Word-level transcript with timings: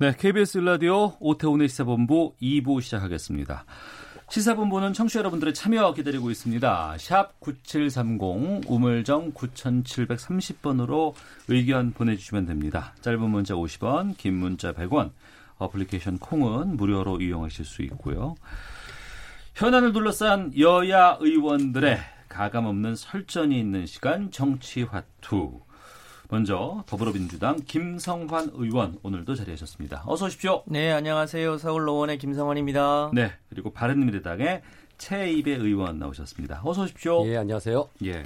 네, 0.00 0.14
KBS 0.16 0.58
라디오 0.58 1.14
오태훈의 1.18 1.68
시사본부 1.68 2.36
2부 2.40 2.80
시작하겠습니다. 2.80 3.64
시사본부는 4.28 4.92
청취자 4.92 5.18
여러분들의 5.18 5.54
참여 5.54 5.92
기다리고 5.94 6.30
있습니다. 6.30 6.98
샵 7.00 7.40
9730 7.40 8.70
우물정 8.70 9.32
9730번으로 9.32 11.14
의견 11.48 11.90
보내주시면 11.90 12.46
됩니다. 12.46 12.94
짧은 13.00 13.28
문자 13.28 13.54
50원, 13.54 14.16
긴 14.16 14.34
문자 14.34 14.72
100원, 14.72 15.10
어플리케이션 15.58 16.18
콩은 16.18 16.76
무료로 16.76 17.20
이용하실 17.20 17.64
수 17.64 17.82
있고요. 17.82 18.36
현안을 19.56 19.92
둘러싼 19.92 20.56
여야 20.60 21.16
의원들의 21.18 21.98
가감없는 22.28 22.94
설전이 22.94 23.58
있는 23.58 23.84
시간 23.86 24.30
정치화투. 24.30 25.67
먼저 26.28 26.84
더불어민주당 26.86 27.56
김성환 27.66 28.50
의원 28.52 28.98
오늘도 29.02 29.34
자리하셨습니다. 29.34 30.04
어서 30.06 30.26
오십시오. 30.26 30.62
네, 30.66 30.92
안녕하세요. 30.92 31.56
서울 31.56 31.84
노원의 31.84 32.18
김성환입니다. 32.18 33.12
네, 33.14 33.32
그리고 33.48 33.72
바른미래당의 33.72 34.62
최입의 34.98 35.56
의원 35.56 35.98
나오셨습니다. 35.98 36.60
어서 36.64 36.82
오십시오. 36.82 37.26
예, 37.26 37.38
안녕하세요. 37.38 37.88
예. 38.04 38.24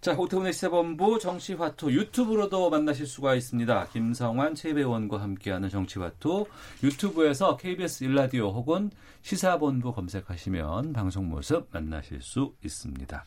자, 0.00 0.14
오태훈의 0.14 0.52
시사본부 0.52 1.18
정치화투 1.18 1.92
유튜브로도 1.92 2.70
만나실 2.70 3.06
수가 3.06 3.34
있습니다. 3.34 3.88
김성환 3.88 4.54
최입의 4.54 4.84
의원과 4.84 5.20
함께하는 5.20 5.68
정치화투 5.68 6.46
유튜브에서 6.84 7.56
KBS 7.56 8.04
일라디오 8.04 8.50
혹은 8.52 8.90
시사본부 9.22 9.92
검색하시면 9.92 10.92
방송 10.92 11.28
모습 11.28 11.68
만나실 11.72 12.22
수 12.22 12.54
있습니다. 12.64 13.24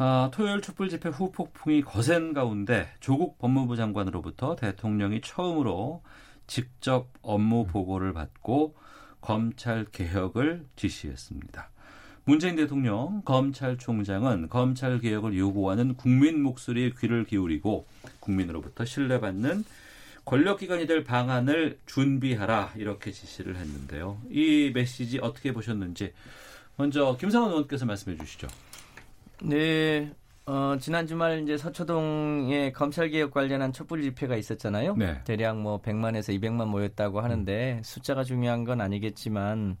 아, 0.00 0.30
토요일 0.32 0.62
촛불 0.62 0.88
집회 0.88 1.08
후 1.08 1.32
폭풍이 1.32 1.82
거센 1.82 2.32
가운데 2.32 2.88
조국 3.00 3.36
법무부 3.40 3.74
장관으로부터 3.74 4.54
대통령이 4.54 5.20
처음으로 5.22 6.04
직접 6.46 7.08
업무 7.20 7.66
보고를 7.66 8.12
받고 8.12 8.76
검찰 9.20 9.86
개혁을 9.90 10.64
지시했습니다. 10.76 11.70
문재인 12.22 12.54
대통령, 12.54 13.22
검찰총장은 13.24 14.48
검찰 14.50 15.00
개혁을 15.00 15.36
요구하는 15.36 15.96
국민 15.96 16.44
목소리에 16.44 16.92
귀를 17.00 17.24
기울이고 17.24 17.84
국민으로부터 18.20 18.84
신뢰받는 18.84 19.64
권력기관이 20.24 20.86
될 20.86 21.02
방안을 21.02 21.80
준비하라 21.86 22.74
이렇게 22.76 23.10
지시를 23.10 23.56
했는데요. 23.56 24.20
이 24.30 24.70
메시지 24.72 25.18
어떻게 25.18 25.52
보셨는지 25.52 26.12
먼저 26.76 27.16
김상원 27.18 27.50
의원께서 27.50 27.84
말씀해 27.84 28.16
주시죠. 28.16 28.46
네, 29.42 30.12
어, 30.46 30.76
지난 30.80 31.06
주말 31.06 31.42
이제 31.42 31.56
서초동에 31.56 32.72
검찰 32.72 33.10
개혁 33.10 33.32
관련한 33.32 33.72
촛불 33.72 34.02
집회가 34.02 34.36
있었잖아요. 34.36 34.96
네. 34.96 35.22
대략 35.24 35.58
뭐 35.58 35.80
100만에서 35.80 36.38
200만 36.38 36.66
모였다고 36.66 37.20
하는데 37.20 37.80
숫자가 37.84 38.24
중요한 38.24 38.64
건 38.64 38.80
아니겠지만 38.80 39.76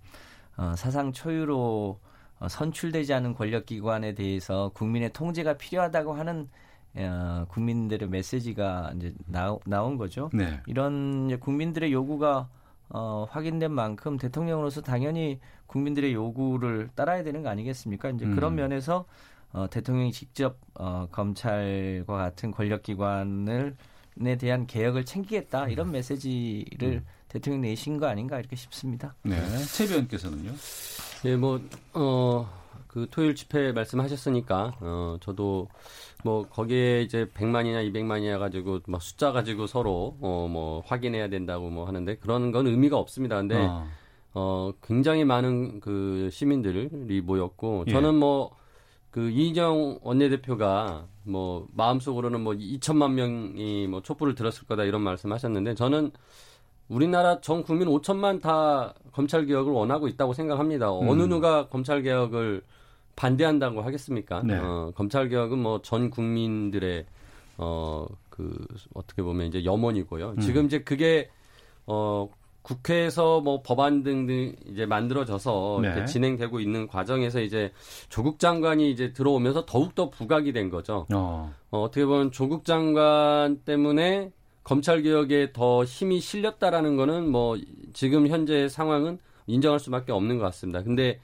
어, 0.56 0.74
사상 0.76 1.12
초유로 1.12 1.98
어, 2.40 2.48
선출되지 2.48 3.14
않은 3.14 3.34
권력 3.34 3.66
기관에 3.66 4.14
대해서 4.14 4.70
국민의 4.74 5.12
통제가 5.12 5.54
필요하다고 5.54 6.12
하는 6.12 6.48
어, 6.96 7.46
국민들의 7.48 8.08
메시지가 8.08 8.92
이제 8.96 9.14
나오, 9.26 9.60
나온 9.66 9.96
거죠. 9.96 10.30
네. 10.32 10.60
이런 10.66 11.26
이제 11.26 11.36
국민들의 11.36 11.92
요구가 11.92 12.48
어, 12.90 13.26
확인된 13.30 13.70
만큼 13.72 14.16
대통령으로서 14.16 14.80
당연히 14.82 15.40
국민들의 15.66 16.12
요구를 16.14 16.88
따라야 16.94 17.22
되는 17.22 17.42
거 17.42 17.48
아니겠습니까? 17.48 18.10
이제 18.10 18.24
음. 18.24 18.34
그런 18.34 18.54
면에서 18.54 19.06
어, 19.52 19.68
대통령이 19.70 20.12
직접 20.12 20.58
어, 20.74 21.08
검찰과 21.10 22.16
같은 22.16 22.50
권력기관을 22.50 23.76
에 24.20 24.36
대한 24.36 24.66
개혁을 24.66 25.04
챙기겠다 25.04 25.68
이런 25.68 25.92
메시지를 25.92 27.04
대통령 27.28 27.60
내신 27.60 27.98
거 27.98 28.06
아닌가 28.06 28.40
이렇게 28.40 28.56
싶습니다. 28.56 29.14
네. 29.22 29.36
최 29.72 29.84
의원께서는요. 29.84 30.50
예, 31.26 31.36
뭐, 31.36 31.60
어, 31.94 32.48
그 32.86 33.06
토요일 33.10 33.34
집회 33.34 33.70
말씀하셨으니까, 33.72 34.76
어, 34.80 35.16
저도 35.20 35.68
뭐 36.24 36.48
거기에 36.48 37.02
이제 37.02 37.26
100만이냐 37.26 37.92
200만이냐 37.92 38.38
가지고 38.38 38.80
막 38.86 39.02
숫자 39.02 39.30
가지고 39.30 39.66
서로, 39.66 40.16
어, 40.20 40.48
뭐 40.50 40.82
확인해야 40.86 41.28
된다고 41.28 41.68
뭐 41.70 41.86
하는데 41.86 42.16
그런 42.16 42.50
건 42.50 42.66
의미가 42.66 42.96
없습니다. 42.96 43.36
근데, 43.36 43.56
어. 43.56 43.86
어, 44.34 44.72
굉장히 44.82 45.24
많은 45.24 45.80
그 45.80 46.30
시민들이 46.32 47.20
모였고, 47.20 47.84
예. 47.88 47.92
저는 47.92 48.14
뭐, 48.14 48.56
그 49.18 49.30
이인영 49.30 49.98
원내대표가 50.02 51.06
뭐 51.24 51.66
마음속으로는 51.74 52.40
뭐 52.40 52.52
2천만 52.54 53.14
명이 53.14 53.88
뭐 53.88 54.00
촛불을 54.00 54.36
들었을 54.36 54.64
거다 54.68 54.84
이런 54.84 55.02
말씀하셨는데 55.02 55.74
저는 55.74 56.12
우리나라 56.88 57.40
전 57.40 57.64
국민 57.64 57.88
5천만 57.88 58.40
다 58.40 58.94
검찰 59.10 59.44
개혁을 59.44 59.72
원하고 59.72 60.06
있다고 60.06 60.34
생각합니다. 60.34 60.92
어느 60.92 61.22
음. 61.22 61.28
누가 61.28 61.66
검찰 61.68 62.02
개혁을 62.02 62.62
반대한다고 63.16 63.82
하겠습니까? 63.82 64.42
네. 64.44 64.56
어, 64.56 64.92
검찰 64.94 65.28
개혁은 65.28 65.58
뭐 65.58 65.80
전 65.82 66.10
국민들의 66.10 67.04
어 67.56 68.06
그 68.38 68.68
어떻게 68.94 69.20
보면 69.20 69.48
이제 69.48 69.64
염원이고요. 69.64 70.34
음. 70.36 70.40
지금 70.40 70.66
이제 70.66 70.78
그게 70.78 71.28
어 71.86 72.28
국회에서 72.68 73.40
뭐 73.40 73.62
법안 73.62 74.02
등등 74.02 74.54
이제 74.70 74.84
만들어져서 74.84 75.78
네. 75.82 75.88
이렇게 75.88 76.04
진행되고 76.04 76.60
있는 76.60 76.86
과정에서 76.86 77.40
이제 77.40 77.72
조국 78.10 78.38
장관이 78.38 78.90
이제 78.90 79.12
들어오면서 79.14 79.64
더욱 79.64 79.94
더 79.94 80.10
부각이 80.10 80.52
된 80.52 80.68
거죠. 80.68 81.06
어. 81.14 81.52
어, 81.70 81.80
어떻게 81.80 82.04
보면 82.04 82.30
조국 82.30 82.66
장관 82.66 83.58
때문에 83.64 84.32
검찰 84.64 85.00
개혁에 85.00 85.52
더 85.54 85.82
힘이 85.84 86.20
실렸다라는 86.20 86.96
거는 86.96 87.30
뭐 87.30 87.56
지금 87.94 88.28
현재 88.28 88.68
상황은 88.68 89.18
인정할 89.46 89.80
수밖에 89.80 90.12
없는 90.12 90.36
것 90.36 90.44
같습니다. 90.44 90.82
근데 90.82 91.20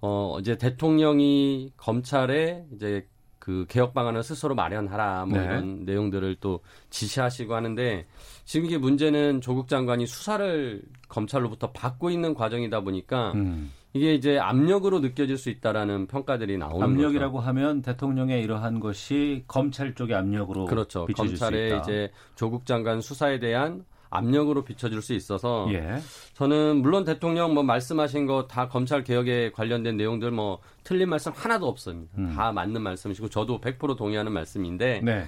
어 0.00 0.38
이제 0.40 0.58
대통령이 0.58 1.72
검찰에 1.76 2.64
이제 2.74 3.06
그 3.44 3.66
개혁 3.68 3.92
방안을 3.92 4.22
스스로 4.22 4.54
마련하라 4.54 5.26
뭐 5.26 5.38
네. 5.38 5.44
이런 5.44 5.84
내용들을 5.84 6.36
또 6.40 6.60
지시하시고 6.88 7.54
하는데 7.54 8.06
지금 8.46 8.64
이게 8.64 8.78
문제는 8.78 9.42
조국 9.42 9.68
장관이 9.68 10.06
수사를 10.06 10.80
검찰로부터 11.10 11.70
받고 11.72 12.08
있는 12.08 12.32
과정이다 12.32 12.80
보니까 12.80 13.32
음. 13.32 13.70
이게 13.92 14.14
이제 14.14 14.38
압력으로 14.38 15.00
느껴질 15.00 15.36
수 15.36 15.50
있다라는 15.50 16.06
평가들이 16.06 16.56
나오는 16.56 16.82
압력이라고 16.82 17.36
거죠. 17.36 17.48
하면 17.48 17.82
대통령의 17.82 18.42
이러한 18.42 18.80
것이 18.80 19.44
검찰 19.46 19.94
쪽의 19.94 20.16
압력으로 20.16 20.64
그렇죠. 20.64 21.06
검찰의. 21.14 21.80
이제 21.80 22.10
조국 22.36 22.64
장관 22.64 23.02
수사에 23.02 23.40
대한 23.40 23.84
압력으로 24.14 24.62
비춰질 24.64 25.02
수 25.02 25.12
있어서 25.14 25.68
예. 25.72 25.98
저는 26.34 26.76
물론 26.82 27.04
대통령 27.04 27.54
뭐 27.54 27.62
말씀하신 27.62 28.26
거 28.26 28.46
다 28.48 28.68
검찰 28.68 29.02
개혁에 29.04 29.50
관련된 29.52 29.96
내용들 29.96 30.30
뭐 30.30 30.58
틀린 30.84 31.08
말씀 31.08 31.32
하나도 31.34 31.66
없습니다. 31.66 32.12
음. 32.18 32.32
다 32.34 32.52
맞는 32.52 32.82
말씀이시고 32.82 33.28
저도 33.28 33.60
100% 33.60 33.96
동의하는 33.96 34.32
말씀인데 34.32 35.00
네. 35.02 35.24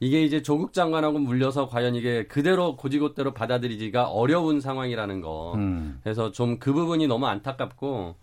이게 0.00 0.24
이제 0.24 0.42
조국 0.42 0.72
장관하고 0.72 1.18
물려서 1.18 1.68
과연 1.68 1.94
이게 1.94 2.26
그대로 2.26 2.76
고지고대로 2.76 3.32
받아들이기가 3.32 4.08
어려운 4.08 4.60
상황이라는 4.60 5.20
거. 5.20 5.54
음. 5.56 6.00
그래서 6.02 6.32
좀 6.32 6.58
그 6.58 6.72
부분이 6.72 7.06
너무 7.06 7.26
안타깝고 7.26 8.16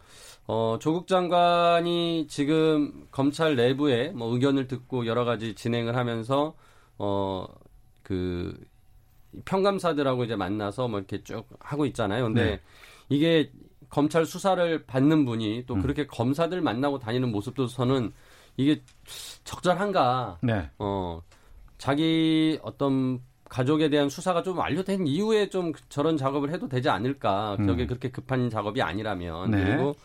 어 0.48 0.78
조국 0.82 1.08
장관이 1.08 2.28
지금 2.28 3.06
검찰 3.12 3.56
내부에 3.56 4.10
뭐 4.10 4.34
의견을 4.34 4.68
듣고 4.68 5.06
여러 5.06 5.24
가지 5.24 5.56
진행을 5.56 5.96
하면서 5.96 6.54
어 6.98 7.48
그 8.04 8.58
평감사들하고 9.46 10.26
이제 10.26 10.36
만나서 10.36 10.88
뭐 10.88 11.00
이렇게 11.00 11.24
쭉 11.24 11.46
하고 11.60 11.86
있잖아요. 11.86 12.26
근데 12.26 12.44
네. 12.44 12.60
이게 13.10 13.52
검찰 13.90 14.26
수사를 14.26 14.86
받는 14.86 15.26
분이 15.26 15.66
또 15.68 15.76
음. 15.76 15.82
그렇게 15.82 16.08
검사들 16.08 16.62
만나고 16.62 17.00
다니는 17.00 17.32
모습도 17.32 17.68
저는 17.68 18.12
이게 18.58 18.82
적절한가? 19.44 20.40
네. 20.42 20.70
어, 20.80 21.22
자기 21.78 22.60
어떤 22.64 23.20
가족에 23.50 23.90
대한 23.90 24.08
수사가 24.08 24.44
좀 24.44 24.58
완료된 24.58 25.08
이후에 25.08 25.50
좀 25.50 25.74
저런 25.90 26.16
작업을 26.16 26.52
해도 26.52 26.70
되지 26.70 26.90
않을까. 26.90 27.58
음. 27.60 27.68
그게 27.68 27.86
그렇게 27.86 28.10
급한 28.10 28.50
작업이 28.50 28.82
아니라면. 28.82 29.52
네. 29.52 29.66
그리고, 29.66 29.96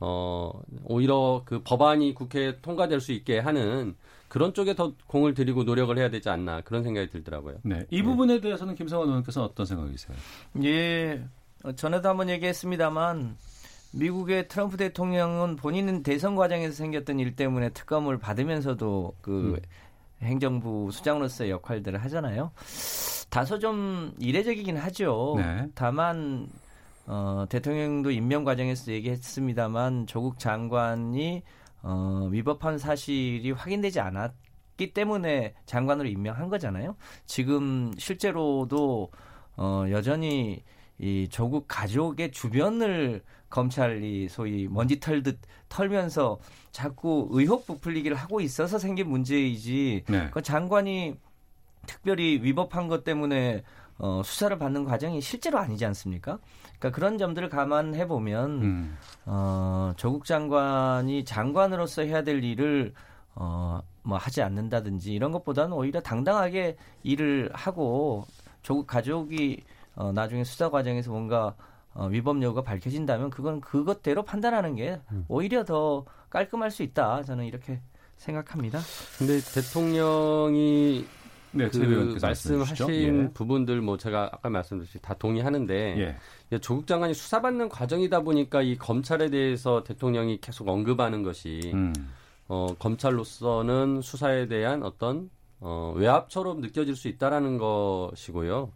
어, 0.00 0.50
오히려 0.84 1.42
그 1.44 1.62
법안이 1.62 2.14
국회에 2.14 2.60
통과될 2.60 3.00
수 3.00 3.12
있게 3.12 3.38
하는 3.38 3.96
그런 4.36 4.52
쪽에 4.52 4.74
더 4.74 4.92
공을 5.06 5.32
들이고 5.32 5.64
노력을 5.64 5.96
해야 5.96 6.10
되지 6.10 6.28
않나 6.28 6.60
그런 6.60 6.82
생각이 6.82 7.08
들더라고요. 7.08 7.56
네. 7.62 7.86
이 7.88 8.02
부분에 8.02 8.38
대해서는 8.42 8.74
김성환 8.74 9.08
의원께서는 9.08 9.48
어떤 9.48 9.64
생각이세요? 9.64 10.14
예, 10.62 11.24
어, 11.64 11.72
전에도 11.72 12.10
한번 12.10 12.28
얘기했습니다만 12.28 13.34
미국의 13.94 14.48
트럼프 14.48 14.76
대통령은 14.76 15.56
본인은 15.56 16.02
대선 16.02 16.36
과정에서 16.36 16.74
생겼던 16.74 17.18
일 17.18 17.34
때문에 17.34 17.70
특검을 17.70 18.18
받으면서도 18.18 19.14
그 19.22 19.58
행정부 20.20 20.90
수장으로서의 20.92 21.50
역할들을 21.50 22.04
하잖아요. 22.04 22.50
다소 23.30 23.58
좀 23.58 24.12
이례적이긴 24.18 24.76
하죠. 24.76 25.36
네. 25.38 25.66
다만 25.74 26.46
어, 27.06 27.46
대통령도 27.48 28.10
임명 28.10 28.44
과정에서 28.44 28.92
얘기했습니다만 28.92 30.06
조국 30.06 30.38
장관이 30.38 31.42
어, 31.88 32.28
위법한 32.32 32.78
사실이 32.78 33.52
확인되지 33.52 34.00
않았기 34.00 34.92
때문에 34.92 35.54
장관으로 35.66 36.08
임명한 36.08 36.48
거잖아요. 36.48 36.96
지금 37.26 37.92
실제로도 37.96 39.12
어, 39.56 39.84
여전히 39.90 40.64
이 40.98 41.28
조국 41.30 41.66
가족의 41.68 42.32
주변을 42.32 43.22
검찰이 43.50 44.28
소위 44.28 44.66
먼지 44.68 44.98
털듯 44.98 45.38
털면서 45.68 46.40
자꾸 46.72 47.28
의혹 47.30 47.66
부풀리기를 47.66 48.16
하고 48.16 48.40
있어서 48.40 48.80
생긴 48.80 49.08
문제이지. 49.08 50.04
네. 50.08 50.30
그 50.32 50.42
장관이 50.42 51.14
특별히 51.86 52.40
위법한 52.42 52.88
것 52.88 53.04
때문에 53.04 53.62
어, 53.98 54.22
수사를 54.24 54.58
받는 54.58 54.84
과정이 54.84 55.20
실제로 55.20 55.60
아니지 55.60 55.86
않습니까? 55.86 56.38
그러니까 56.78 56.90
그런 56.94 57.18
점들을 57.18 57.48
감안해 57.48 58.06
보면 58.06 58.62
음. 58.62 58.98
어, 59.24 59.92
조국 59.96 60.24
장관이 60.24 61.24
장관으로서 61.24 62.02
해야 62.02 62.22
될 62.22 62.42
일을 62.44 62.92
어, 63.34 63.80
뭐 64.02 64.18
하지 64.18 64.42
않는다든지 64.42 65.12
이런 65.12 65.32
것보다는 65.32 65.72
오히려 65.72 66.00
당당하게 66.00 66.76
일을 67.02 67.50
하고 67.52 68.26
조국 68.62 68.86
가족이 68.86 69.64
어, 69.94 70.12
나중에 70.12 70.44
수사 70.44 70.70
과정에서 70.70 71.10
뭔가 71.10 71.54
어, 71.94 72.06
위법 72.06 72.42
여부가 72.42 72.62
밝혀진다면 72.62 73.30
그건 73.30 73.60
그것대로 73.60 74.22
판단하는 74.22 74.74
게 74.74 75.00
오히려 75.28 75.64
더 75.64 76.04
깔끔할 76.28 76.70
수 76.70 76.82
있다. 76.82 77.22
저는 77.22 77.46
이렇게 77.46 77.80
생각합니다. 78.16 78.80
근데 79.18 79.38
대통령이 79.40 81.06
네, 81.52 81.68
그. 81.70 82.18
말씀하신 82.20 82.90
예. 82.90 83.30
부분들 83.32 83.80
뭐 83.80 83.96
제가 83.96 84.30
아까 84.32 84.50
말씀드렸듯이 84.50 85.00
다 85.00 85.14
동의하는데 85.14 85.98
예. 85.98 86.16
조국 86.60 86.86
장관이 86.86 87.14
수사받는 87.14 87.68
과정이다 87.68 88.20
보니까 88.20 88.62
이 88.62 88.76
검찰에 88.76 89.30
대해서 89.30 89.82
대통령이 89.82 90.40
계속 90.40 90.68
언급하는 90.68 91.22
것이 91.22 91.72
음. 91.74 91.92
어, 92.48 92.68
검찰로서는 92.78 94.00
수사에 94.02 94.46
대한 94.46 94.82
어떤 94.82 95.30
어, 95.60 95.92
외압처럼 95.96 96.60
느껴질 96.60 96.94
수 96.94 97.08
있다라는 97.08 97.58
것이고요. 97.58 98.70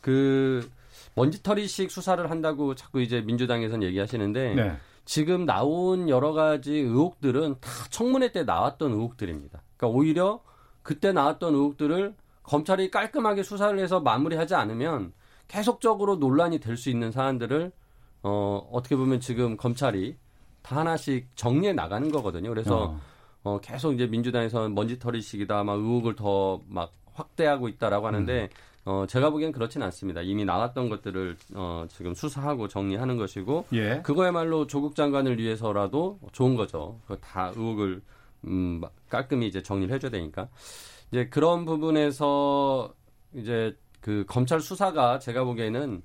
그 0.00 0.70
먼지털이식 1.14 1.90
수사를 1.90 2.30
한다고 2.30 2.74
자꾸 2.74 3.00
이제 3.00 3.20
민주당에서는 3.20 3.86
얘기하시는데 3.88 4.54
네. 4.54 4.76
지금 5.04 5.46
나온 5.46 6.08
여러 6.08 6.32
가지 6.32 6.74
의혹들은 6.74 7.56
다 7.60 7.70
청문회 7.90 8.30
때 8.30 8.44
나왔던 8.44 8.92
의혹들입니다. 8.92 9.62
그러니까 9.76 9.98
오히려 9.98 10.40
그때 10.82 11.12
나왔던 11.12 11.54
의혹들을 11.54 12.14
검찰이 12.42 12.90
깔끔하게 12.90 13.42
수사를 13.42 13.78
해서 13.78 14.00
마무리하지 14.00 14.54
않으면 14.54 15.12
계속적으로 15.48 16.16
논란이 16.16 16.58
될 16.60 16.76
수 16.76 16.90
있는 16.90 17.10
사안들을 17.10 17.72
어, 18.22 18.68
어떻게 18.72 18.96
보면 18.96 19.20
지금 19.20 19.56
검찰이 19.56 20.16
다 20.62 20.76
하나씩 20.78 21.28
정리해 21.34 21.72
나가는 21.72 22.10
거거든요. 22.10 22.48
그래서 22.50 22.84
어. 22.84 23.00
어, 23.44 23.60
계속 23.60 23.92
이제 23.94 24.06
민주당에서는 24.06 24.74
먼지털이식이다, 24.74 25.64
막 25.64 25.74
의혹을 25.74 26.16
더 26.16 26.60
막 26.68 26.92
확대하고 27.14 27.68
있다라고 27.68 28.06
하는데, 28.06 28.48
어, 28.84 29.04
제가 29.08 29.30
보기엔 29.30 29.50
그렇진 29.52 29.82
않습니다. 29.82 30.20
이미 30.22 30.44
나왔던 30.44 30.88
것들을, 30.88 31.36
어, 31.54 31.86
지금 31.88 32.14
수사하고 32.14 32.68
정리하는 32.68 33.16
것이고, 33.16 33.64
예. 33.72 34.02
그거야말로 34.02 34.66
조국 34.68 34.94
장관을 34.94 35.38
위해서라도 35.38 36.20
좋은 36.32 36.54
거죠. 36.54 37.00
그거 37.02 37.16
다 37.16 37.52
의혹을, 37.56 38.02
음, 38.46 38.78
막 38.80 38.92
깔끔히 39.08 39.46
이제 39.48 39.62
정리를 39.62 39.92
해줘야 39.94 40.10
되니까. 40.12 40.48
이제 41.10 41.28
그런 41.28 41.64
부분에서 41.64 42.92
이제 43.34 43.76
그 44.08 44.24
검찰 44.26 44.58
수사가 44.62 45.18
제가 45.18 45.44
보기에는 45.44 46.00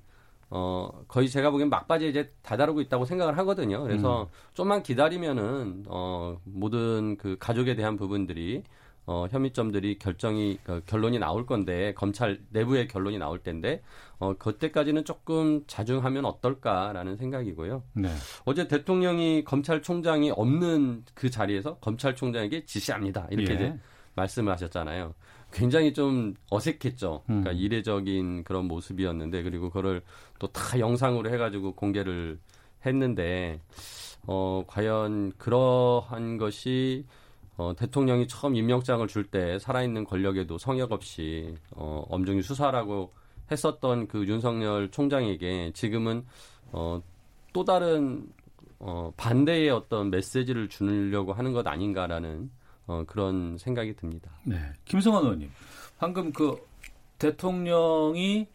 어, 0.50 0.90
거의 1.08 1.30
제가 1.30 1.50
보기엔 1.50 1.70
막바지에 1.70 2.10
이제 2.10 2.30
다다르고 2.42 2.82
있다고 2.82 3.06
생각을 3.06 3.38
하거든요. 3.38 3.82
그래서 3.82 4.28
좀만 4.52 4.82
기다리면은, 4.82 5.84
어, 5.88 6.36
모든 6.44 7.16
그 7.16 7.38
가족에 7.40 7.74
대한 7.74 7.96
부분들이, 7.96 8.62
어, 9.06 9.26
혐의점들이 9.30 9.98
결정이, 9.98 10.58
어, 10.68 10.80
결론이 10.84 11.18
나올 11.18 11.46
건데, 11.46 11.94
검찰 11.94 12.40
내부의 12.50 12.88
결론이 12.88 13.16
나올 13.16 13.42
텐데, 13.42 13.80
어, 14.18 14.34
그때까지는 14.34 15.06
조금 15.06 15.64
자중하면 15.66 16.26
어떨까라는 16.26 17.16
생각이고요. 17.16 17.84
네. 17.94 18.10
어제 18.44 18.68
대통령이 18.68 19.44
검찰총장이 19.44 20.30
없는 20.30 21.04
그 21.14 21.30
자리에서 21.30 21.78
검찰총장에게 21.78 22.66
지시합니다. 22.66 23.28
이렇게 23.30 23.52
예. 23.52 23.54
이제 23.54 23.78
말씀을 24.14 24.52
하셨잖아요. 24.52 25.14
굉장히 25.54 25.92
좀 25.94 26.34
어색했죠. 26.50 27.22
그러니까 27.26 27.50
음. 27.52 27.56
이례적인 27.56 28.44
그런 28.44 28.66
모습이었는데 28.66 29.42
그리고 29.42 29.70
그걸 29.70 30.02
또 30.38 30.48
다 30.48 30.78
영상으로 30.78 31.30
해가지고 31.30 31.72
공개를 31.74 32.38
했는데 32.84 33.60
어 34.26 34.64
과연 34.66 35.32
그러한 35.38 36.36
것이 36.38 37.06
어 37.56 37.72
대통령이 37.76 38.26
처음 38.28 38.56
임명장을 38.56 39.06
줄 39.08 39.24
때 39.24 39.58
살아있는 39.58 40.04
권력에도 40.04 40.58
성역 40.58 40.92
없이 40.92 41.54
어 41.70 42.04
엄중히 42.10 42.42
수사라고 42.42 43.12
했었던 43.50 44.08
그 44.08 44.26
윤석열 44.26 44.90
총장에게 44.90 45.72
지금은 45.74 46.24
어 46.72 47.00
또 47.54 47.64
다른 47.64 48.26
어 48.80 49.12
반대의 49.16 49.70
어떤 49.70 50.10
메시지를 50.10 50.68
주려고 50.68 51.32
하는 51.32 51.52
것 51.52 51.66
아닌가라는 51.66 52.50
어 52.86 53.04
그런 53.06 53.56
생각이 53.58 53.94
듭니다. 53.96 54.30
네. 54.44 54.58
김성환 54.84 55.22
의원님. 55.24 55.50
방금 55.98 56.32
그 56.32 56.56
대통령이 57.18 58.46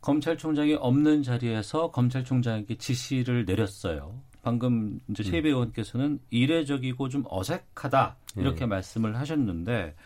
검찰총장이 0.00 0.74
없는 0.74 1.22
자리에서 1.22 1.90
검찰총장에게 1.90 2.76
지시를 2.76 3.44
내렸어요. 3.44 4.20
방금 4.42 5.00
이제 5.10 5.24
최배 5.24 5.48
의원께서는 5.48 6.20
이례적이고 6.30 7.08
좀 7.08 7.24
어색하다 7.28 8.16
이렇게 8.36 8.60
네. 8.60 8.66
말씀을 8.66 9.16
하셨는데 9.16 9.96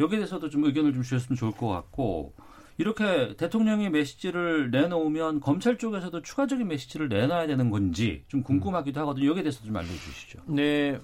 여기에 0.00 0.18
대해서도 0.18 0.50
좀 0.50 0.64
의견을 0.64 0.92
좀 0.92 1.02
주셨으면 1.02 1.36
좋을 1.36 1.52
것 1.52 1.68
같고 1.68 2.34
이렇게 2.78 3.36
대통령이 3.36 3.90
메시지를 3.90 4.72
내놓으면 4.72 5.38
검찰 5.38 5.78
쪽에서도 5.78 6.22
추가적인 6.22 6.66
메시지를 6.66 7.08
내놔야 7.08 7.46
되는 7.46 7.70
건지 7.70 8.24
좀 8.26 8.42
궁금하기도 8.42 9.00
하거든요. 9.02 9.26
여기에 9.26 9.44
대해서 9.44 9.64
좀 9.64 9.76
알려주시죠. 9.76 10.40
네, 10.46 10.98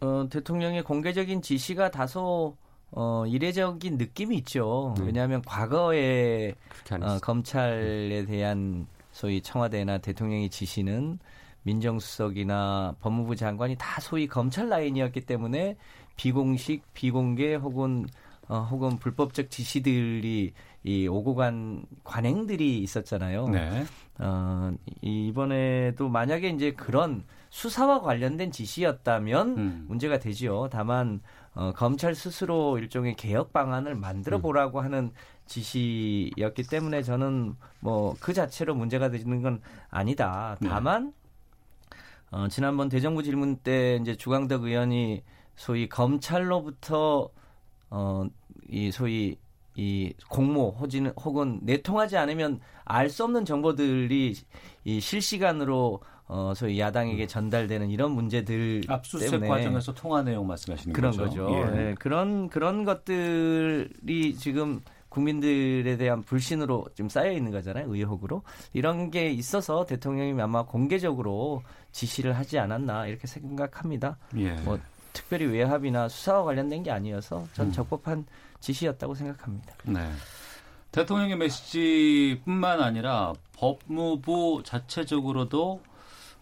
어, 0.00 0.26
대통령의 0.28 0.82
공개적인 0.82 1.42
지시가 1.42 1.90
다소 1.90 2.56
어, 2.92 3.24
이례적인 3.26 3.98
느낌이 3.98 4.36
있죠. 4.38 4.94
왜냐하면 5.00 5.42
과거에 5.42 6.54
어. 7.00 7.18
검찰에 7.20 8.24
대한 8.26 8.86
소위 9.10 9.40
청와대나 9.40 9.98
대통령의 9.98 10.50
지시는 10.50 11.18
민정수석이나 11.62 12.96
법무부 13.00 13.34
장관이 13.34 13.76
다 13.76 14.00
소위 14.00 14.26
검찰 14.26 14.68
라인이었기 14.68 15.22
때문에 15.22 15.76
비공식, 16.16 16.82
비공개 16.94 17.54
혹은 17.56 18.06
어, 18.48 18.60
혹은 18.70 18.96
불법적 18.98 19.50
지시들이 19.50 20.52
이 20.84 21.08
오고 21.08 21.34
간 21.34 21.84
관행들이 22.04 22.78
있었잖아요. 22.78 23.48
네. 23.48 23.84
어, 24.20 24.72
이번에도 25.02 26.08
만약에 26.08 26.50
이제 26.50 26.70
그런 26.70 27.24
수사와 27.56 28.02
관련된 28.02 28.50
지시였다면 28.52 29.56
음. 29.56 29.84
문제가 29.88 30.18
되지요. 30.18 30.68
다만 30.70 31.22
어, 31.54 31.72
검찰 31.74 32.14
스스로 32.14 32.76
일종의 32.76 33.16
개혁 33.16 33.54
방안을 33.54 33.94
만들어 33.94 34.40
보라고 34.40 34.82
하는 34.82 35.10
지시였기 35.46 36.64
때문에 36.64 37.02
저는 37.02 37.56
뭐 37.80 38.14
그 38.20 38.34
자체로 38.34 38.74
문제가 38.74 39.08
되는 39.08 39.40
건 39.40 39.62
아니다. 39.88 40.58
네. 40.60 40.68
다만 40.68 41.14
어, 42.30 42.46
지난번 42.48 42.90
대정부 42.90 43.22
질문 43.22 43.56
때 43.56 43.98
이제 44.02 44.14
주광덕 44.16 44.64
의원이 44.64 45.22
소위 45.54 45.88
검찰로부터 45.88 47.30
어, 47.88 48.26
이 48.68 48.90
소위 48.90 49.38
이 49.76 50.12
공모 50.28 50.70
혹은 50.78 51.12
혹은 51.22 51.60
내통하지 51.62 52.18
않으면 52.18 52.60
알 52.84 53.08
수 53.08 53.24
없는 53.24 53.46
정보들이 53.46 54.34
이 54.84 55.00
실시간으로 55.00 56.02
어 56.28 56.52
소위 56.56 56.80
야당에게 56.80 57.26
전달되는 57.26 57.90
이런 57.90 58.12
문제들 58.12 58.82
압수수색 58.88 59.30
때문에 59.30 59.48
과정에서 59.48 59.94
통화 59.94 60.22
내용 60.22 60.46
말씀하시는 60.46 60.92
그런 60.92 61.16
거죠. 61.16 61.46
거죠. 61.46 61.72
예. 61.76 61.90
예, 61.90 61.94
그런 61.98 62.48
그런 62.48 62.84
것들이 62.84 64.34
지금 64.36 64.80
국민들에 65.08 65.96
대한 65.96 66.22
불신으로 66.22 66.86
좀 66.94 67.08
쌓여 67.08 67.30
있는 67.32 67.52
거잖아요. 67.52 67.86
의혹으로 67.88 68.42
이런 68.72 69.10
게 69.10 69.30
있어서 69.30 69.86
대통령이 69.86 70.40
아마 70.42 70.64
공개적으로 70.64 71.62
지시를 71.92 72.36
하지 72.36 72.58
않았나 72.58 73.06
이렇게 73.06 73.26
생각합니다. 73.26 74.18
예. 74.36 74.52
뭐 74.62 74.78
특별히 75.12 75.46
외압이나 75.46 76.08
수사와 76.08 76.44
관련된 76.44 76.82
게 76.82 76.90
아니어서 76.90 77.46
전 77.54 77.68
음. 77.68 77.72
적법한 77.72 78.26
지시였다고 78.60 79.14
생각합니다. 79.14 79.74
네. 79.84 80.00
대통령의 80.92 81.36
메시지뿐만 81.36 82.82
아니라 82.82 83.32
법무부 83.56 84.62
자체적으로도 84.64 85.80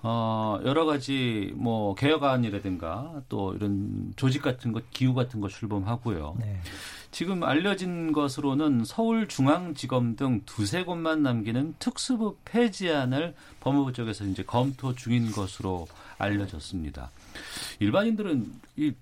어, 0.06 0.60
여러 0.66 0.84
가지 0.84 1.50
뭐 1.56 1.94
개혁안이라든가 1.94 3.22
또 3.30 3.54
이런 3.54 4.12
조직 4.16 4.42
같은 4.42 4.70
것, 4.72 4.90
기후 4.90 5.14
같은 5.14 5.40
거 5.40 5.48
출범하고요. 5.48 6.36
네. 6.38 6.60
지금 7.10 7.42
알려진 7.42 8.12
것으로는 8.12 8.84
서울중앙지검 8.84 10.16
등 10.16 10.42
두세 10.44 10.84
곳만 10.84 11.22
남기는 11.22 11.76
특수부 11.78 12.36
폐지안을 12.44 13.34
법무부 13.60 13.94
쪽에서 13.94 14.26
이제 14.26 14.42
검토 14.42 14.94
중인 14.94 15.32
것으로 15.32 15.86
알려졌습니다. 16.18 17.10
일반인들은 17.78 18.52
이 18.76 18.92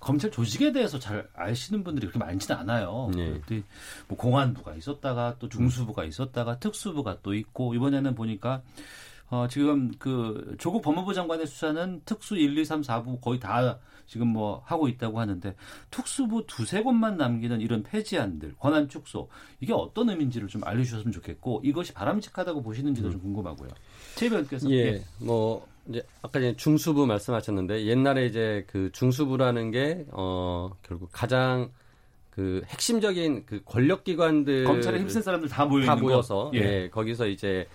검찰 0.00 0.30
조직에 0.30 0.72
대해서 0.72 0.98
잘 0.98 1.28
아시는 1.34 1.84
분들이 1.84 2.06
그렇게 2.06 2.24
많지는 2.24 2.58
않아요. 2.60 3.10
네. 3.14 3.38
뭐 4.06 4.16
공안부가 4.16 4.76
있었다가 4.76 5.36
또 5.38 5.50
중수부가 5.50 6.04
있었다가 6.04 6.58
특수부가 6.58 7.18
또 7.22 7.34
있고 7.34 7.74
이번에는 7.74 8.14
보니까 8.14 8.62
어, 9.30 9.46
지금 9.50 9.90
그 9.98 10.54
조국 10.58 10.82
법무부 10.82 11.12
장관의 11.14 11.46
수사는 11.46 12.00
특수 12.04 12.36
1, 12.36 12.56
2, 12.56 12.64
3, 12.64 12.80
4부 12.82 13.20
거의 13.20 13.38
다 13.38 13.78
지금 14.06 14.28
뭐 14.28 14.62
하고 14.64 14.88
있다고 14.88 15.20
하는데 15.20 15.54
특수부 15.90 16.46
두세 16.46 16.82
곳만 16.82 17.18
남기는 17.18 17.60
이런 17.60 17.82
폐지안들, 17.82 18.54
권한 18.58 18.88
축소 18.88 19.28
이게 19.60 19.74
어떤 19.74 20.08
의미인지를 20.08 20.48
좀 20.48 20.64
알려주셨으면 20.64 21.12
좋겠고 21.12 21.60
이것이 21.62 21.92
바람직하다고 21.92 22.62
보시는지도 22.62 23.10
좀 23.10 23.20
궁금하고요. 23.20 23.68
최 24.14 24.26
의원께서 24.26 24.70
예, 24.70 25.02
뭐 25.18 25.66
이제 25.90 26.02
아까 26.22 26.40
전에 26.40 26.56
중수부 26.56 27.06
말씀하셨는데 27.06 27.84
옛날에 27.84 28.24
이제 28.26 28.64
그 28.66 28.90
중수부라는 28.92 29.70
게 29.72 30.06
어 30.12 30.70
결국 30.82 31.10
가장 31.12 31.70
그 32.30 32.62
핵심적인 32.66 33.44
그 33.44 33.60
권력 33.66 34.04
기관들 34.04 34.64
검찰에 34.64 35.00
힘센 35.00 35.20
사람들 35.20 35.50
다 35.50 35.66
모여 35.66 35.84
다 35.84 35.92
있는 35.92 36.02
모여서 36.04 36.50
거. 36.50 36.52
예. 36.54 36.88
거기서 36.88 37.26
이제 37.26 37.66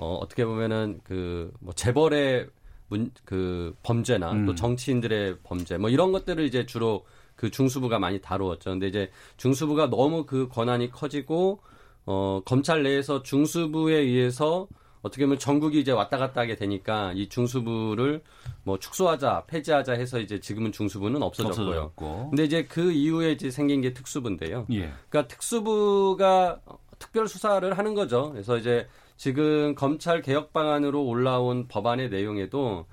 어 0.00 0.14
어떻게 0.14 0.44
보면은 0.44 1.00
그 1.04 1.52
뭐 1.60 1.74
재벌의 1.74 2.48
문, 2.88 3.12
그 3.24 3.74
범죄나 3.82 4.32
음. 4.32 4.46
또 4.46 4.54
정치인들의 4.54 5.38
범죄 5.44 5.76
뭐 5.78 5.90
이런 5.90 6.10
것들을 6.10 6.42
이제 6.44 6.66
주로 6.66 7.04
그 7.36 7.50
중수부가 7.50 7.98
많이 7.98 8.20
다루었죠. 8.20 8.70
근데 8.70 8.88
이제 8.88 9.10
중수부가 9.36 9.88
너무 9.90 10.26
그 10.26 10.48
권한이 10.48 10.90
커지고 10.90 11.60
어 12.06 12.42
검찰 12.44 12.82
내에서 12.82 13.22
중수부에 13.22 13.94
의해서 13.96 14.66
어떻게 15.02 15.24
보면 15.24 15.38
전국이 15.38 15.80
이제 15.80 15.92
왔다 15.92 16.18
갔다 16.18 16.42
하게 16.42 16.56
되니까 16.56 17.12
이 17.14 17.28
중수부를 17.28 18.22
뭐 18.64 18.78
축소하자, 18.78 19.44
폐지하자 19.46 19.92
해서 19.94 20.18
이제 20.18 20.40
지금은 20.40 20.72
중수부는 20.72 21.22
없어졌고요. 21.22 21.66
없어졌고. 21.68 22.30
근데 22.30 22.44
이제 22.44 22.64
그 22.64 22.92
이후에 22.92 23.32
이제 23.32 23.50
생긴 23.50 23.80
게 23.80 23.94
특수부인데요. 23.94 24.66
예. 24.72 24.92
그러니까 25.08 25.26
특수부가 25.28 26.60
특별 26.98 27.28
수사를 27.28 27.78
하는 27.78 27.94
거죠. 27.94 28.32
그래서 28.32 28.58
이제 28.58 28.86
지금 29.20 29.74
검찰 29.74 30.22
개혁 30.22 30.54
방안으로 30.54 31.04
올라온 31.04 31.68
법안의 31.68 32.08
내용에도 32.08 32.86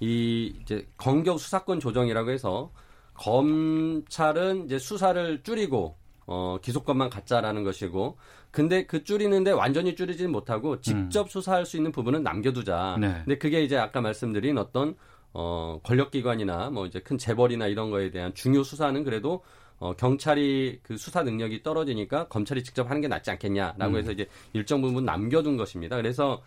이 0.00 0.50
이제 0.62 0.88
검경 0.96 1.36
수사권 1.36 1.78
조정이라고 1.78 2.30
해서 2.30 2.72
검찰은 3.12 4.64
이제 4.64 4.78
수사를 4.78 5.42
줄이고 5.42 5.98
어 6.26 6.56
기소권만 6.62 7.10
갖자라는 7.10 7.64
것이고 7.64 8.16
근데 8.50 8.86
그 8.86 9.04
줄이는데 9.04 9.50
완전히 9.50 9.94
줄이지는 9.94 10.32
못하고 10.32 10.80
직접 10.80 11.30
수사할 11.30 11.66
수 11.66 11.76
있는 11.76 11.92
부분은 11.92 12.22
남겨두자. 12.22 12.96
네. 12.98 13.20
근데 13.22 13.36
그게 13.36 13.62
이제 13.62 13.76
아까 13.76 14.00
말씀드린 14.00 14.56
어떤 14.56 14.96
어 15.34 15.80
권력기관이나 15.82 16.70
뭐 16.70 16.86
이제 16.86 17.00
큰 17.00 17.18
재벌이나 17.18 17.66
이런 17.66 17.90
거에 17.90 18.10
대한 18.10 18.32
중요 18.32 18.62
수사는 18.62 19.04
그래도 19.04 19.42
어, 19.84 19.92
경찰이 19.92 20.78
그 20.82 20.96
수사 20.96 21.22
능력이 21.22 21.62
떨어지니까 21.62 22.28
검찰이 22.28 22.64
직접 22.64 22.88
하는 22.88 23.02
게 23.02 23.08
낫지 23.08 23.30
않겠냐라고 23.30 23.98
해서 23.98 24.12
이제 24.12 24.26
일정 24.54 24.80
부분 24.80 25.04
남겨둔 25.04 25.58
것입니다. 25.58 25.96
그래서 25.96 26.40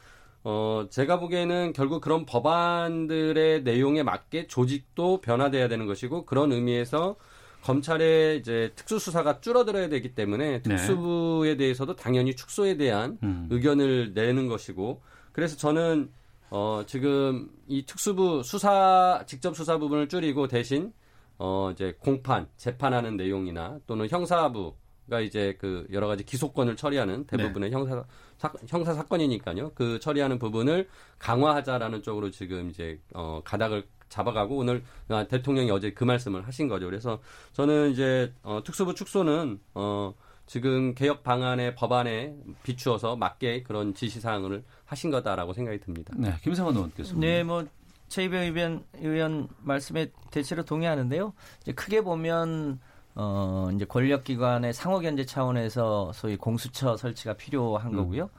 어, 0.44 0.88
제가 0.90 1.20
보기에는 1.20 1.72
결국 1.74 2.02
그런 2.02 2.26
법안들의 2.26 3.62
내용에 3.62 4.02
맞게 4.02 4.48
조직도 4.48 5.22
변화돼야 5.22 5.68
되는 5.68 5.86
것이고 5.86 6.26
그런 6.26 6.52
의미에서 6.52 7.16
검찰의 7.62 8.40
이제 8.40 8.72
특수수사가 8.76 9.42
줄어들어야 9.42 9.88
되기 9.88 10.16
때문에 10.16 10.64
특수부에 10.64 11.58
대해서도 11.58 11.96
당연히 11.96 12.36
축소에 12.36 12.76
대한 12.78 13.20
음. 13.22 13.48
의견을 13.52 14.14
내는 14.16 14.48
것이고 14.48 15.04
그래서 15.32 15.56
저는 15.58 16.10
어, 16.50 16.82
지금 16.88 17.52
이 17.68 17.86
특수부 17.86 18.42
수사 18.44 19.24
직접 19.28 19.56
수사 19.56 19.78
부분을 19.78 20.10
줄이고 20.10 20.48
대신 20.48 20.92
어 21.40 21.70
이제 21.72 21.96
공판 22.00 22.48
재판하는 22.58 23.18
내용이나 23.18 23.80
또는 23.86 24.10
형사부가 24.10 25.22
이제 25.22 25.56
그 25.60 25.88
여러 25.92 26.08
가지 26.08 26.24
기소권을 26.24 26.76
처리하는 26.76 27.26
대부분의 27.28 27.72
형사 27.72 28.04
사, 28.38 28.52
형사 28.68 28.94
사건이니까요. 28.94 29.72
그 29.74 30.00
처리하는 30.00 30.40
부분을 30.40 30.88
강화하자라는 31.20 32.04
쪽으로 32.04 32.32
지금 32.32 32.70
이제 32.70 33.00
어 33.14 33.42
가닥을 33.44 33.88
잡아가고 34.10 34.58
오늘 34.58 34.84
아, 35.10 35.28
대통령이 35.28 35.70
어제 35.72 35.92
그 35.92 36.04
말씀을 36.04 36.48
하신 36.48 36.68
거죠. 36.68 36.86
그래서 36.86 37.20
저는 37.54 37.92
이제 37.92 38.34
어 38.44 38.62
특수부 38.64 38.94
축소는 38.96 39.60
어 39.74 40.14
지금 40.48 40.96
개혁 40.96 41.24
방안의 41.24 41.76
법안에 41.76 42.34
비추어서 42.64 43.18
맞게 43.18 43.64
그런 43.64 43.94
지시 43.94 44.22
사항을 44.22 44.64
하신 44.86 45.12
거다라고 45.12 45.54
생각이 45.54 45.80
듭니다. 45.82 46.14
네, 46.18 46.34
김성환 46.42 46.74
의원께서. 46.74 47.16
네, 47.18 47.44
뭐 47.44 47.66
최이배 48.08 48.48
의원, 48.48 48.86
의원 48.96 49.48
말씀에 49.60 50.12
대체로 50.32 50.64
동의하는데요. 50.64 51.34
이제 51.62 51.72
크게 51.74 52.02
보면 52.02 52.80
어 53.16 53.70
이제 53.74 53.86
권력기관의 53.86 54.74
상호 54.74 55.00
견제 55.00 55.26
차원에서 55.26 56.12
소위 56.14 56.38
공수처 56.38 56.96
설치가 56.98 57.34
필요한 57.34 57.92
거고요. 57.92 58.30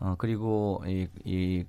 어 0.00 0.14
그리고 0.18 0.82
이, 0.86 1.06
이 1.24 1.64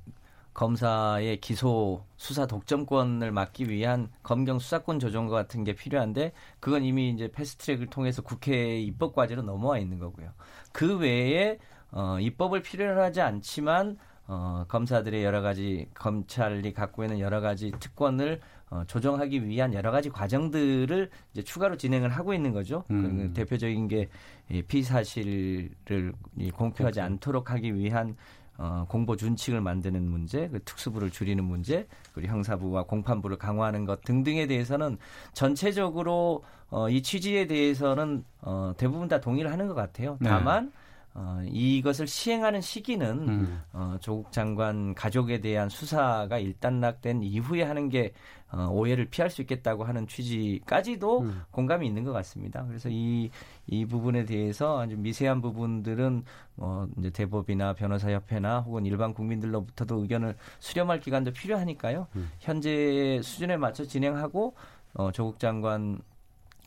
검사의 0.54 1.42
기소 1.42 2.06
수사 2.16 2.46
독점권을 2.46 3.32
막기 3.32 3.70
위한 3.70 4.10
검경 4.22 4.60
수사권 4.60 5.00
조정과 5.00 5.36
같은 5.36 5.64
게 5.64 5.74
필요한데 5.74 6.32
그건 6.60 6.84
이미 6.84 7.10
이제 7.10 7.30
패스트트랙을 7.32 7.88
통해서 7.88 8.22
국회 8.22 8.80
입법 8.80 9.16
과제로 9.16 9.42
넘어와 9.42 9.80
있는 9.80 10.00
거고요. 10.00 10.30
그 10.72 10.98
외에 10.98 11.58
어 11.92 12.18
입법을 12.20 12.62
필요로 12.62 13.02
하지 13.02 13.22
않지만 13.22 13.98
어, 14.28 14.66
검사들의 14.68 15.24
여러 15.24 15.42
가지 15.42 15.88
검찰이 15.94 16.74
갖고 16.74 17.04
있는 17.04 17.20
여러 17.20 17.42
가지 17.42 17.72
특권을 17.80 18.40
어, 18.70 18.84
조정하기 18.88 19.46
위한 19.46 19.74
여러 19.74 19.92
가지 19.92 20.10
과정들을 20.10 21.10
이제 21.34 21.44
추가로 21.44 21.78
진행을 21.78 22.10
하고 22.10 22.34
있는 22.34 22.54
거죠. 22.54 22.84
음. 22.90 23.30
그 23.30 23.34
대표적인 23.34 23.88
게 23.88 24.10
이 24.50 24.62
피사실을 24.62 26.14
이 26.38 26.52
공표하지 26.52 27.02
않도록 27.02 27.52
하기 27.52 27.76
위한 27.76 28.16
어, 28.56 28.86
공보 28.88 29.16
준칙을 29.16 29.62
만드는 29.62 30.04
문제, 30.04 30.48
그 30.50 30.62
특수부를 30.64 31.10
줄이는 31.10 31.44
문제, 31.44 31.88
그리고 32.14 32.32
형사부와 32.32 32.84
공판부를 32.84 33.38
강화하는 33.38 33.86
것 33.86 34.04
등등에 34.04 34.46
대해서는 34.46 34.98
전체적으로 35.34 36.44
어, 36.70 36.88
이 36.88 37.02
취지에 37.02 37.48
대해서는 37.48 38.24
어, 38.42 38.74
대부분 38.78 39.08
다 39.08 39.20
동의를 39.20 39.52
하는 39.52 39.68
것 39.68 39.74
같아요. 39.74 40.18
네. 40.20 40.30
다만 40.30 40.72
어, 41.16 41.44
이것을 41.46 42.08
시행하는 42.08 42.62
시기는 42.62 43.28
음. 43.30 43.62
어, 43.72 43.98
조국 44.00 44.32
장관 44.32 44.96
가족에 44.96 45.42
대한 45.42 45.70
수사가 45.70 46.40
일단락된 46.40 47.22
이후에 47.22 47.64
하는 47.64 47.90
게 47.90 48.14
어, 48.52 48.68
오해를 48.72 49.06
피할 49.06 49.30
수 49.30 49.42
있겠다고 49.42 49.84
하는 49.84 50.08
취지까지도 50.08 51.22
음. 51.22 51.42
공감이 51.52 51.86
있는 51.86 52.04
것 52.04 52.14
같습니다. 52.14 52.66
그래서 52.68 52.90
이, 52.92 53.30
이 53.68 53.86
부분에 53.86 54.26
대해서 54.26 54.82
아주 54.82 54.98
미세한 54.98 55.42
부분들은 55.42 56.24
뭐 56.56 56.88
이제 56.98 57.12
대법이나 57.12 57.74
변호사협회나 57.74 58.62
혹은 58.62 58.86
일반 58.86 59.14
국민들로부터도 59.14 60.02
의견을 60.02 60.36
수렴할 60.60 61.00
기간도 61.00 61.32
필요하니까요. 61.32 62.08
음. 62.16 62.32
현재 62.40 63.20
수준에 63.24 63.58
맞춰 63.58 63.86
진행하고 63.86 64.56
어, 64.96 65.12
조국 65.12 65.40
장관 65.40 66.00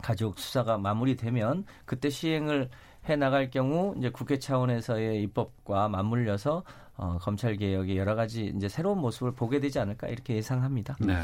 가족 0.01 0.39
수사가 0.39 0.77
마무리되면 0.77 1.65
그때 1.85 2.09
시행을 2.09 2.69
해 3.09 3.15
나갈 3.15 3.49
경우 3.49 3.95
이제 3.97 4.09
국회 4.09 4.39
차원에서의 4.39 5.23
입법과 5.23 5.89
맞물려서 5.89 6.63
어, 6.97 7.19
검찰 7.21 7.55
개혁의 7.57 7.95
여러 7.97 8.15
가지 8.15 8.51
이제 8.55 8.67
새로운 8.67 8.99
모습을 8.99 9.31
보게 9.33 9.59
되지 9.59 9.79
않을까 9.79 10.07
이렇게 10.07 10.35
예상합니다. 10.35 10.97
네. 10.99 11.15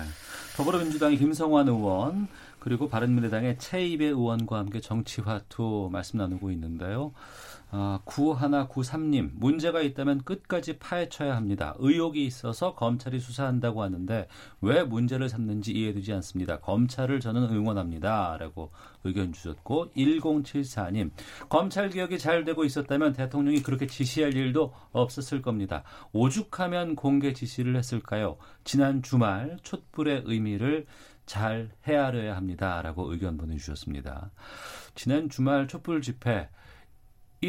더불어민주당의 0.56 1.18
김성환 1.18 1.68
의원 1.68 2.28
그리고 2.60 2.88
바른미래당의 2.88 3.58
최이배 3.58 4.06
의원과 4.06 4.60
함께 4.60 4.80
정치화투 4.80 5.90
말씀 5.92 6.20
나누고 6.20 6.52
있는데요. 6.52 7.12
아, 7.76 8.02
9193님, 8.06 9.32
문제가 9.34 9.82
있다면 9.82 10.26
끝까지 10.26 10.78
파헤쳐야 10.78 11.36
합니다. 11.36 11.74
의혹이 11.80 12.24
있어서 12.24 12.76
검찰이 12.76 13.20
수사한다고 13.20 13.82
하는데 13.82 14.28
왜 14.62 14.84
문제를 14.84 15.28
삼는지 15.28 15.72
이해되지 15.72 16.14
않습니다. 16.14 16.60
검찰을 16.60 17.20
저는 17.20 17.50
응원합니다. 17.50 18.38
라고 18.40 18.70
의견 19.04 19.34
주셨고, 19.34 19.92
1074님, 19.98 21.10
검찰 21.50 21.90
개혁이 21.90 22.20
잘 22.20 22.46
되고 22.46 22.64
있었다면 22.64 23.14
대통령이 23.14 23.64
그렇게 23.64 23.88
지시할 23.88 24.36
일도 24.36 24.72
없었을 24.92 25.42
겁니다. 25.42 25.82
오죽하면 26.12 26.96
공개 26.96 27.34
지시를 27.34 27.76
했을까요? 27.76 28.38
지난 28.64 29.02
주말 29.02 29.58
촛불의 29.64 30.26
의미를 30.28 30.86
잘 31.26 31.72
헤아려야 31.88 32.36
합니다 32.36 32.84
라고 32.84 33.12
의견 33.12 33.36
보내주셨습니다. 33.38 34.30
지난 34.94 35.28
주말 35.28 35.68
촛불 35.68 36.04
집회 36.04 36.50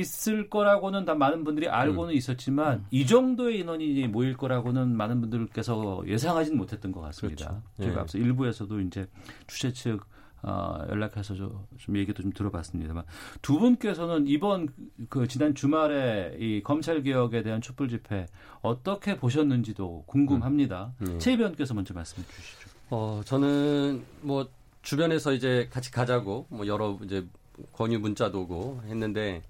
있을 0.00 0.50
거라고는 0.50 1.04
다 1.04 1.14
많은 1.14 1.44
분들이 1.44 1.68
알고는 1.68 2.14
있었지만 2.14 2.78
음. 2.78 2.86
이 2.90 3.06
정도의 3.06 3.60
인원이 3.60 4.06
모일 4.08 4.36
거라고는 4.36 4.96
많은 4.96 5.20
분들께서 5.20 6.04
예상하진 6.06 6.56
못했던 6.56 6.92
것 6.92 7.00
같습니다. 7.00 7.46
그렇죠. 7.46 7.62
저희가 7.78 7.96
예. 7.96 8.00
앞서 8.00 8.18
일부에서도 8.18 8.80
이제 8.80 9.06
주최 9.46 9.72
측 9.72 10.00
어, 10.42 10.84
연락해서 10.90 11.34
저, 11.34 11.64
좀 11.78 11.96
얘기도 11.96 12.22
좀 12.22 12.30
들어봤습니다만 12.30 13.04
두 13.40 13.58
분께서는 13.58 14.26
이번 14.26 14.68
그 15.08 15.26
지난 15.26 15.54
주말에 15.54 16.36
이 16.38 16.62
검찰 16.62 17.02
개혁에 17.02 17.42
대한 17.42 17.62
촛불 17.62 17.88
집회 17.88 18.26
어떻게 18.60 19.16
보셨는지도 19.16 20.04
궁금합니다. 20.06 20.92
음. 21.00 21.14
예. 21.14 21.18
최 21.18 21.32
의원께서 21.32 21.72
먼저 21.72 21.94
말씀해 21.94 22.26
주시죠. 22.28 22.68
어, 22.90 23.22
저는 23.24 24.04
뭐 24.20 24.46
주변에서 24.82 25.32
이제 25.32 25.66
같이 25.72 25.90
가자고 25.90 26.46
뭐 26.50 26.66
여러 26.66 26.98
이제 27.02 27.26
권유 27.72 28.00
문자도 28.00 28.42
오고 28.42 28.82
했는데 28.84 29.42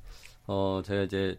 어, 0.47 0.83
제가 0.85 1.03
이제 1.03 1.37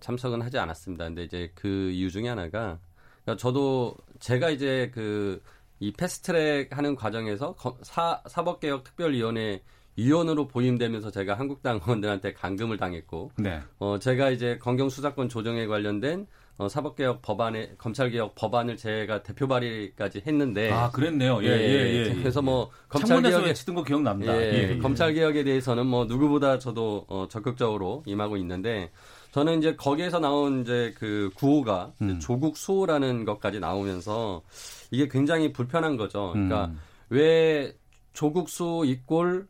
참석은 0.00 0.42
하지 0.42 0.58
않았습니다. 0.58 1.04
근데 1.06 1.24
이제 1.24 1.50
그 1.54 1.90
이유 1.90 2.10
중에 2.10 2.28
하나가 2.28 2.78
그러니까 3.24 3.36
저도 3.40 3.96
제가 4.20 4.50
이제 4.50 4.90
그 4.94 5.40
이 5.80 5.90
패스트트랙 5.92 6.76
하는 6.78 6.94
과정에서 6.94 7.56
거- 7.56 7.76
사, 7.82 8.22
사법개혁 8.28 8.84
특별위원회 8.84 9.64
위원으로 9.96 10.46
보임되면서 10.46 11.10
제가 11.10 11.34
한국당 11.34 11.80
의원들한테 11.82 12.34
감금을 12.34 12.76
당했고 12.76 13.32
네. 13.38 13.60
어, 13.80 13.98
제가 13.98 14.30
이제 14.30 14.58
검경 14.58 14.88
수사권 14.88 15.28
조정에 15.28 15.66
관련된 15.66 16.28
어, 16.58 16.68
사법개혁 16.68 17.22
법안에 17.22 17.72
검찰개혁 17.78 18.34
법안을 18.34 18.76
제가 18.76 19.22
대표 19.22 19.48
발의까지 19.48 20.22
했는데 20.26 20.70
아 20.70 20.90
그랬네요. 20.90 21.42
예, 21.42 21.48
예, 21.48 22.08
예. 22.08 22.14
그래서 22.14 22.42
뭐 22.42 22.70
검찰개혁에 22.88 23.46
외치던 23.46 23.74
거 23.74 23.82
기억납니다. 23.82 24.36
예, 24.36 24.52
예, 24.52 24.70
예. 24.70 24.78
검찰개혁에 24.78 25.44
대해서는 25.44 25.86
뭐 25.86 26.04
누구보다 26.04 26.58
저도 26.58 27.06
어, 27.08 27.26
적극적으로 27.28 28.02
임하고 28.06 28.36
있는데 28.36 28.90
저는 29.32 29.58
이제 29.58 29.74
거기에서 29.76 30.18
나온 30.18 30.60
이제 30.60 30.94
그 30.98 31.30
구호가 31.34 31.92
이제 31.96 32.12
음. 32.12 32.20
조국 32.20 32.58
수호라는 32.58 33.24
것까지 33.24 33.58
나오면서 33.58 34.42
이게 34.90 35.08
굉장히 35.08 35.52
불편한 35.52 35.96
거죠. 35.96 36.30
그러니까 36.32 36.66
음. 36.66 36.78
왜 37.08 37.74
조국 38.12 38.50
수호 38.50 38.84
이꼴 38.84 39.48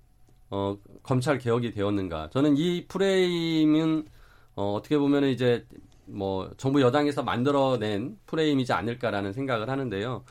어, 0.50 0.76
검찰 1.02 1.38
개혁이 1.38 1.72
되었는가? 1.72 2.30
저는 2.30 2.56
이 2.56 2.86
프레임은 2.86 4.04
어, 4.54 4.74
어떻게 4.74 4.98
보면 4.98 5.24
이제 5.24 5.66
뭐 6.12 6.50
정부 6.56 6.80
여당에서 6.80 7.22
만들어낸 7.22 8.16
프레임이지 8.26 8.72
않을까라는 8.72 9.32
생각을 9.32 9.68
하는데요. 9.68 10.24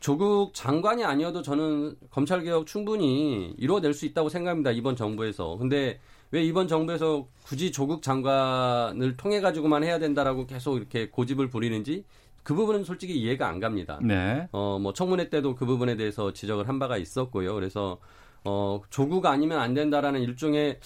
조국 0.00 0.54
장관이 0.54 1.04
아니어도 1.04 1.42
저는 1.42 1.96
검찰 2.10 2.42
개혁 2.42 2.66
충분히 2.66 3.54
이루어낼 3.58 3.94
수 3.94 4.06
있다고 4.06 4.28
생각합니다. 4.28 4.70
이번 4.70 4.96
정부에서. 4.96 5.56
근데 5.56 5.98
왜 6.30 6.42
이번 6.42 6.68
정부에서 6.68 7.26
굳이 7.44 7.72
조국 7.72 8.02
장관을 8.02 9.16
통해 9.16 9.40
가지고만 9.40 9.82
해야 9.82 9.98
된다라고 9.98 10.46
계속 10.46 10.76
이렇게 10.76 11.08
고집을 11.08 11.48
부리는지 11.48 12.04
그 12.42 12.54
부분은 12.54 12.84
솔직히 12.84 13.18
이해가 13.18 13.48
안 13.48 13.60
갑니다. 13.60 13.98
네. 14.02 14.48
어, 14.52 14.78
뭐 14.80 14.92
청문회 14.92 15.28
때도 15.28 15.54
그 15.54 15.66
부분에 15.66 15.96
대해서 15.96 16.32
지적을 16.32 16.68
한 16.68 16.78
바가 16.78 16.96
있었고요. 16.96 17.54
그래서 17.54 17.98
어, 18.44 18.80
조국 18.90 19.26
아니면 19.26 19.58
안 19.58 19.74
된다라는 19.74 20.22
일종의 20.22 20.78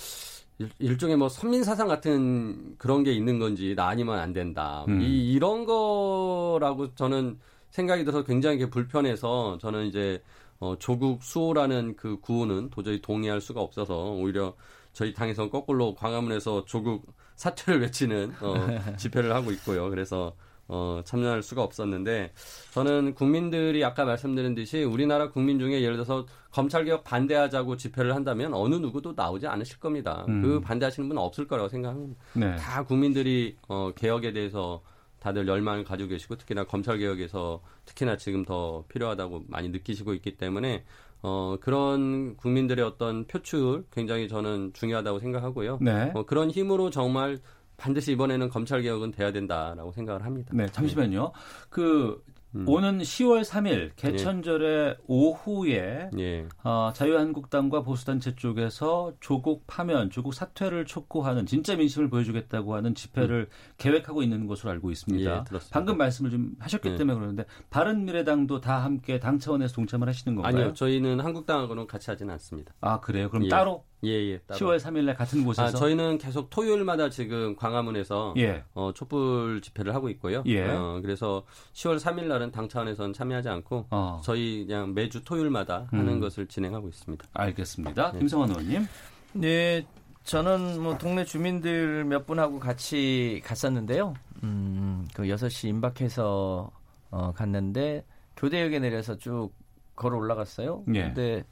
일- 0.58 0.70
일종의 0.78 1.16
뭐 1.16 1.28
선민 1.28 1.64
사상 1.64 1.88
같은 1.88 2.76
그런 2.78 3.02
게 3.02 3.12
있는 3.12 3.38
건지 3.38 3.74
나 3.76 3.88
아니면 3.88 4.18
안 4.18 4.32
된다. 4.32 4.84
음. 4.88 5.00
이 5.00 5.32
이런 5.32 5.64
거라고 5.64 6.94
저는 6.94 7.38
생각이 7.70 8.04
들어서 8.04 8.24
굉장히 8.24 8.68
불편해서 8.68 9.58
저는 9.60 9.86
이제 9.86 10.22
어, 10.60 10.76
조국 10.78 11.22
수호라는 11.24 11.96
그 11.96 12.20
구호는 12.20 12.70
도저히 12.70 13.00
동의할 13.02 13.40
수가 13.40 13.60
없어서 13.60 14.12
오히려 14.12 14.54
저희 14.92 15.12
당에서 15.14 15.48
거꾸로 15.50 15.94
광화문에서 15.94 16.64
조국 16.66 17.06
사퇴를 17.34 17.80
외치는 17.82 18.32
어, 18.40 18.54
집회를 18.98 19.34
하고 19.34 19.50
있고요. 19.52 19.88
그래서 19.90 20.34
어, 20.74 21.02
참여할 21.04 21.42
수가 21.42 21.62
없었는데 21.62 22.32
저는 22.72 23.12
국민들이 23.14 23.84
아까 23.84 24.06
말씀드린 24.06 24.54
듯이 24.54 24.82
우리나라 24.82 25.28
국민 25.28 25.58
중에 25.58 25.82
예를 25.82 25.96
들어서 25.96 26.24
검찰개혁 26.50 27.04
반대하자고 27.04 27.76
집회를 27.76 28.14
한다면 28.14 28.54
어느 28.54 28.76
누구도 28.76 29.12
나오지 29.14 29.46
않으실 29.46 29.78
겁니다. 29.80 30.24
음. 30.28 30.40
그 30.40 30.60
반대하시는 30.60 31.06
분은 31.10 31.22
없을 31.22 31.46
거라고 31.46 31.68
생각합니다. 31.68 32.18
네. 32.32 32.56
다 32.56 32.84
국민들이 32.84 33.54
어, 33.68 33.92
개혁에 33.94 34.32
대해서 34.32 34.82
다들 35.20 35.46
열망을 35.46 35.84
가지고 35.84 36.08
계시고 36.08 36.36
특히나 36.36 36.64
검찰 36.64 36.96
개혁에서 36.96 37.60
특히나 37.84 38.16
지금 38.16 38.42
더 38.42 38.84
필요하다고 38.88 39.44
많이 39.48 39.68
느끼시고 39.68 40.14
있기 40.14 40.38
때문에 40.38 40.84
어, 41.20 41.58
그런 41.60 42.34
국민들의 42.36 42.82
어떤 42.82 43.26
표출 43.26 43.84
굉장히 43.92 44.26
저는 44.26 44.72
중요하다고 44.72 45.18
생각하고요. 45.18 45.78
네. 45.82 46.10
어, 46.14 46.24
그런 46.24 46.50
힘으로 46.50 46.88
정말 46.88 47.40
반드시 47.82 48.12
이번에는 48.12 48.48
검찰 48.48 48.80
개혁은 48.80 49.10
돼야 49.10 49.32
된다라고 49.32 49.90
생각을 49.90 50.24
합니다. 50.24 50.52
네, 50.54 50.68
잠시만요. 50.68 51.32
그 51.68 52.22
음. 52.54 52.68
오는 52.68 52.98
10월 52.98 53.42
3일 53.42 53.90
개천절의 53.96 54.98
오후에 55.08 56.10
예. 56.16 56.46
어, 56.62 56.92
자유한국당과 56.94 57.82
보수단체 57.82 58.36
쪽에서 58.36 59.14
조국 59.18 59.66
파면, 59.66 60.10
조국 60.10 60.32
사퇴를 60.32 60.84
촉구하는 60.84 61.46
진짜 61.46 61.74
민심을 61.74 62.08
보여주겠다고 62.08 62.76
하는 62.76 62.94
집회를 62.94 63.48
계획하고 63.78 64.22
있는 64.22 64.46
것으로 64.46 64.70
알고 64.70 64.92
있습니다. 64.92 65.38
예, 65.38 65.44
들었습니다. 65.44 65.70
방금 65.72 65.96
말씀을 65.96 66.30
좀 66.30 66.52
하셨기 66.60 66.90
네. 66.90 66.96
때문에 66.98 67.14
그러는데 67.16 67.46
바른미래당도 67.70 68.60
다 68.60 68.84
함께 68.84 69.18
당 69.18 69.40
차원에서 69.40 69.74
동참을 69.74 70.06
하시는 70.06 70.36
건가요? 70.36 70.54
아니요, 70.56 70.74
저희는 70.74 71.18
한국당하고는 71.18 71.88
같이 71.88 72.10
하지는 72.10 72.32
않습니다. 72.34 72.74
아 72.80 73.00
그래요? 73.00 73.28
그럼 73.28 73.46
예. 73.46 73.48
따로 73.48 73.84
예, 74.04 74.10
예. 74.10 74.38
따로. 74.38 74.58
10월 74.58 74.80
3일날 74.80 75.16
같은 75.16 75.44
곳에서 75.44 75.68
아, 75.68 75.70
저희는 75.70 76.18
계속 76.18 76.50
토요일마다 76.50 77.08
지금 77.08 77.54
광화문에서 77.56 78.34
예. 78.38 78.64
어, 78.74 78.92
촛불 78.94 79.60
집회를 79.62 79.94
하고 79.94 80.08
있고요. 80.10 80.42
예. 80.46 80.68
어, 80.68 80.98
그래서 81.00 81.44
10월 81.74 81.98
3일 81.98 82.24
날은 82.24 82.50
당 82.50 82.68
차원에서는 82.68 83.12
참여하지 83.12 83.48
않고 83.48 83.86
어, 83.90 84.20
저희 84.24 84.66
그냥 84.66 84.92
매주 84.94 85.24
토요일마다 85.24 85.86
하는 85.90 86.14
음. 86.14 86.20
것을 86.20 86.46
진행하고 86.46 86.88
있습니다. 86.88 87.24
알겠습니다. 87.32 88.12
김성환 88.12 88.50
의원님. 88.50 88.86
네, 89.34 89.86
저는 90.24 90.80
뭐 90.80 90.98
동네 90.98 91.24
주민들 91.24 92.04
몇 92.04 92.26
분하고 92.26 92.58
같이 92.58 93.40
갔었는데요. 93.44 94.14
음, 94.42 95.06
그 95.14 95.22
6시 95.22 95.68
임박해서 95.68 96.70
어, 97.10 97.32
갔는데 97.32 98.04
교대역에 98.36 98.78
내려서 98.78 99.16
쭉 99.16 99.50
걸어 99.94 100.16
올라갔어요. 100.16 100.84
예. 100.94 101.02
근데 101.02 101.44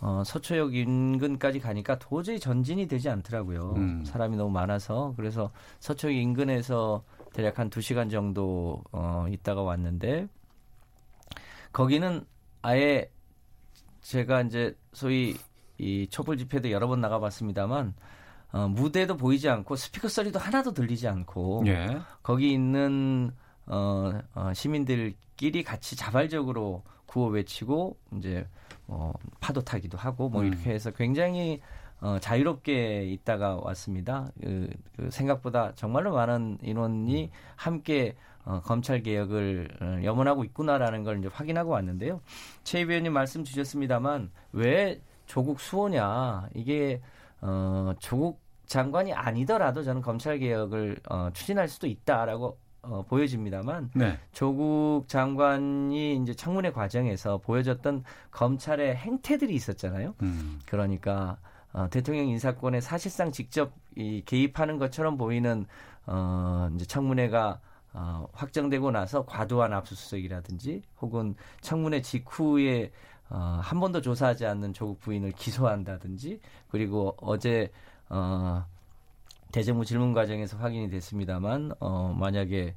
어, 0.00 0.22
서초역 0.24 0.74
인근까지 0.74 1.60
가니까 1.60 1.98
도저히 1.98 2.38
전진이 2.38 2.88
되지 2.88 3.08
않더라고요. 3.08 3.74
음. 3.76 4.04
사람이 4.04 4.36
너무 4.36 4.50
많아서 4.50 5.14
그래서 5.16 5.50
서초역 5.80 6.14
인근에서 6.14 7.04
대략 7.32 7.58
한 7.58 7.70
2시간 7.70 8.10
정도 8.10 8.82
어, 8.92 9.26
있다가 9.28 9.62
왔는데 9.62 10.28
거기는 11.72 12.24
아예 12.62 13.10
제가 14.02 14.42
이제 14.42 14.76
소위 14.92 15.36
이 15.78 16.06
촛불 16.08 16.36
집회도 16.36 16.70
여러 16.70 16.86
번 16.86 17.00
나가봤습니다만 17.00 17.94
어, 18.52 18.68
무대도 18.68 19.16
보이지 19.16 19.48
않고 19.48 19.74
스피커 19.74 20.08
소리도 20.08 20.38
하나도 20.38 20.72
들리지 20.72 21.08
않고 21.08 21.64
예. 21.66 21.98
거기 22.22 22.52
있는 22.52 23.32
어, 23.66 24.12
어, 24.34 24.52
시민들끼리 24.54 25.64
같이 25.64 25.96
자발적으로 25.96 26.84
구호 27.14 27.28
외치고 27.28 27.96
이제 28.16 28.44
뭐 28.86 29.14
파도 29.38 29.60
타기도 29.62 29.96
하고 29.96 30.28
뭐 30.28 30.42
음. 30.42 30.48
이렇게 30.48 30.70
해서 30.70 30.90
굉장히 30.90 31.60
어, 32.00 32.18
자유롭게 32.18 33.04
있다가 33.04 33.56
왔습니다. 33.62 34.28
그, 34.40 34.68
그 34.96 35.10
생각보다 35.10 35.72
정말로 35.76 36.12
많은 36.12 36.58
인원이 36.60 37.30
함께 37.54 38.16
어, 38.44 38.60
검찰 38.62 39.00
개혁을 39.00 39.68
어, 39.80 40.00
염원하고 40.02 40.42
있구나라는 40.44 41.04
걸 41.04 41.20
이제 41.20 41.28
확인하고 41.32 41.70
왔는데요. 41.70 42.20
최 42.64 42.80
의원님 42.80 43.12
말씀 43.12 43.44
주셨습니다만 43.44 44.32
왜 44.52 45.00
조국 45.26 45.60
수호냐 45.60 46.48
이게 46.52 47.00
어, 47.40 47.94
조국 48.00 48.40
장관이 48.66 49.12
아니더라도 49.12 49.84
저는 49.84 50.02
검찰 50.02 50.40
개혁을 50.40 50.98
어, 51.08 51.30
추진할 51.32 51.68
수도 51.68 51.86
있다라고 51.86 52.58
어, 52.88 53.04
보여집니다만 53.08 53.90
네. 53.94 54.18
조국 54.32 55.04
장관이 55.08 56.16
이제 56.16 56.34
청문회 56.34 56.72
과정에서 56.72 57.38
보여줬던 57.38 58.04
검찰의 58.30 58.96
행태들이 58.96 59.54
있었잖아요. 59.54 60.14
음. 60.22 60.60
그러니까 60.66 61.38
어, 61.72 61.88
대통령 61.90 62.28
인사권에 62.28 62.80
사실상 62.80 63.32
직접 63.32 63.72
이 63.96 64.22
개입하는 64.24 64.78
것처럼 64.78 65.16
보이는 65.16 65.66
어, 66.06 66.70
이제 66.74 66.84
청문회가 66.84 67.60
어, 67.92 68.26
확정되고 68.32 68.90
나서 68.90 69.24
과도한 69.24 69.72
압수수색이라든지 69.72 70.82
혹은 71.00 71.34
청문회 71.60 72.02
직후에 72.02 72.90
어, 73.30 73.60
한 73.62 73.80
번도 73.80 74.00
조사하지 74.02 74.46
않는 74.46 74.72
조국 74.72 75.00
부인을 75.00 75.32
기소한다든지 75.32 76.40
그리고 76.68 77.16
어제 77.20 77.70
어, 78.08 78.64
대정부 79.54 79.84
질문 79.84 80.12
과정에서 80.12 80.56
확인이 80.56 80.90
됐습니다만 80.90 81.74
어, 81.78 82.12
만약에 82.18 82.74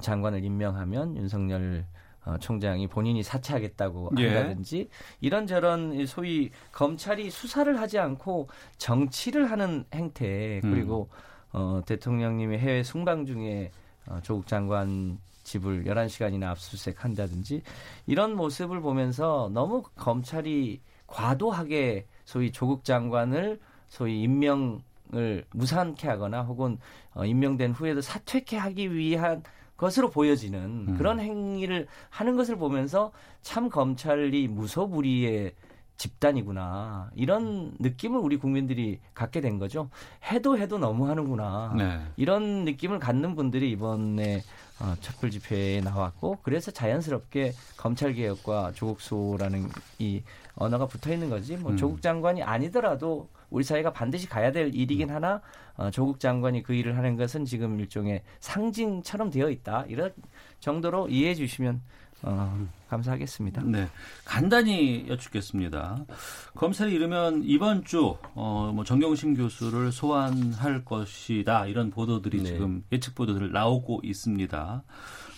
장관을 0.00 0.42
임명하면 0.42 1.18
윤석열 1.18 1.84
어, 2.24 2.38
총장이 2.38 2.86
본인이 2.86 3.22
사퇴하겠다고 3.22 4.12
예. 4.20 4.28
한다든지 4.28 4.88
이런저런 5.20 6.06
소위 6.06 6.50
검찰이 6.72 7.30
수사를 7.30 7.78
하지 7.78 7.98
않고 7.98 8.48
정치를 8.78 9.50
하는 9.50 9.84
행태 9.92 10.62
음. 10.64 10.72
그리고 10.72 11.10
어, 11.52 11.82
대통령님이 11.84 12.56
해외 12.56 12.82
순방 12.82 13.26
중에 13.26 13.70
어, 14.06 14.18
조국 14.22 14.46
장관 14.46 15.18
집을 15.42 15.84
11시간이나 15.84 16.44
압수수색 16.44 17.04
한다든지 17.04 17.60
이런 18.06 18.34
모습을 18.34 18.80
보면서 18.80 19.50
너무 19.52 19.82
검찰이 19.94 20.80
과도하게 21.06 22.06
소위 22.24 22.50
조국 22.50 22.82
장관을 22.82 23.60
소위 23.88 24.22
임명 24.22 24.80
을 25.14 25.44
무산케 25.52 26.08
하거나 26.08 26.42
혹은 26.42 26.78
어, 27.14 27.24
임명된 27.24 27.72
후에도 27.72 28.00
사퇴케 28.00 28.56
하기 28.56 28.92
위한 28.94 29.42
것으로 29.76 30.10
보여지는 30.10 30.86
음. 30.88 30.94
그런 30.96 31.20
행위를 31.20 31.86
하는 32.10 32.36
것을 32.36 32.56
보면서 32.56 33.12
참 33.42 33.68
검찰이 33.68 34.48
무소불위의 34.48 35.54
집단이구나 35.96 37.10
이런 37.14 37.76
느낌을 37.78 38.18
우리 38.18 38.36
국민들이 38.36 38.98
갖게 39.14 39.40
된 39.40 39.58
거죠. 39.58 39.90
해도 40.24 40.58
해도 40.58 40.78
너무 40.78 41.08
하는구나. 41.08 41.74
네. 41.76 42.00
이런 42.16 42.64
느낌을 42.64 42.98
갖는 42.98 43.36
분들이 43.36 43.70
이번에 43.70 44.42
어, 44.80 44.94
촛불 45.00 45.30
집회에 45.30 45.80
나왔고 45.80 46.38
그래서 46.42 46.72
자연스럽게 46.72 47.52
검찰 47.76 48.12
개혁과 48.12 48.72
조국 48.74 49.00
수호라는 49.00 49.68
이 50.00 50.22
언어가 50.56 50.86
붙어 50.86 51.12
있는 51.12 51.30
거지. 51.30 51.56
뭐 51.56 51.72
음. 51.72 51.76
조국 51.76 52.02
장관이 52.02 52.42
아니더라도 52.42 53.28
우리 53.54 53.62
사회가 53.62 53.92
반드시 53.92 54.28
가야 54.28 54.50
될 54.50 54.74
일이긴 54.74 55.10
음. 55.10 55.14
하나 55.14 55.40
어, 55.76 55.88
조국 55.90 56.18
장관이 56.18 56.64
그 56.64 56.74
일을 56.74 56.96
하는 56.96 57.16
것은 57.16 57.44
지금 57.44 57.78
일종의 57.78 58.22
상징처럼 58.40 59.30
되어 59.30 59.48
있다. 59.48 59.84
이런 59.88 60.12
정도로 60.58 61.08
이해해 61.08 61.36
주시면 61.36 61.80
어, 62.22 62.66
감사하겠습니다. 62.88 63.62
네. 63.62 63.88
간단히 64.24 65.06
여쭙겠습니다. 65.08 66.04
검찰이 66.56 66.94
이르면 66.94 67.42
이번 67.44 67.84
주, 67.84 68.16
어, 68.34 68.72
뭐, 68.74 68.82
정경심 68.82 69.36
교수를 69.36 69.92
소환할 69.92 70.84
것이다. 70.84 71.66
이런 71.66 71.90
보도들이 71.90 72.38
네. 72.38 72.44
지금 72.44 72.82
예측 72.90 73.14
보도들 73.14 73.52
나오고 73.52 74.00
있습니다. 74.02 74.82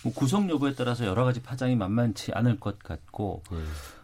뭐 0.03 0.13
구속 0.13 0.49
여부에 0.49 0.73
따라서 0.75 1.05
여러 1.05 1.23
가지 1.23 1.41
파장이 1.41 1.75
만만치 1.75 2.31
않을 2.33 2.59
것 2.59 2.79
같고, 2.79 3.43
예. 3.51 3.57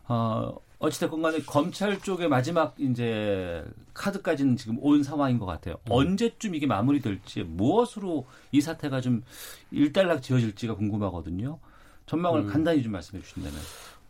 어, 0.10 0.54
어찌됐건 0.84 1.22
간에 1.22 1.40
검찰 1.44 1.98
쪽의 1.98 2.28
마지막 2.28 2.76
이제 2.78 3.64
카드까지는 3.94 4.58
지금 4.58 4.78
온 4.82 5.02
상황인 5.02 5.40
것 5.40 5.46
같아요. 5.46 5.76
음. 5.86 5.92
언제쯤 5.92 6.56
이게 6.56 6.68
마무리될지, 6.68 7.44
무엇으로 7.44 8.26
이 8.52 8.60
사태가 8.60 9.00
좀 9.00 9.24
일단락 9.72 10.22
지어질지가 10.22 10.76
궁금하거든요. 10.76 11.58
전망을 12.06 12.42
음. 12.42 12.48
간단히 12.48 12.84
좀 12.84 12.92
말씀해 12.92 13.24
주신다면. 13.24 13.58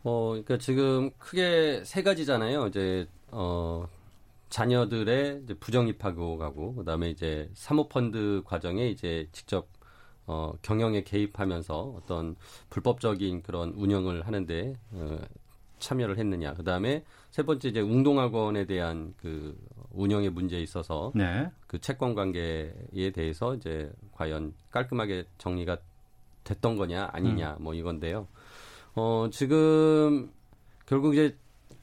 어, 0.04 0.30
그러니까 0.30 0.58
지금 0.58 1.12
크게 1.20 1.84
세 1.86 2.02
가지잖아요. 2.02 2.68
이제 2.68 3.08
어 3.30 3.88
자녀들의 4.50 5.42
이제 5.44 5.54
부정 5.54 5.88
입학하고 5.88 6.74
그다음에 6.74 7.12
이제 7.12 7.52
사모펀드 7.54 8.42
과정에 8.46 8.88
이제 8.88 9.28
직접 9.32 9.68
어 10.26 10.54
경영에 10.64 11.04
개입하면서 11.04 11.98
어떤 11.98 12.36
불법적인 12.72 13.44
그런 13.44 13.74
운영을 13.76 14.26
하는데 14.26 14.74
어, 14.92 15.20
참여를 15.80 16.18
했느냐. 16.18 16.54
그다음에 16.54 17.04
세 17.30 17.44
번째 17.44 17.70
이제 17.70 17.82
웅동학원에 17.82 18.66
대한 18.66 19.14
그 19.18 19.58
운영의 19.92 20.30
문제에 20.30 20.62
있어서 20.62 21.12
네. 21.16 21.50
그 21.68 21.80
채권 21.80 22.16
관계에 22.16 23.12
대해서 23.14 23.56
이제 23.56 23.92
과연 24.14 24.54
깔끔하게 24.72 25.26
정리가 25.38 25.78
됐던 26.44 26.78
거냐 26.78 27.10
아니냐 27.12 27.58
뭐 27.60 27.74
이건데요. 27.74 28.28
어 28.96 29.28
지금 29.32 30.32
결국 30.86 31.14
이제 31.14 31.36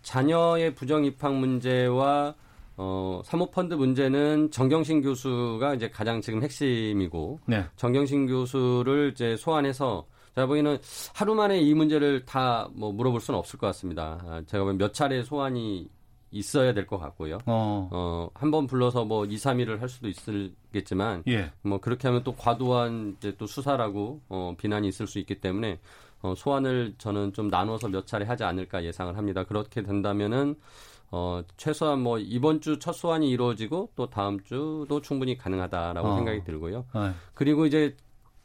자녀의 0.02 0.74
부정 0.74 1.04
입학 1.04 1.34
문제와 1.34 2.34
어 2.76 3.20
사모펀드 3.24 3.74
문제는 3.74 4.50
정경심 4.50 5.02
교수가 5.02 5.74
이제 5.74 5.90
가장 5.90 6.20
지금 6.20 6.42
핵심이고 6.42 7.40
네. 7.46 7.64
정경심 7.76 8.26
교수를 8.26 9.10
이제 9.12 9.36
소환해서 9.36 10.06
제가 10.34 10.46
보기에는 10.46 10.78
하루 11.14 11.34
만에 11.34 11.60
이 11.60 11.74
문제를 11.74 12.24
다 12.24 12.68
뭐 12.74 12.92
물어볼 12.92 13.20
수는 13.20 13.38
없을 13.38 13.58
것 13.58 13.66
같습니다. 13.68 14.18
아, 14.26 14.42
제가 14.46 14.64
보면 14.64 14.78
몇 14.78 14.94
차례 14.94 15.22
소환이 15.22 15.88
있어야 16.30 16.72
될 16.72 16.86
것 16.86 16.98
같고요. 16.98 17.38
어. 17.46 17.88
어, 17.90 18.30
한 18.34 18.50
번 18.52 18.66
불러서 18.68 19.04
뭐 19.04 19.24
2, 19.26 19.34
3일을 19.36 19.80
할 19.80 19.88
수도 19.88 20.08
있을겠지만, 20.08 21.24
예. 21.26 21.50
뭐 21.62 21.78
그렇게 21.78 22.06
하면 22.06 22.22
또 22.22 22.34
과도한 22.34 23.16
이제 23.18 23.34
또 23.36 23.46
수사라고, 23.46 24.20
어, 24.28 24.54
비난이 24.56 24.86
있을 24.88 25.08
수 25.08 25.18
있기 25.18 25.40
때문에, 25.40 25.80
어, 26.22 26.34
소환을 26.36 26.94
저는 26.98 27.32
좀 27.32 27.48
나눠서 27.48 27.88
몇 27.88 28.06
차례 28.06 28.24
하지 28.26 28.44
않을까 28.44 28.84
예상을 28.84 29.16
합니다. 29.16 29.42
그렇게 29.42 29.82
된다면은, 29.82 30.54
어, 31.10 31.42
최소한 31.56 32.00
뭐 32.00 32.20
이번 32.20 32.60
주 32.60 32.78
첫 32.78 32.92
소환이 32.92 33.28
이루어지고 33.30 33.90
또 33.96 34.08
다음 34.08 34.38
주도 34.44 35.00
충분히 35.02 35.36
가능하다라고 35.36 36.06
어. 36.08 36.14
생각이 36.14 36.44
들고요. 36.44 36.84
어. 36.94 37.12
그리고 37.34 37.66
이제 37.66 37.96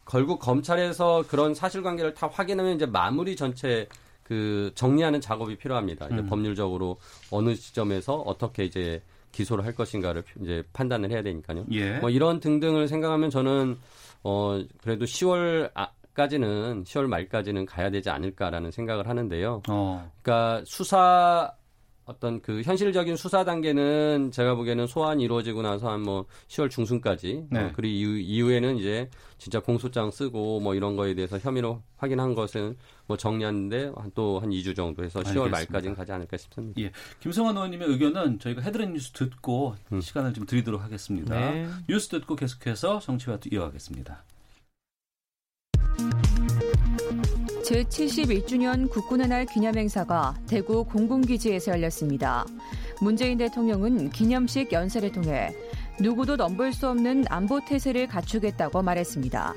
결국 0.07 0.39
검찰에서 0.39 1.23
그런 1.27 1.53
사실관계를 1.53 2.13
다 2.13 2.29
확인하면 2.31 2.75
이제 2.75 2.85
마무리 2.85 3.35
전체 3.35 3.87
그 4.23 4.71
정리하는 4.75 5.21
작업이 5.21 5.55
필요합니다. 5.57 6.07
이제 6.07 6.17
음. 6.17 6.27
법률적으로 6.27 6.97
어느 7.31 7.55
시점에서 7.55 8.15
어떻게 8.15 8.65
이제 8.65 9.01
기소를 9.31 9.65
할 9.65 9.75
것인가를 9.75 10.23
이제 10.41 10.63
판단을 10.73 11.11
해야 11.11 11.21
되니까요. 11.21 11.65
예. 11.71 11.99
뭐 11.99 12.09
이런 12.09 12.39
등등을 12.39 12.87
생각하면 12.87 13.29
저는 13.29 13.77
어 14.23 14.63
그래도 14.81 15.05
10월 15.05 15.71
까지는 16.15 16.85
10월 16.85 17.07
말까지는 17.07 17.65
가야 17.65 17.91
되지 17.91 18.09
않을까라는 18.09 18.71
생각을 18.71 19.07
하는데요. 19.07 19.61
어. 19.69 20.11
그러니까 20.21 20.63
수사 20.65 21.53
어떤 22.05 22.41
그 22.41 22.61
현실적인 22.61 23.15
수사 23.17 23.43
단계는 23.43 24.31
제가 24.31 24.55
보기에는 24.55 24.87
소환이 24.87 25.23
이루어지고 25.23 25.61
나서 25.61 25.89
한 25.91 26.05
뭐 26.05 26.25
10월 26.47 26.69
중순까지 26.69 27.47
네. 27.49 27.59
어, 27.59 27.71
그리고 27.75 27.93
이후, 27.93 28.17
이후에는 28.19 28.77
이제 28.77 29.09
진짜 29.37 29.59
공소장 29.59 30.11
쓰고 30.11 30.59
뭐 30.59 30.75
이런 30.75 30.95
거에 30.95 31.15
대해서 31.15 31.37
혐의로 31.39 31.81
확인한 31.97 32.35
것은 32.35 32.77
뭐 33.07 33.17
정리하는데 33.17 33.91
또한 34.13 34.49
2주 34.51 34.75
정도 34.75 35.03
해서 35.03 35.19
10월 35.19 35.25
알겠습니다. 35.25 35.49
말까지는 35.57 35.95
가지 35.95 36.11
않을까 36.11 36.37
싶습니다. 36.37 36.81
예. 36.81 36.91
김성환 37.19 37.55
의원님의 37.55 37.87
의견은 37.89 38.39
저희가 38.39 38.61
헤드라인 38.61 38.93
뉴스 38.93 39.11
듣고 39.11 39.75
음. 39.91 39.99
시간을 39.99 40.33
좀 40.33 40.45
드리도록 40.45 40.81
하겠습니다. 40.81 41.37
네. 41.37 41.67
뉴스 41.89 42.05
뉴스 42.05 42.09
듣고 42.09 42.35
계속해서 42.35 42.99
정치와 42.99 43.39
이어가겠습니다. 43.51 44.23
제71주년 47.65 48.89
국군의 48.91 49.27
날 49.27 49.45
기념행사가 49.47 50.35
대구 50.47 50.83
공군기지에서 50.85 51.71
열렸습니다. 51.71 52.45
문재인 53.01 53.39
대통령은 53.39 54.11
기념식 54.11 54.71
연설을 54.71 55.11
통해 55.11 55.51
누구도 55.99 56.35
넘볼 56.35 56.73
수 56.73 56.87
없는 56.87 57.25
안보 57.27 57.59
태세를 57.65 58.05
갖추겠다고 58.07 58.83
말했습니다. 58.83 59.55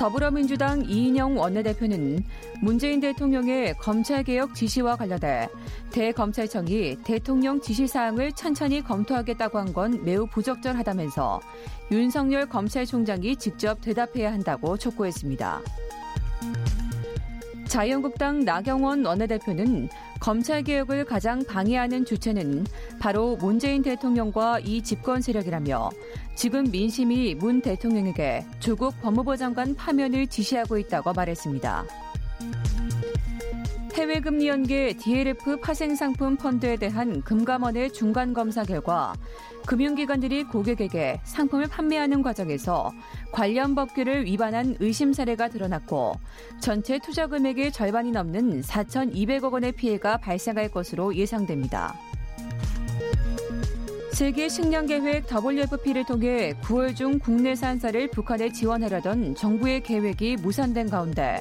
더불어민주당 0.00 0.82
이인영 0.88 1.38
원내대표는 1.38 2.24
문재인 2.62 3.00
대통령의 3.00 3.76
검찰개혁 3.76 4.54
지시와 4.54 4.96
관련해 4.96 5.48
대검찰청이 5.92 6.96
대통령 7.04 7.60
지시사항을 7.60 8.32
천천히 8.32 8.82
검토하겠다고 8.82 9.58
한 9.58 9.72
건 9.74 10.02
매우 10.04 10.26
부적절하다면서 10.26 11.40
윤석열 11.92 12.48
검찰총장이 12.48 13.36
직접 13.36 13.80
대답해야 13.82 14.32
한다고 14.32 14.76
촉구했습니다. 14.76 15.60
자유한국당 17.70 18.40
나경원 18.44 19.06
원내대표는 19.06 19.88
검찰개혁을 20.18 21.04
가장 21.04 21.44
방해하는 21.44 22.04
주체는 22.04 22.66
바로 22.98 23.36
문재인 23.36 23.80
대통령과 23.80 24.58
이 24.58 24.82
집권 24.82 25.22
세력이라며 25.22 25.90
지금 26.34 26.64
민심이 26.68 27.36
문 27.36 27.60
대통령에게 27.60 28.44
조국 28.58 29.00
법무부 29.00 29.36
장관 29.36 29.76
파면을 29.76 30.26
지시하고 30.26 30.78
있다고 30.78 31.12
말했습니다. 31.12 31.84
해외금리 33.94 34.48
연계 34.48 34.92
DLF 34.94 35.60
파생상품 35.60 36.36
펀드에 36.36 36.76
대한 36.76 37.22
금감원의 37.22 37.92
중간검사 37.92 38.64
결과 38.64 39.14
금융기관들이 39.66 40.44
고객에게 40.44 41.20
상품을 41.24 41.68
판매하는 41.68 42.22
과정에서 42.22 42.92
관련 43.32 43.74
법규를 43.74 44.26
위반한 44.26 44.76
의심 44.80 45.12
사례가 45.12 45.48
드러났고 45.48 46.14
전체 46.60 46.98
투자 46.98 47.26
금액의 47.26 47.72
절반이 47.72 48.10
넘는 48.10 48.62
4,200억 48.62 49.52
원의 49.52 49.72
피해가 49.72 50.18
발생할 50.18 50.68
것으로 50.70 51.14
예상됩니다. 51.14 51.94
세계 54.12 54.48
식량 54.48 54.86
계획 54.86 55.24
WFP를 55.32 56.04
통해 56.04 56.52
9월 56.62 56.94
중 56.94 57.18
국내산 57.18 57.78
쌀을 57.78 58.08
북한에 58.10 58.52
지원하려던 58.52 59.34
정부의 59.34 59.82
계획이 59.82 60.36
무산된 60.36 60.90
가운데 60.90 61.40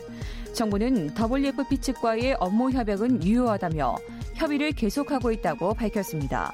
정부는 0.53 1.11
WFP 1.13 1.79
측과의 1.79 2.37
업무 2.39 2.71
협약은 2.71 3.23
유효하다며 3.23 3.97
협의를 4.35 4.71
계속하고 4.71 5.31
있다고 5.31 5.73
밝혔습니다. 5.73 6.53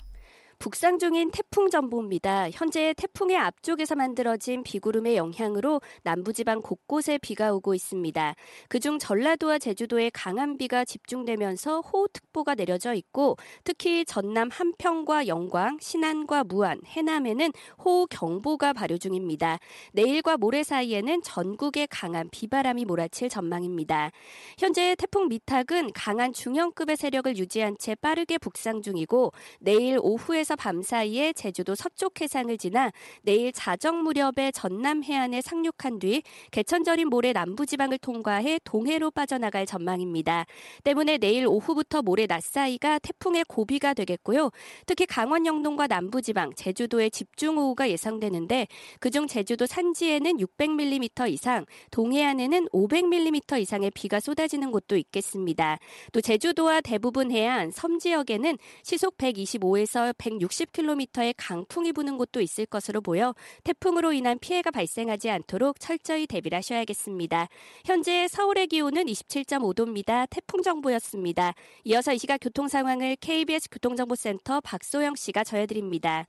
북상 0.61 0.99
중인 0.99 1.31
태풍 1.31 1.71
전보입니다. 1.71 2.51
현재 2.51 2.93
태풍의 2.95 3.35
앞쪽에서 3.35 3.95
만들어진 3.95 4.61
비구름의 4.61 5.15
영향으로 5.15 5.81
남부지방 6.03 6.61
곳곳에 6.61 7.17
비가 7.17 7.51
오고 7.51 7.73
있습니다. 7.73 8.35
그중 8.69 8.99
전라도와 8.99 9.57
제주도에 9.57 10.11
강한 10.13 10.59
비가 10.59 10.85
집중되면서 10.85 11.81
호우특보가 11.81 12.53
내려져 12.53 12.93
있고 12.93 13.37
특히 13.63 14.05
전남 14.05 14.49
한평과 14.51 15.25
영광, 15.25 15.79
신안과 15.81 16.43
무안, 16.43 16.79
해남에는 16.85 17.51
호우경보가 17.83 18.73
발효 18.73 18.99
중입니다. 18.99 19.57
내일과 19.93 20.37
모레 20.37 20.61
사이에는 20.61 21.23
전국에 21.23 21.87
강한 21.89 22.29
비바람이 22.29 22.85
몰아칠 22.85 23.29
전망입니다. 23.29 24.11
현재 24.59 24.95
태풍 24.95 25.27
미탁은 25.27 25.93
강한 25.93 26.31
중형급의 26.31 26.97
세력을 26.97 27.35
유지한 27.37 27.75
채 27.79 27.95
빠르게 27.95 28.37
북상 28.37 28.83
중이고 28.83 29.31
내일 29.59 29.97
오후에서 29.99 30.50
밤 30.55 30.81
사이에 30.81 31.33
제주도 31.33 31.75
서쪽 31.75 32.21
해상을 32.21 32.57
지나 32.57 32.91
내일 33.21 33.51
자정 33.51 34.03
무렵에 34.03 34.51
전남 34.53 35.03
해안에 35.03 35.41
상륙한 35.41 35.99
뒤 35.99 36.23
개천절인 36.51 37.09
모레 37.09 37.33
남부지방을 37.33 37.97
통과해 37.99 38.59
동해로 38.63 39.11
빠져나갈 39.11 39.65
전망입니다. 39.65 40.45
때문에 40.83 41.17
내일 41.17 41.47
오후부터 41.47 42.01
모레 42.01 42.27
낮 42.27 42.43
사이가 42.43 42.99
태풍의 42.99 43.45
고비가 43.47 43.93
되겠고요. 43.93 44.51
특히 44.85 45.05
강원 45.05 45.45
영동과 45.45 45.87
남부지방, 45.87 46.53
제주도에 46.55 47.09
집중호우가 47.09 47.89
예상되는데 47.89 48.67
그중 48.99 49.27
제주도 49.27 49.65
산지에는 49.65 50.37
600mm 50.37 51.29
이상, 51.31 51.65
동해안에는 51.91 52.67
500mm 52.69 53.61
이상의 53.61 53.91
비가 53.91 54.19
쏟아지는 54.19 54.71
곳도 54.71 54.97
있겠습니다. 54.97 55.79
또 56.11 56.21
제주도와 56.21 56.81
대부분 56.81 57.31
해안, 57.31 57.71
섬 57.71 57.99
지역에는 57.99 58.57
시속 58.83 59.17
125에서 59.17 60.15
160km의 60.41 61.33
강풍이 61.37 61.93
부는 61.93 62.17
곳도 62.17 62.41
있을 62.41 62.65
것으로 62.65 63.01
보여 63.01 63.35
태풍으로 63.63 64.13
인한 64.13 64.39
피해가 64.39 64.71
발생하지 64.71 65.29
않도록 65.29 65.79
철저히 65.79 66.25
대비를 66.27 66.57
하셔야겠습니다. 66.57 67.47
현재 67.85 68.27
서울의 68.27 68.67
기온은 68.67 69.05
27.5도입니다. 69.05 70.27
태풍 70.29 70.61
정보였습니다. 70.61 71.53
이어서 71.85 72.13
이 72.13 72.17
시각 72.17 72.39
교통 72.39 72.67
상황을 72.67 73.15
KBS 73.17 73.69
교통정보센터 73.69 74.61
박소영 74.61 75.15
씨가 75.15 75.43
전해드립니다. 75.43 76.25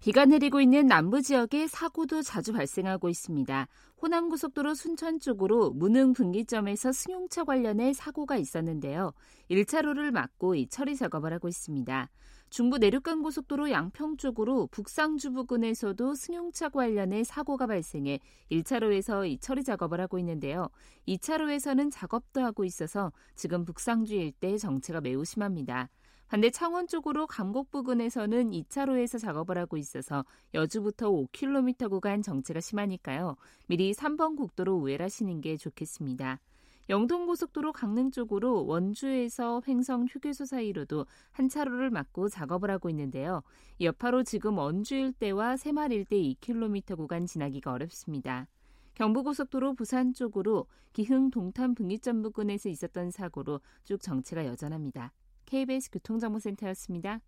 비가 0.00 0.24
내리고 0.24 0.62
있는 0.62 0.86
남부 0.86 1.20
지역에 1.20 1.66
사고도 1.66 2.22
자주 2.22 2.54
발생하고 2.54 3.10
있습니다. 3.10 3.68
호남 4.00 4.30
고속도로 4.30 4.74
순천 4.74 5.20
쪽으로 5.20 5.72
무능 5.72 6.14
분기점에서 6.14 6.90
승용차 6.92 7.44
관련해 7.44 7.92
사고가 7.92 8.36
있었는데요. 8.36 9.12
1차로를 9.50 10.10
막고 10.10 10.54
이 10.54 10.68
처리 10.68 10.96
작업을 10.96 11.34
하고 11.34 11.48
있습니다. 11.48 12.08
중부 12.50 12.78
내륙간 12.78 13.22
고속도로 13.22 13.70
양평 13.70 14.16
쪽으로 14.16 14.66
북상주 14.72 15.30
부근에서도 15.30 16.16
승용차 16.16 16.70
관련해 16.70 17.22
사고가 17.22 17.68
발생해 17.68 18.18
1차로에서 18.50 19.28
이 19.30 19.38
처리 19.38 19.62
작업을 19.62 20.00
하고 20.00 20.18
있는데요. 20.18 20.68
2차로에서는 21.06 21.92
작업도 21.92 22.40
하고 22.40 22.64
있어서 22.64 23.12
지금 23.36 23.64
북상주 23.64 24.16
일대 24.16 24.58
정체가 24.58 25.00
매우 25.00 25.24
심합니다. 25.24 25.90
반대 26.26 26.50
창원 26.50 26.88
쪽으로 26.88 27.28
감곡 27.28 27.70
부근에서는 27.70 28.50
2차로에서 28.50 29.20
작업을 29.20 29.56
하고 29.56 29.76
있어서 29.76 30.24
여주부터 30.52 31.08
5km 31.08 31.88
구간 31.88 32.20
정체가 32.20 32.60
심하니까요. 32.60 33.36
미리 33.68 33.92
3번 33.92 34.36
국도로 34.36 34.74
우회하시는 34.76 35.40
게 35.40 35.56
좋겠습니다. 35.56 36.40
영동고속도로 36.88 37.72
강릉 37.72 38.10
쪽으로 38.10 38.66
원주에서 38.66 39.62
횡성 39.66 40.06
휴게소 40.06 40.44
사이로도 40.44 41.06
한 41.30 41.48
차로를 41.48 41.90
막고 41.90 42.28
작업을 42.28 42.70
하고 42.70 42.90
있는데요. 42.90 43.42
여파로 43.80 44.24
지금 44.24 44.58
원주 44.58 44.94
일대와 44.94 45.56
새마을 45.56 45.92
일대 45.92 46.16
2km 46.16 46.96
구간 46.96 47.26
지나기가 47.26 47.72
어렵습니다. 47.72 48.48
경부고속도로 48.94 49.74
부산 49.74 50.12
쪽으로 50.12 50.66
기흥 50.92 51.30
동탄 51.30 51.74
분기점 51.74 52.22
부근에서 52.22 52.68
있었던 52.68 53.10
사고로 53.10 53.60
쭉 53.84 54.02
정체가 54.02 54.44
여전합니다. 54.46 55.12
KBS 55.46 55.90
교통정보센터였습니다. 55.90 57.20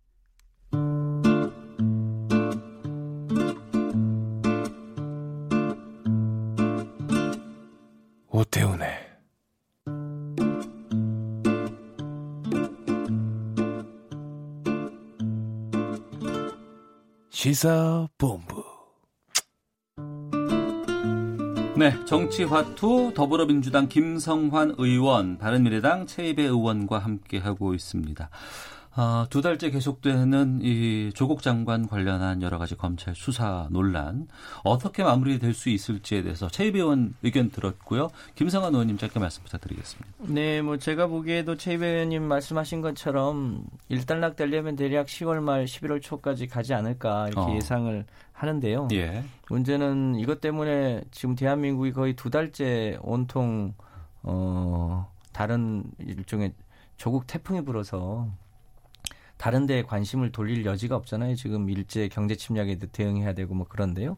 오태훈의 8.29 9.02
시사본부 17.43 18.63
네, 21.75 21.93
정치화투 22.05 23.11
더불어민주당 23.13 23.89
김성환 23.89 24.75
의원, 24.77 25.37
바른미래당 25.37 26.07
최이배 26.07 26.43
의원과 26.43 26.99
함께하고 26.99 27.73
있습니다. 27.73 28.29
어, 28.95 29.25
두 29.29 29.41
달째 29.41 29.71
계속되는 29.71 30.59
이 30.61 31.11
조국 31.15 31.41
장관 31.41 31.87
관련한 31.87 32.43
여러 32.43 32.59
가지 32.59 32.75
검찰 32.75 33.15
수사 33.15 33.67
논란 33.71 34.27
어떻게 34.63 35.03
마무리될 35.03 35.55
수 35.55 35.69
있을지에 35.69 36.21
대해서 36.21 36.47
최이배 36.47 36.77
의원 36.77 37.15
의견 37.23 37.49
들었고요. 37.49 38.09
김성환 38.35 38.73
의원님 38.73 38.97
짧게 38.97 39.19
말씀 39.19 39.43
부탁드리겠습니다. 39.43 40.09
네, 40.19 40.61
뭐 40.61 40.77
제가 40.77 41.07
보기에도 41.07 41.57
최이배 41.57 41.87
의원님 41.87 42.23
말씀하신 42.23 42.81
것처럼 42.81 43.65
일단락 43.89 44.35
되려면 44.35 44.75
대략 44.75 45.07
10월 45.07 45.41
말 45.41 45.65
11월 45.65 45.99
초까지 45.99 46.45
가지 46.45 46.75
않을까 46.75 47.29
이렇게 47.29 47.51
어. 47.51 47.55
예상을 47.55 48.05
하는데요. 48.33 48.89
예. 48.93 49.23
문제는 49.49 50.15
이것 50.19 50.39
때문에 50.39 51.01
지금 51.09 51.35
대한민국이 51.35 51.93
거의 51.93 52.15
두 52.15 52.29
달째 52.29 52.97
온통 53.01 53.73
어 54.21 55.11
다른 55.31 55.83
일종의 55.99 56.53
조국 56.97 57.25
태풍이 57.25 57.63
불어서 57.63 58.27
다른 59.43 59.65
데에 59.65 59.83
관심을 59.83 60.31
돌릴 60.31 60.63
여지가 60.63 60.95
없잖아요. 60.95 61.35
지금 61.35 61.69
일제 61.69 62.07
경제 62.07 62.33
침략에 62.33 62.77
대응해야 62.93 63.33
되고 63.33 63.53
뭐 63.53 63.67
그런데요. 63.67 64.15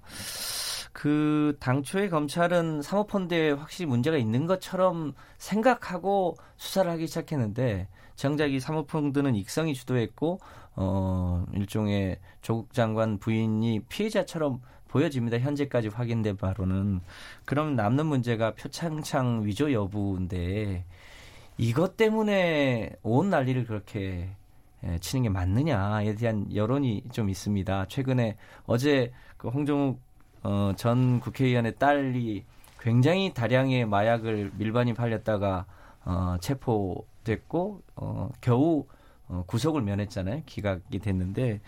그 0.93 1.57
당초에 1.59 2.09
검찰은 2.09 2.83
사모펀드에 2.83 3.49
확실히 3.53 3.87
문제가 3.87 4.17
있는 4.17 4.45
것처럼 4.45 5.15
생각하고 5.39 6.37
수사를 6.57 6.91
하기 6.91 7.07
시작했는데 7.07 7.87
정작 8.15 8.53
이 8.53 8.59
사모펀드는 8.59 9.33
익성이 9.33 9.73
주도했고 9.73 10.41
어 10.75 11.43
일종의 11.55 12.19
조국 12.43 12.71
장관 12.71 13.17
부인이 13.17 13.79
피해자처럼 13.89 14.61
보여집니다. 14.89 15.39
현재까지 15.39 15.87
확인된 15.87 16.37
바로는 16.37 17.01
그럼 17.45 17.75
남는 17.75 18.05
문제가 18.05 18.53
표창장 18.53 19.43
위조 19.43 19.73
여부인데 19.73 20.85
이것 21.57 21.97
때문에 21.97 22.91
온 23.01 23.31
난리를 23.31 23.65
그렇게 23.65 24.29
예, 24.29 24.44
치는 24.99 25.23
게 25.23 25.29
맞느냐에 25.29 26.15
대한 26.15 26.47
여론이 26.53 27.03
좀 27.11 27.29
있습니다. 27.29 27.87
최근에 27.87 28.37
어제 28.65 29.11
그 29.37 29.49
홍정욱 29.49 29.99
어, 30.43 30.73
전 30.75 31.19
국회의원의 31.19 31.75
딸이 31.77 32.43
굉장히 32.79 33.33
다량의 33.33 33.87
마약을 33.87 34.51
밀반이 34.57 34.93
팔렸다가 34.93 35.65
어, 36.05 36.37
체포됐고 36.39 37.81
어, 37.95 38.29
겨우 38.41 38.85
어, 39.27 39.43
구속을 39.47 39.81
면했잖아요. 39.81 40.43
기각이 40.45 40.99
됐는데 40.99 41.61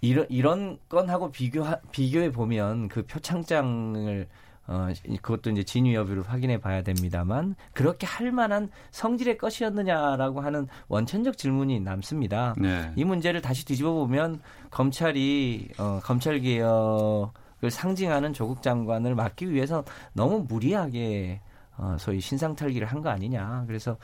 이런 0.00 0.26
이런 0.30 0.78
건하고 0.88 1.30
비교 1.30 1.62
비교해 1.90 2.32
보면 2.32 2.88
그 2.88 3.04
표창장을 3.04 4.26
어, 4.70 4.88
그것도 5.20 5.50
이제 5.50 5.64
진위 5.64 5.94
여부를 5.94 6.22
확인해 6.22 6.58
봐야 6.60 6.82
됩니다만 6.82 7.56
그렇게 7.74 8.06
할 8.06 8.30
만한 8.30 8.70
성질의 8.92 9.36
것이었느냐라고 9.36 10.40
하는 10.40 10.68
원천적 10.86 11.36
질문이 11.36 11.80
남습니다. 11.80 12.54
네. 12.56 12.92
이 12.94 13.04
문제를 13.04 13.42
다시 13.42 13.64
뒤집어 13.64 13.92
보면 13.92 14.40
검찰이 14.70 15.70
어, 15.78 15.98
검찰 16.04 16.38
개혁을 16.38 17.70
상징하는 17.70 18.32
조국 18.32 18.62
장관을 18.62 19.16
막기 19.16 19.50
위해서 19.50 19.84
너무 20.12 20.46
무리하게 20.48 21.40
어, 21.76 21.96
소위 21.98 22.20
신상탈기를 22.20 22.86
한 22.86 23.00
거 23.00 23.08
아니냐. 23.08 23.64
그래서 23.66 23.96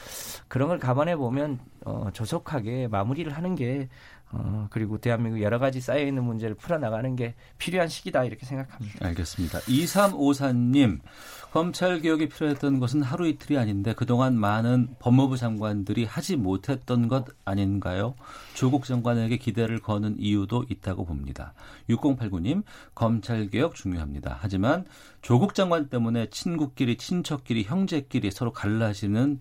그런 0.48 0.68
걸 0.68 0.78
감안해 0.78 1.16
보면 1.16 1.58
어, 1.84 2.08
조속하게 2.12 2.88
마무리를 2.88 3.30
하는 3.30 3.54
게 3.54 3.88
어, 4.32 4.66
그리고 4.70 4.98
대한민국 4.98 5.40
여러 5.40 5.58
가지 5.58 5.80
쌓여있는 5.80 6.22
문제를 6.24 6.56
풀어나가는 6.56 7.14
게 7.14 7.34
필요한 7.58 7.88
시기다 7.88 8.24
이렇게 8.24 8.44
생각합니다. 8.44 9.06
알겠습니다. 9.06 9.60
2354님, 9.60 11.00
검찰 11.52 12.00
개혁이 12.00 12.28
필요했던 12.28 12.80
것은 12.80 13.02
하루 13.02 13.28
이틀이 13.28 13.56
아닌데 13.56 13.94
그동안 13.94 14.36
많은 14.36 14.96
법무부 14.98 15.36
장관들이 15.36 16.04
하지 16.04 16.36
못했던 16.36 17.06
것 17.06 17.26
아닌가요? 17.44 18.14
조국 18.54 18.84
장관에게 18.84 19.36
기대를 19.36 19.78
거는 19.78 20.16
이유도 20.18 20.64
있다고 20.68 21.04
봅니다. 21.04 21.54
6089님, 21.88 22.64
검찰 22.94 23.48
개혁 23.48 23.76
중요합니다. 23.76 24.38
하지만 24.40 24.84
조국 25.22 25.54
장관 25.54 25.88
때문에 25.88 26.30
친구끼리, 26.30 26.96
친척끼리, 26.96 27.62
형제끼리 27.62 28.32
서로 28.32 28.52
갈라지는 28.52 29.38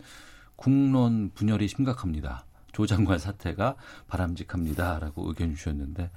국론 0.55 1.31
분열이 1.33 1.67
심각합니다. 1.67 2.45
조 2.75 2.85
장관 2.85 3.19
사태가 3.19 3.75
바람직합니다라고 4.09 5.29
의견 5.29 5.55
주셨는데 5.55 6.11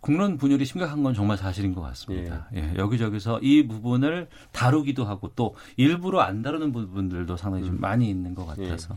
국론 0.00 0.36
분열이 0.36 0.66
심각한 0.66 1.02
건 1.02 1.14
정말 1.14 1.38
사실인 1.38 1.74
것 1.74 1.80
같습니다. 1.80 2.50
예. 2.54 2.74
여기저기서 2.76 3.40
이 3.40 3.66
부분을 3.66 4.28
다루기도 4.52 5.06
하고 5.06 5.32
또 5.34 5.56
일부러 5.78 6.20
안 6.20 6.42
다루는 6.42 6.72
부분들도 6.72 7.38
상당히 7.38 7.64
좀 7.64 7.80
많이 7.80 8.10
있는 8.10 8.34
것 8.34 8.44
같아서 8.44 8.94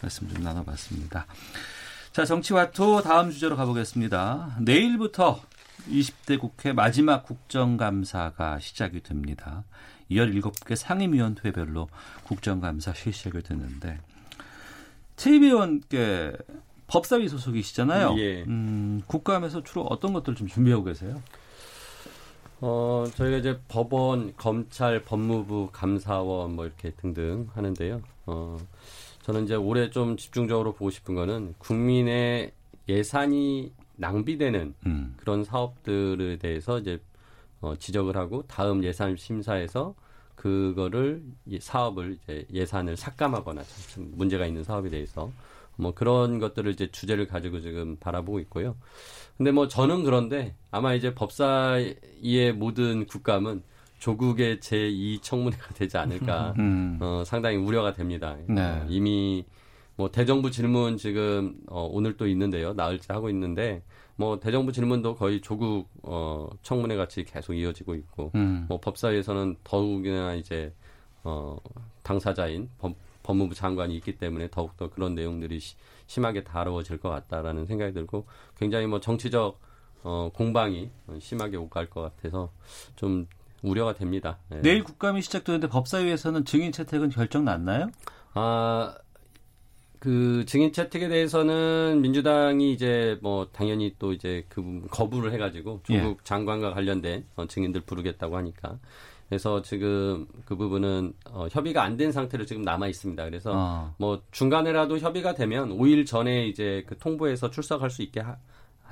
말씀 0.00 0.26
좀 0.30 0.42
나눠봤습니다. 0.42 1.26
자, 2.12 2.24
정치와토 2.24 3.02
다음 3.02 3.30
주제로 3.30 3.54
가보겠습니다. 3.54 4.56
내일부터 4.62 5.38
20대 5.90 6.40
국회 6.40 6.72
마지막 6.72 7.24
국정감사가 7.24 8.58
시작이 8.58 9.02
됩니다. 9.02 9.64
17개 10.10 10.76
상임위원회별로 10.76 11.88
국정감사 12.24 12.94
실시하게 12.94 13.42
됐는데 13.42 14.00
최 15.16 15.32
의원께 15.32 16.32
법사위 16.86 17.28
소속이시잖아요. 17.28 18.14
예. 18.18 18.42
음, 18.42 19.02
국감에서 19.06 19.62
주로 19.62 19.82
어떤 19.82 20.12
것들 20.12 20.34
좀 20.34 20.46
준비하고 20.46 20.84
계세요? 20.84 21.22
어, 22.60 23.04
저희가 23.16 23.38
이제 23.38 23.58
법원, 23.68 24.34
검찰, 24.36 25.02
법무부, 25.02 25.70
감사원 25.72 26.54
뭐 26.54 26.66
이렇게 26.66 26.90
등등 26.90 27.48
하는데요. 27.54 28.02
어, 28.26 28.56
저는 29.22 29.44
이제 29.44 29.54
올해 29.54 29.90
좀 29.90 30.16
집중적으로 30.16 30.72
보고 30.72 30.90
싶은 30.90 31.14
거는 31.14 31.54
국민의 31.58 32.52
예산이 32.88 33.72
낭비되는 33.96 34.74
음. 34.86 35.14
그런 35.16 35.44
사업들에 35.44 36.36
대해서 36.36 36.78
이제 36.78 37.00
어, 37.60 37.74
지적을 37.76 38.16
하고 38.16 38.42
다음 38.48 38.84
예산 38.84 39.16
심사에서 39.16 39.94
그거를 40.42 41.22
이 41.46 41.60
사업을 41.60 42.18
이제 42.20 42.44
예산을 42.52 42.96
삭감하거나 42.96 43.62
좀 43.94 44.10
문제가 44.16 44.44
있는 44.44 44.64
사업에 44.64 44.90
대해서 44.90 45.30
뭐 45.76 45.94
그런 45.94 46.40
것들을 46.40 46.72
이제 46.72 46.90
주제를 46.90 47.28
가지고 47.28 47.60
지금 47.60 47.96
바라보고 48.00 48.40
있고요. 48.40 48.74
근데 49.36 49.52
뭐 49.52 49.68
저는 49.68 50.02
그런데 50.02 50.56
아마 50.72 50.94
이제 50.94 51.14
법사위의 51.14 52.54
모든 52.56 53.06
국감은 53.06 53.62
조국의 54.00 54.58
제2 54.58 55.22
청문회가 55.22 55.74
되지 55.74 55.96
않을까 55.96 56.54
음. 56.58 56.98
어, 57.00 57.22
상당히 57.24 57.56
우려가 57.56 57.92
됩니다. 57.92 58.36
네. 58.48 58.60
어, 58.60 58.86
이미 58.88 59.44
뭐 59.94 60.10
대정부 60.10 60.50
질문 60.50 60.96
지금 60.96 61.54
어, 61.68 61.88
오늘 61.88 62.16
또 62.16 62.26
있는데요. 62.26 62.72
나흘째 62.72 63.12
하고 63.12 63.30
있는데 63.30 63.84
뭐 64.16 64.38
대정부 64.38 64.72
질문도 64.72 65.14
거의 65.16 65.40
조국 65.40 65.88
어, 66.02 66.48
청문회 66.62 66.96
같이 66.96 67.24
계속 67.24 67.54
이어지고 67.54 67.94
있고 67.94 68.30
음. 68.34 68.66
뭐 68.68 68.78
법사위에서는 68.80 69.56
더욱이나 69.64 70.34
이제 70.34 70.72
어, 71.24 71.56
당사자인 72.02 72.68
법, 72.78 72.94
법무부 73.22 73.54
장관이 73.54 73.94
있기 73.96 74.16
때문에 74.18 74.48
더욱더 74.50 74.90
그런 74.90 75.14
내용들이 75.14 75.60
시- 75.60 75.76
심하게 76.06 76.44
다루어질 76.44 76.98
것 76.98 77.08
같다라는 77.08 77.66
생각이 77.66 77.92
들고 77.92 78.26
굉장히 78.58 78.86
뭐 78.86 79.00
정치적 79.00 79.60
어, 80.04 80.30
공방이 80.34 80.90
심하게 81.20 81.56
오갈 81.56 81.88
것 81.88 82.02
같아서 82.02 82.50
좀 82.96 83.26
우려가 83.62 83.94
됩니다. 83.94 84.38
예. 84.52 84.56
내일 84.60 84.82
국감이 84.82 85.22
시작되는데 85.22 85.68
법사위에서는 85.68 86.44
증인 86.44 86.72
채택은 86.72 87.10
결정 87.10 87.44
났나요? 87.44 87.88
아, 88.34 88.96
그 90.02 90.44
증인 90.46 90.72
채택에 90.72 91.06
대해서는 91.06 92.00
민주당이 92.02 92.72
이제 92.72 93.16
뭐 93.22 93.46
당연히 93.52 93.94
또 94.00 94.12
이제 94.12 94.44
그 94.48 94.60
부분 94.60 94.88
거부를 94.88 95.32
해가지고 95.32 95.82
조국 95.84 96.18
예. 96.18 96.24
장관과 96.24 96.74
관련된 96.74 97.24
어, 97.36 97.46
증인들 97.46 97.82
부르겠다고 97.82 98.36
하니까 98.36 98.80
그래서 99.28 99.62
지금 99.62 100.26
그 100.44 100.56
부분은 100.56 101.12
어, 101.30 101.46
협의가 101.52 101.84
안 101.84 101.96
된 101.96 102.10
상태로 102.10 102.46
지금 102.46 102.62
남아 102.62 102.88
있습니다. 102.88 103.24
그래서 103.24 103.52
어. 103.54 103.94
뭐 103.96 104.20
중간에라도 104.32 104.98
협의가 104.98 105.34
되면 105.34 105.70
5일 105.70 106.04
전에 106.04 106.48
이제 106.48 106.82
그 106.88 106.98
통보해서 106.98 107.50
출석할 107.50 107.88
수 107.88 108.02
있게 108.02 108.20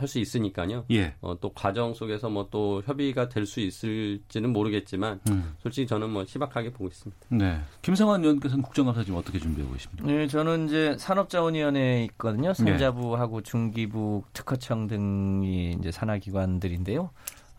할 0.00 0.08
수 0.08 0.18
있으니까요. 0.18 0.84
예. 0.90 1.14
어, 1.20 1.38
또 1.40 1.52
과정 1.52 1.94
속에서 1.94 2.28
뭐 2.28 2.48
또 2.50 2.82
협의가 2.84 3.28
될 3.28 3.46
수 3.46 3.60
있을지는 3.60 4.52
모르겠지만 4.52 5.20
음. 5.30 5.54
솔직히 5.62 5.86
저는 5.86 6.10
뭐 6.10 6.24
희박하게 6.26 6.72
보고 6.72 6.88
있습니다. 6.88 7.26
네. 7.28 7.60
김성환 7.82 8.22
의원께서는 8.22 8.62
국정감사 8.62 9.04
지금 9.04 9.18
어떻게 9.18 9.38
준비하고 9.38 9.72
계십니까? 9.74 10.06
네, 10.06 10.26
저는 10.26 10.66
이제 10.66 10.96
산업자원위원회에 10.98 12.04
있거든요. 12.04 12.52
네. 12.52 12.54
산자부하고 12.54 13.42
중기부, 13.42 14.22
특허청 14.32 14.86
등이 14.88 15.76
이제 15.78 15.90
산하기관들인데요. 15.90 17.10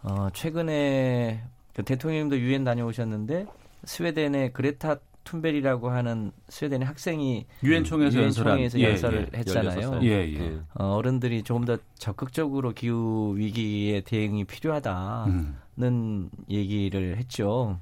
어, 0.04 0.28
최근에 0.34 1.44
그 1.74 1.84
대통령님도 1.84 2.40
유엔 2.40 2.64
다녀오셨는데 2.64 3.46
스웨덴의 3.86 4.54
그레타 4.54 4.98
툰베리라고 5.32 5.90
하는 5.90 6.32
스웨덴의 6.50 6.86
학생이 6.86 7.46
유엔 7.64 7.84
총회에서 7.86 8.22
연설한 8.22 8.60
예, 8.60 8.90
연설을 8.90 9.30
예. 9.34 9.38
했잖아요. 9.40 9.92
16살. 9.92 10.04
예, 10.04 10.10
예. 10.34 10.60
어, 10.74 10.96
어른들이 10.96 11.44
조금 11.44 11.64
더 11.64 11.78
적극적으로 11.96 12.74
기후 12.74 13.34
위기에 13.38 14.02
대응이 14.02 14.44
필요하다는 14.44 15.58
음. 15.80 16.30
얘기를 16.50 17.18
했죠. 17.18 17.80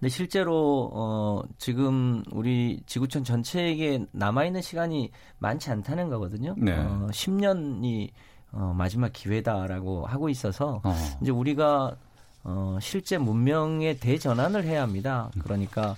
근데 0.00 0.08
실제로 0.08 0.90
어 0.92 1.42
지금 1.58 2.24
우리 2.32 2.80
지구촌 2.86 3.22
전체에게 3.22 4.06
남아 4.10 4.46
있는 4.46 4.62
시간이 4.62 5.12
많지 5.38 5.70
않다는 5.70 6.08
거거든요. 6.08 6.56
네. 6.58 6.72
어 6.72 7.06
10년이 7.12 8.08
어 8.50 8.74
마지막 8.76 9.12
기회다라고 9.12 10.06
하고 10.06 10.28
있어서 10.28 10.80
어. 10.82 10.94
이제 11.22 11.30
우리가 11.30 11.94
어 12.42 12.78
실제 12.80 13.18
문명의 13.18 14.00
대전환을 14.00 14.64
해야 14.64 14.82
합니다. 14.82 15.30
그러니까 15.40 15.94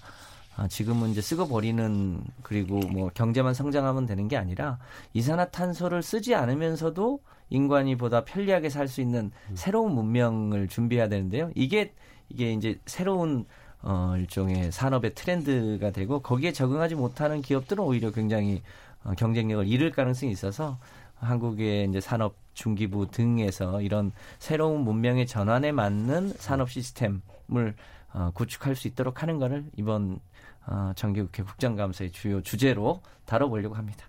아, 0.57 0.69
지금은 0.69 1.11
이제 1.11 1.21
쓰고 1.21 1.49
버리는 1.49 2.23
그리고 2.43 2.79
뭐 2.79 3.11
경제만 3.15 3.55
성장하면 3.55 4.07
되는 4.07 4.29
게 4.29 4.37
아니라 4.37 4.79
이산화탄소를 5.15 6.03
쓰지 6.03 6.35
않으면서도 6.35 7.21
인간이 7.51 7.97
보다 7.97 8.25
편리하게 8.25 8.69
살 8.71 8.89
수 8.89 9.01
있는 9.01 9.31
새로운 9.55 9.95
문명을 9.95 10.69
준비해야 10.69 11.09
되는데요. 11.09 11.51
이게 11.55 11.93
이게 12.29 12.53
이제 12.53 12.79
새로운 12.87 13.47
어 13.83 14.15
일종의 14.17 14.73
산업의 14.73 15.15
트렌드가 15.15 15.91
되고 15.91 16.21
거기에 16.21 16.53
적응하지 16.53 16.95
못하는 16.95 17.43
기업들은 17.43 17.83
오히려 17.83 18.11
굉장히 18.11 18.63
어, 19.05 19.13
경쟁력을 19.17 19.67
잃을 19.67 19.91
가능성이 19.91 20.33
있어서 20.33 20.79
한국의 21.17 21.89
이제 21.89 22.01
산업 22.01 22.35
중기부 22.55 23.11
등에서 23.11 23.81
이런 23.81 24.13
새로운 24.39 24.83
문명의 24.83 25.27
전환에 25.27 25.73
맞는 25.73 26.35
산업 26.37 26.71
시스템 26.71 27.23
을 27.55 27.75
어, 28.15 28.31
구축할 28.35 28.77
수 28.77 28.89
있도록 28.89 29.23
하는 29.23 29.39
것을 29.39 29.65
이번 29.77 30.21
어, 30.67 30.93
정기국회 30.95 31.43
국정감사의 31.43 32.13
주요 32.13 32.43
주제로 32.43 33.03
다뤄보려고 33.25 33.75
합니다. 33.75 34.07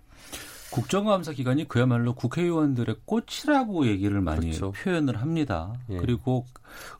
국정감사 0.74 1.32
기간이 1.32 1.68
그야말로 1.68 2.14
국회의원들의 2.14 2.96
꽃이라고 3.04 3.86
얘기를 3.86 4.20
많이 4.20 4.46
그렇죠. 4.46 4.72
표현을 4.72 5.20
합니다. 5.20 5.72
예. 5.88 5.98
그리고 5.98 6.46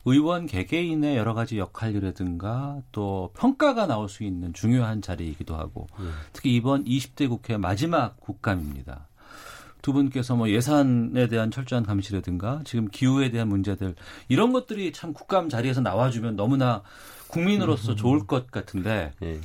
의원 0.05 0.45
개개인의 0.45 1.17
여러 1.17 1.33
가지 1.33 1.57
역할이라든가 1.57 2.79
또 2.93 3.31
평가가 3.35 3.85
나올 3.85 4.07
수 4.07 4.23
있는 4.23 4.53
중요한 4.53 5.01
자리이기도 5.01 5.57
하고 5.57 5.87
예. 5.99 6.05
특히 6.31 6.55
이번 6.55 6.85
20대 6.85 7.27
국회 7.27 7.57
마지막 7.57 8.17
국감입니다. 8.21 9.09
두 9.85 9.93
분께서 9.93 10.35
뭐 10.35 10.49
예산에 10.49 11.27
대한 11.27 11.51
철저한 11.51 11.85
감시라든가 11.85 12.61
지금 12.65 12.87
기후에 12.89 13.29
대한 13.29 13.47
문제들 13.49 13.93
이런 14.29 14.51
것들이 14.51 14.91
참 14.91 15.13
국감 15.13 15.47
자리에서 15.47 15.81
나와주면 15.81 16.35
너무나 16.35 16.81
국민으로서 17.27 17.93
좋을 17.93 18.25
것 18.25 18.49
같은데 18.49 19.13
예. 19.21 19.39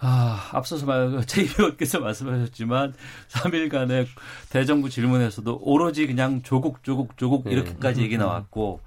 아, 0.00 0.50
앞서서 0.50 0.86
말, 0.86 1.22
제 1.26 1.42
의원께서 1.42 2.00
말씀하셨지만, 2.00 2.94
3일간의 3.28 4.08
대정부 4.50 4.90
질문에서도 4.90 5.60
오로지 5.62 6.08
그냥 6.08 6.42
조국, 6.42 6.82
조국, 6.82 7.16
조국, 7.16 7.44
네. 7.44 7.52
이렇게까지 7.52 8.02
얘기 8.02 8.18
나왔고, 8.18 8.80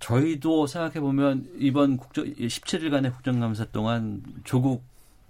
저희도 0.00 0.66
생각해 0.66 1.00
보면, 1.00 1.50
이번 1.58 1.98
국정, 1.98 2.24
17일간의 2.24 3.12
국정감사 3.12 3.66
동안 3.66 4.22
조국 4.44 4.82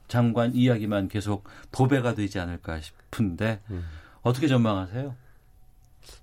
장관 0.09 0.55
이야기만 0.55 1.09
계속 1.09 1.45
도배가 1.73 2.15
되지 2.15 2.39
않을까 2.39 2.81
싶은데, 2.81 3.61
음. 3.71 3.85
어떻게 4.23 4.49
전망하세요? 4.49 5.15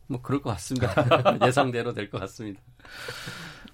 뭐 0.07 0.21
그럴 0.21 0.41
것 0.41 0.49
같습니다. 0.51 0.93
예상대로 1.45 1.93
될 1.93 2.09
것 2.09 2.19
같습니다. 2.21 2.59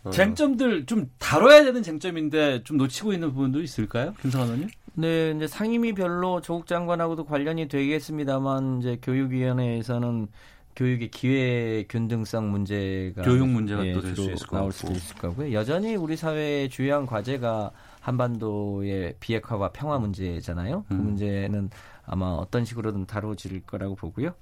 어. 0.03 0.09
쟁점들 0.11 0.85
좀 0.85 1.09
다뤄야 1.19 1.63
되는 1.63 1.83
쟁점인데, 1.83 2.63
좀 2.63 2.77
놓치고 2.77 3.13
있는 3.13 3.29
부분도 3.33 3.61
있을까요? 3.61 4.13
김성환 4.21 4.47
의원님? 4.47 4.69
네, 4.93 5.31
이제 5.35 5.47
상임위별로 5.47 6.41
조국 6.41 6.67
장관하고도 6.67 7.25
관련이 7.25 7.67
되겠습니다만 7.69 8.79
이제 8.79 8.97
교육위원회에서는 9.01 10.27
교육의 10.75 11.11
기회 11.11 11.85
균등성 11.89 12.49
문제가 12.51 13.21
교육 13.23 13.47
문제가 13.47 13.83
또될수 13.93 14.15
주로 14.15 14.33
있을 14.33 14.47
것 14.47 14.57
나올 14.57 14.69
같고. 14.71 14.71
수도 14.87 14.91
있을 14.93 15.15
거고요. 15.17 15.53
여전히 15.53 15.95
우리 15.95 16.15
사회의 16.17 16.69
주요한 16.69 17.05
과제가 17.05 17.71
한반도의 18.01 19.15
비핵화와 19.19 19.71
평화 19.71 19.97
문제잖아요. 19.99 20.85
그 20.89 20.93
음. 20.95 21.03
문제는 21.03 21.69
아마 22.05 22.25
어떤 22.31 22.65
식으로든 22.65 23.05
다뤄질 23.05 23.61
거라고 23.61 23.95
보고요. 23.95 24.33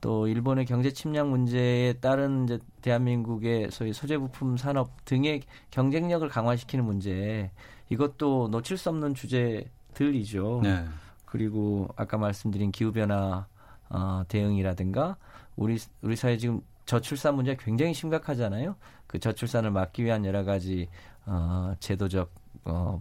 또 0.00 0.28
일본의 0.28 0.66
경제 0.66 0.92
침략 0.92 1.28
문제에 1.28 1.94
따른 1.94 2.44
이제 2.44 2.58
대한민국의 2.82 3.70
소위 3.72 3.92
소재 3.92 4.16
부품 4.16 4.56
산업 4.56 5.04
등의 5.04 5.42
경쟁력을 5.70 6.28
강화시키는 6.28 6.84
문제 6.84 7.50
이것도 7.88 8.48
놓칠 8.48 8.76
수 8.76 8.90
없는 8.90 9.14
주제들이죠. 9.14 10.60
네. 10.62 10.84
그리고 11.24 11.88
아까 11.96 12.16
말씀드린 12.16 12.70
기후 12.70 12.92
변화 12.92 13.46
어, 13.88 14.22
대응이라든가 14.28 15.16
우리 15.56 15.78
우리 16.02 16.14
사회 16.14 16.36
지금 16.36 16.60
저출산 16.84 17.34
문제 17.34 17.56
가 17.56 17.64
굉장히 17.64 17.92
심각하잖아요. 17.92 18.76
그 19.06 19.18
저출산을 19.18 19.70
막기 19.70 20.04
위한 20.04 20.24
여러 20.24 20.44
가지 20.44 20.88
어, 21.26 21.74
제도적 21.80 22.30
어, 22.68 23.00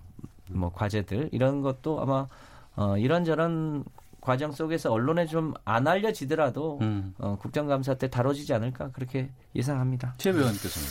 뭐 0.50 0.72
과제들 0.74 1.30
이런 1.32 1.62
것도 1.62 2.02
아마 2.02 2.28
어, 2.76 2.98
이런저런 2.98 3.84
과정 4.22 4.52
속에서 4.52 4.92
언론에 4.92 5.26
좀 5.26 5.54
안 5.66 5.88
알려지더라도 5.88 6.80
음. 6.82 7.14
어, 7.18 7.38
국정감사 7.40 7.96
때 7.96 8.10
다뤄지지 8.10 8.54
않을까 8.54 8.92
그렇게 8.92 9.30
예상합니다. 9.56 10.16
최 10.18 10.32
의원께서는 10.32 10.88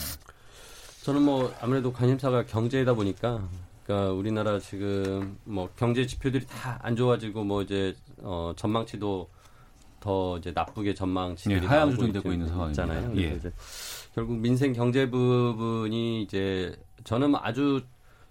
저는 1.03 1.21
뭐 1.21 1.53
아무래도 1.61 1.91
관심사가 1.93 2.45
경제이다 2.45 2.93
보니까 2.93 3.41
그러니까 3.85 4.11
우리나라 4.13 4.59
지금 4.59 5.37
뭐 5.45 5.69
경제 5.77 6.05
지표들이 6.05 6.45
다 6.45 6.79
안 6.83 6.95
좋아지고 6.95 7.43
뭐 7.43 7.61
이제 7.61 7.95
어 8.21 8.51
전망치도 8.55 9.29
더 9.99 10.37
이제 10.37 10.51
나쁘게 10.51 10.93
전망치들이 10.93 11.63
예, 11.63 11.67
하향 11.67 11.91
조정되고 11.91 12.29
있- 12.29 12.33
있는 12.33 12.47
상황입니다. 12.47 12.83
있잖아요. 12.83 13.17
예. 13.19 13.39
결국 14.13 14.37
민생 14.37 14.73
경제 14.73 15.09
부분이 15.09 16.23
이제 16.23 16.75
저는 17.03 17.31
뭐 17.31 17.39
아주 17.43 17.81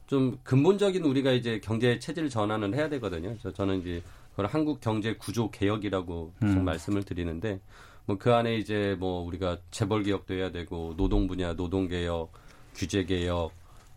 좀 0.07 0.39
근본적인 0.45 1.05
우리가 1.05 1.33
이제 1.33 1.61
경제 1.61 1.99
체질 1.99 2.29
전환을 2.31 2.75
해야 2.75 2.89
되거든요. 2.89 3.31
그래서 3.31 3.53
저는 3.53 3.81
이제 3.81 4.03
그걸 4.31 4.47
한국 4.47 4.81
경제 4.81 5.15
구조 5.17 5.51
개혁이라고 5.51 6.33
음. 6.43 6.65
말씀을 6.65 7.03
드리는데 7.03 7.61
뭐 8.07 8.17
그 8.19 8.33
안에 8.33 8.57
이제 8.57 8.97
뭐 8.99 9.23
우리가 9.23 9.59
재벌 9.71 10.05
개혁도 10.05 10.35
해야 10.35 10.51
되고 10.51 10.95
노동 10.97 11.27
분야 11.27 11.55
노동 11.55 11.89
개혁, 11.89 12.33
규제 12.75 13.05
개혁 13.05 13.53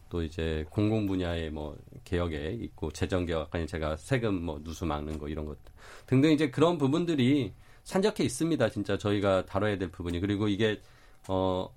또 0.09 0.23
이제 0.23 0.65
공공 0.71 1.05
분야의 1.05 1.51
뭐 1.51 1.77
개혁에 2.03 2.57
있고 2.61 2.91
재정 2.91 3.25
개혁 3.25 3.53
아니 3.53 3.67
제가 3.67 3.97
세금 3.97 4.43
뭐 4.43 4.59
누수 4.63 4.85
막는 4.85 5.19
거 5.19 5.29
이런 5.29 5.45
것 5.45 5.57
등등 6.07 6.31
이제 6.31 6.49
그런 6.49 6.79
부분들이 6.79 7.53
산적해 7.83 8.23
있습니다. 8.23 8.69
진짜 8.69 8.97
저희가 8.97 9.45
다뤄야 9.45 9.77
될 9.77 9.89
부분이 9.89 10.19
그리고 10.19 10.47
이게 10.47 10.81
어 11.27 11.69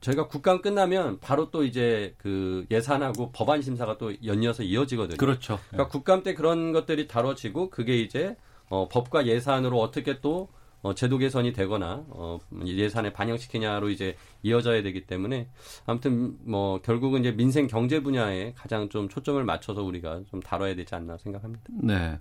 저희가 0.00 0.28
국감 0.28 0.62
끝나면 0.62 1.18
바로 1.20 1.50
또 1.50 1.64
이제 1.64 2.14
그 2.18 2.66
예산하고 2.70 3.32
법안 3.32 3.62
심사가 3.62 3.98
또 3.98 4.12
연이어서 4.24 4.62
이어지거든요. 4.62 5.16
그렇죠. 5.16 5.58
그러니까 5.70 5.90
국감 5.90 6.22
때 6.22 6.34
그런 6.34 6.72
것들이 6.72 7.08
다뤄지고 7.08 7.70
그게 7.70 7.98
이제 7.98 8.36
어, 8.68 8.88
법과 8.88 9.26
예산으로 9.26 9.80
어떻게 9.80 10.20
또 10.20 10.48
어, 10.80 10.94
제도 10.94 11.18
개선이 11.18 11.52
되거나 11.52 12.04
어, 12.08 12.38
예산에 12.64 13.12
반영시키냐로 13.12 13.90
이제 13.90 14.16
이어져야 14.42 14.82
되기 14.82 15.06
때문에 15.06 15.48
아무튼 15.86 16.36
뭐 16.44 16.80
결국은 16.82 17.20
이제 17.20 17.32
민생 17.32 17.66
경제 17.66 18.00
분야에 18.00 18.52
가장 18.56 18.88
좀 18.88 19.08
초점을 19.08 19.42
맞춰서 19.42 19.82
우리가 19.82 20.20
좀 20.30 20.40
다뤄야 20.40 20.76
되지 20.76 20.94
않나 20.94 21.16
생각합니다. 21.18 21.64
네. 21.82 22.18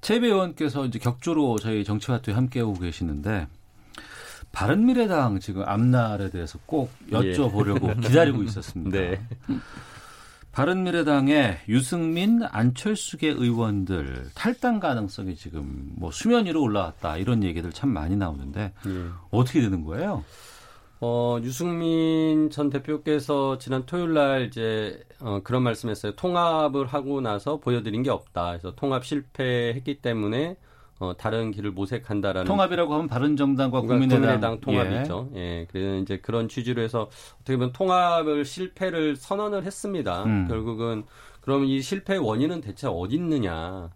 최 0.00 0.16
의원께서 0.16 0.86
이제 0.86 0.98
격주로 0.98 1.58
저희 1.60 1.84
정치화투에 1.84 2.34
함께하고 2.34 2.74
계시는데 2.74 3.46
바른미래당 4.52 5.40
지금 5.40 5.62
앞날에 5.66 6.30
대해서 6.30 6.58
꼭 6.66 6.92
여쭤보려고 7.10 8.00
기다리고 8.06 8.42
있었습니다. 8.42 8.98
네. 8.98 9.20
바른미래당의 10.52 11.60
유승민, 11.68 12.42
안철수계 12.42 13.28
의원들 13.28 14.30
탈당 14.34 14.80
가능성이 14.80 15.34
지금 15.34 15.90
뭐 15.96 16.10
수면 16.10 16.44
위로 16.44 16.62
올라왔다 16.62 17.16
이런 17.16 17.42
얘기들 17.42 17.72
참 17.72 17.88
많이 17.88 18.16
나오는데 18.16 18.72
예. 18.86 19.04
어떻게 19.30 19.62
되는 19.62 19.82
거예요? 19.82 20.22
어, 21.00 21.38
유승민 21.42 22.50
전 22.50 22.68
대표께서 22.68 23.58
지난 23.58 23.86
토요일 23.86 24.12
날 24.12 24.42
이제 24.42 25.02
어, 25.20 25.40
그런 25.42 25.62
말씀했어요. 25.62 26.14
통합을 26.14 26.86
하고 26.86 27.20
나서 27.20 27.56
보여드린 27.56 28.02
게 28.02 28.10
없다. 28.10 28.50
그래서 28.50 28.74
통합 28.76 29.04
실패했기 29.04 30.02
때문에 30.02 30.56
어, 30.98 31.14
다른 31.16 31.50
길을 31.50 31.72
모색한다라는 31.72 32.46
통합이라고 32.46 32.94
하면 32.94 33.08
바른정당과 33.08 33.80
그러니까 33.80 34.16
국민의당, 34.16 34.60
통합이죠. 34.60 35.30
예. 35.34 35.66
그래서 35.70 35.96
이제 35.96 36.18
그런 36.18 36.48
취지로 36.48 36.82
해서 36.82 37.08
어떻게 37.40 37.56
보면 37.56 37.72
통합을 37.72 38.44
실패를 38.44 39.16
선언을 39.16 39.64
했습니다. 39.64 40.24
음. 40.24 40.46
결국은 40.48 41.04
그럼 41.40 41.64
이 41.64 41.80
실패의 41.80 42.20
원인은 42.20 42.60
대체 42.60 42.86
어디 42.86 43.16
있느냐? 43.16 43.90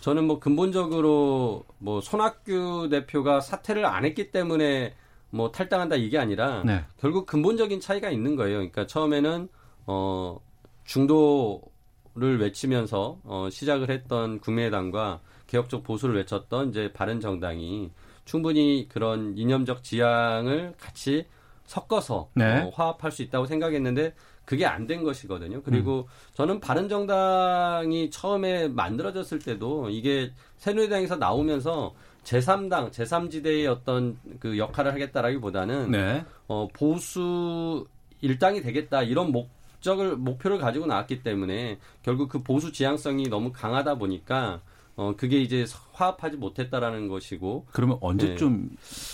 저는 0.00 0.26
뭐 0.26 0.38
근본적으로 0.38 1.64
뭐 1.78 2.00
손학규 2.02 2.88
대표가 2.90 3.40
사퇴를 3.40 3.86
안 3.86 4.04
했기 4.04 4.30
때문에 4.30 4.94
뭐 5.30 5.50
탈당한다 5.50 5.96
이게 5.96 6.18
아니라 6.18 6.62
네. 6.64 6.84
결국 6.98 7.26
근본적인 7.26 7.80
차이가 7.80 8.10
있는 8.10 8.36
거예요. 8.36 8.58
그러니까 8.58 8.86
처음에는 8.86 9.48
어 9.86 10.38
중도를 10.84 12.38
외치면서 12.38 13.18
어 13.24 13.48
시작을 13.50 13.90
했던 13.90 14.40
국민의당과 14.40 15.20
개혁적 15.54 15.84
보수를 15.84 16.16
외쳤던 16.16 16.70
이제 16.70 16.90
바른 16.92 17.20
정당이 17.20 17.90
충분히 18.24 18.88
그런 18.88 19.38
이념적 19.38 19.84
지향을 19.84 20.74
같이 20.80 21.26
섞어서 21.64 22.28
네. 22.34 22.62
어, 22.62 22.70
화합할 22.74 23.12
수 23.12 23.22
있다고 23.22 23.46
생각했는데 23.46 24.14
그게 24.44 24.66
안 24.66 24.86
된 24.86 25.04
것이거든요. 25.04 25.62
그리고 25.62 26.08
저는 26.34 26.60
바른 26.60 26.88
정당이 26.88 28.10
처음에 28.10 28.68
만들어졌을 28.68 29.38
때도 29.38 29.88
이게 29.90 30.32
새누리당에서 30.58 31.16
나오면서 31.16 31.94
제3당, 32.24 32.90
제3지대의 32.90 33.70
어떤 33.70 34.18
그 34.40 34.58
역할을 34.58 34.92
하겠다라기보다는 34.92 35.90
네. 35.92 36.24
어, 36.48 36.68
보수 36.72 37.86
일당이 38.20 38.60
되겠다 38.60 39.02
이런 39.02 39.30
목적을 39.30 40.16
목표를 40.16 40.58
가지고 40.58 40.86
나왔기 40.86 41.22
때문에 41.22 41.78
결국 42.02 42.28
그 42.28 42.42
보수 42.42 42.72
지향성이 42.72 43.28
너무 43.28 43.52
강하다 43.52 43.94
보니까 43.96 44.60
어 44.96 45.14
그게 45.16 45.40
이제 45.40 45.64
화합하지 45.92 46.36
못했다라는 46.36 47.08
것이고 47.08 47.66
그러면 47.72 47.98
언제쯤 48.00 48.70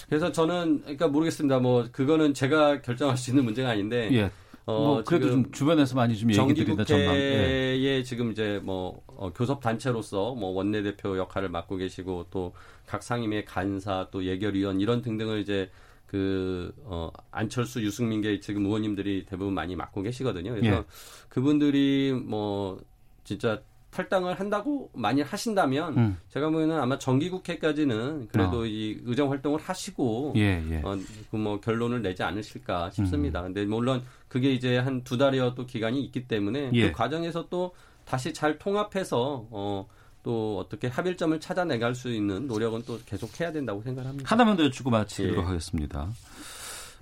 그래서 0.08 0.30
저는 0.30 0.80
그러니까 0.82 1.08
모르겠습니다 1.08 1.58
뭐 1.58 1.88
그거는 1.90 2.34
제가 2.34 2.82
결정할 2.82 3.16
수 3.16 3.30
있는 3.30 3.44
문제가 3.44 3.70
아닌데 3.70 4.08
예. 4.12 4.30
어 4.66 4.72
뭐 4.72 5.04
그래도 5.04 5.30
좀 5.30 5.50
주변에서 5.52 5.96
많이 5.96 6.16
좀 6.16 6.30
얘기 6.30 6.54
드린다 6.54 6.84
전망. 6.84 7.16
예. 7.16 8.02
지금 8.04 8.30
이제 8.30 8.60
뭐 8.62 9.02
어, 9.06 9.32
교섭 9.32 9.60
단체로서 9.62 10.34
뭐 10.34 10.50
원내 10.50 10.82
대표 10.82 11.16
역할을 11.16 11.48
맡고 11.48 11.76
계시고 11.76 12.26
또 12.30 12.52
각 12.90 13.04
상임위 13.04 13.44
간사 13.44 14.08
또 14.10 14.24
예결위원 14.24 14.80
이런 14.80 15.00
등등을 15.00 15.38
이제 15.40 15.70
그 16.06 16.72
어, 16.82 17.08
안철수 17.30 17.80
유승민계 17.80 18.40
지금 18.40 18.66
의원님들이 18.66 19.26
대부분 19.26 19.54
많이 19.54 19.76
맡고 19.76 20.02
계시거든요. 20.02 20.50
그래서 20.54 20.78
예. 20.78 20.84
그분들이 21.28 22.12
뭐 22.12 22.80
진짜 23.22 23.62
탈당을 23.90 24.38
한다고 24.38 24.90
만일 24.94 25.24
하신다면 25.24 25.96
음. 25.96 26.18
제가 26.28 26.48
보기에는 26.50 26.78
아마 26.80 26.98
정기국회까지는 26.98 28.28
그래도 28.28 28.60
어. 28.60 28.66
이 28.66 29.00
의정 29.04 29.30
활동을 29.30 29.58
하시고 29.60 30.34
예, 30.36 30.62
예. 30.70 30.80
어, 30.84 30.96
그뭐 31.30 31.60
결론을 31.60 32.02
내지 32.02 32.22
않으실까 32.22 32.86
음. 32.86 32.90
싶습니다. 32.92 33.42
근데 33.42 33.64
물론 33.64 34.02
그게 34.28 34.52
이제 34.52 34.78
한 34.78 35.02
두 35.02 35.16
달여 35.18 35.54
또 35.54 35.66
기간이 35.66 36.00
있기 36.04 36.28
때문에 36.28 36.70
예. 36.74 36.86
그 36.88 36.92
과정에서 36.92 37.46
또 37.50 37.72
다시 38.04 38.32
잘 38.32 38.58
통합해서 38.58 39.46
어, 39.50 39.88
또 40.22 40.58
어떻게 40.58 40.86
합일점을 40.88 41.38
찾아내갈 41.40 41.94
수 41.94 42.10
있는 42.10 42.46
노력은 42.46 42.82
또 42.86 42.98
계속 43.06 43.40
해야 43.40 43.50
된다고 43.50 43.82
생각합니다. 43.82 44.30
하나만 44.30 44.56
더 44.56 44.64
여쭈고 44.64 44.90
마치도록 44.90 45.38
예. 45.38 45.46
하겠습니다. 45.46 46.08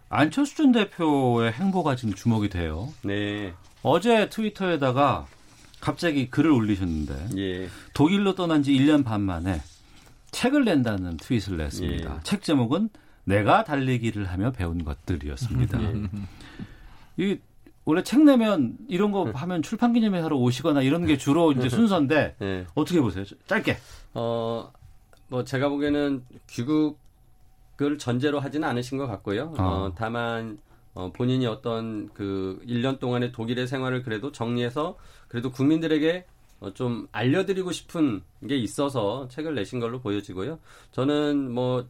안철수 0.08 0.56
전 0.56 0.72
대표의 0.72 1.52
행보가 1.52 1.96
지금 1.96 2.14
주목이 2.14 2.48
돼요. 2.48 2.88
네, 3.02 3.52
어제 3.82 4.28
트위터에다가 4.30 5.26
갑자기 5.80 6.30
글을 6.30 6.50
올리셨는데 6.50 7.28
예, 7.36 7.68
독일로 7.94 8.34
떠난 8.34 8.62
지 8.62 8.72
1년 8.72 9.04
반 9.04 9.20
만에 9.22 9.60
책을 10.30 10.64
낸다는 10.64 11.16
트윗을 11.16 11.56
냈습니다. 11.56 12.14
예. 12.16 12.20
책 12.22 12.42
제목은 12.42 12.90
내가 13.24 13.64
달리기를 13.64 14.26
하며 14.26 14.52
배운 14.52 14.84
것들이었습니다. 14.84 15.82
예. 15.82 16.08
이 17.16 17.38
원래 17.84 18.02
책 18.02 18.22
내면 18.22 18.76
이런 18.88 19.12
거 19.12 19.30
하면 19.32 19.62
출판 19.62 19.92
기념회 19.92 20.20
하러 20.20 20.36
오시거나 20.36 20.82
이런 20.82 21.06
게 21.06 21.16
주로 21.16 21.52
이제 21.52 21.68
순서인데 21.68 22.36
예. 22.42 22.66
어떻게 22.74 23.00
보세요? 23.00 23.24
짧게. 23.46 23.78
어, 24.14 24.70
뭐 25.28 25.44
제가 25.44 25.68
보기에는 25.70 26.22
귀국을 26.48 27.98
전제로 27.98 28.40
하지는 28.40 28.68
않으신 28.68 28.98
것 28.98 29.06
같고요. 29.06 29.54
아. 29.56 29.62
어, 29.62 29.92
다만 29.96 30.58
어, 30.94 31.12
본인이 31.12 31.46
어떤 31.46 32.08
그 32.12 32.60
1년 32.66 32.98
동안의 32.98 33.32
독일의 33.32 33.66
생활을 33.66 34.02
그래도 34.02 34.32
정리해서 34.32 34.96
그래도 35.28 35.50
국민들에게 35.50 36.26
어, 36.60 36.74
좀 36.74 37.06
알려드리고 37.12 37.70
싶은 37.72 38.22
게 38.48 38.56
있어서 38.56 39.28
책을 39.28 39.54
내신 39.54 39.78
걸로 39.78 40.00
보여지고요. 40.00 40.58
저는 40.90 41.52
뭐 41.52 41.86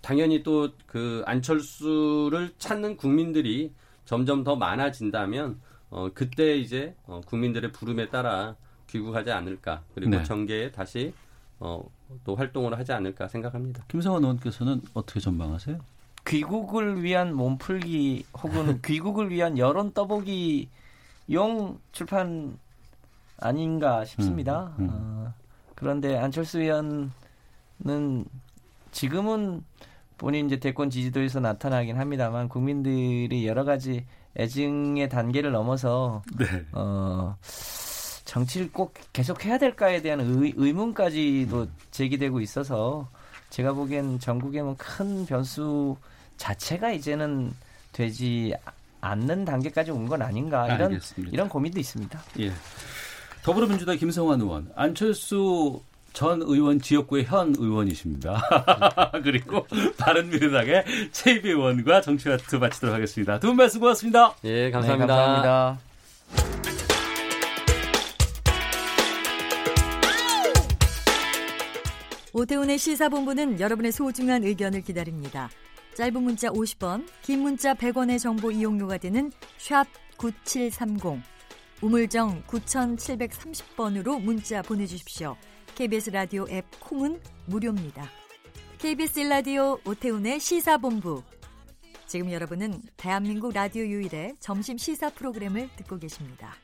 당연히 0.00 0.42
또 0.42 0.70
그 0.96 1.22
안철수를 1.26 2.54
찾는 2.56 2.96
국민들이 2.96 3.70
점점 4.06 4.42
더 4.42 4.56
많아진다면 4.56 5.60
어, 5.90 6.08
그때 6.14 6.56
이제 6.56 6.94
어, 7.04 7.20
국민들의 7.26 7.70
부름에 7.72 8.08
따라 8.08 8.56
귀국하지 8.88 9.30
않을까 9.30 9.82
그리고 9.94 10.12
네. 10.12 10.22
정계에 10.24 10.70
다시 10.70 11.12
어, 11.58 11.84
또 12.24 12.34
활동을 12.34 12.78
하지 12.78 12.92
않을까 12.92 13.28
생각합니다. 13.28 13.84
김성원 13.88 14.22
의원께서는 14.22 14.80
어떻게 14.94 15.20
전망하세요? 15.20 15.78
귀국을 16.26 17.02
위한 17.02 17.34
몸풀기 17.34 18.24
혹은 18.42 18.80
귀국을 18.82 19.30
위한 19.30 19.58
여론 19.58 19.92
떠보기 19.92 20.70
용 21.32 21.78
출판 21.92 22.58
아닌가 23.38 24.04
싶습니다. 24.04 24.72
음, 24.78 24.84
음. 24.84 24.88
어, 24.90 25.34
그런데 25.74 26.16
안철수 26.16 26.60
의원은 26.60 27.10
지금은 28.92 29.62
본인 30.18 30.46
이제 30.46 30.56
대권 30.56 30.88
지지도에서 30.88 31.40
나타나긴 31.40 31.98
합니다만 31.98 32.48
국민들이 32.48 33.46
여러 33.46 33.64
가지 33.64 34.06
애증의 34.38 35.08
단계를 35.08 35.52
넘어서 35.52 36.22
네. 36.38 36.46
어 36.72 37.36
정치를 38.24 38.72
꼭 38.72 38.94
계속 39.12 39.44
해야 39.44 39.58
될까에 39.58 40.00
대한 40.02 40.20
의, 40.20 40.52
의문까지도 40.56 41.68
제기되고 41.90 42.40
있어서 42.40 43.08
제가 43.50 43.72
보기엔 43.72 44.18
전국에 44.18 44.62
뭐큰 44.62 45.26
변수 45.26 45.96
자체가 46.36 46.90
이제는 46.92 47.52
되지 47.92 48.54
않는 49.00 49.44
단계까지 49.44 49.90
온 49.90 50.08
건 50.08 50.22
아닌가 50.22 50.66
이런 50.66 50.92
알겠습니다. 50.92 51.32
이런 51.32 51.48
고민도 51.48 51.78
있습니다. 51.78 52.20
예. 52.40 52.52
더불어민주당 53.46 53.96
김성환 53.96 54.40
의원, 54.40 54.68
안철수 54.74 55.80
전 56.12 56.42
의원 56.42 56.80
지역구의 56.80 57.26
현 57.26 57.54
의원이십니다. 57.56 58.42
그리고 59.22 59.64
바른미래당의 59.98 60.84
최이비 61.12 61.50
의원과 61.50 62.00
정치와트 62.00 62.56
마치도록 62.56 62.92
하겠습니다. 62.92 63.38
두 63.38 63.46
분 63.46 63.56
말씀 63.56 63.78
고맙습니다. 63.78 64.34
예, 64.42 64.72
감사합니다. 64.72 65.14
네, 65.14 65.32
감사합니다. 65.42 65.78
오태훈의 72.32 72.78
시사본부는 72.78 73.60
여러분의 73.60 73.92
소중한 73.92 74.42
의견을 74.42 74.82
기다립니다. 74.82 75.48
짧은 75.94 76.20
문자 76.20 76.48
50원, 76.48 77.06
긴 77.22 77.40
문자 77.42 77.74
100원의 77.74 78.18
정보 78.18 78.50
이용료가 78.50 78.98
되는 78.98 79.30
샵 79.56 79.86
9730, 80.18 81.22
우물정 81.82 82.42
9730번으로 82.44 84.20
문자 84.20 84.62
보내주십시오. 84.62 85.36
KBS 85.74 86.10
라디오 86.10 86.46
앱 86.50 86.64
콩은 86.80 87.20
무료입니다. 87.46 88.08
KBS 88.78 89.20
라디오 89.20 89.78
오태훈의 89.84 90.40
시사본부. 90.40 91.22
지금 92.06 92.32
여러분은 92.32 92.80
대한민국 92.96 93.52
라디오 93.52 93.84
유일의 93.84 94.36
점심 94.40 94.78
시사 94.78 95.10
프로그램을 95.10 95.68
듣고 95.76 95.98
계십니다. 95.98 96.54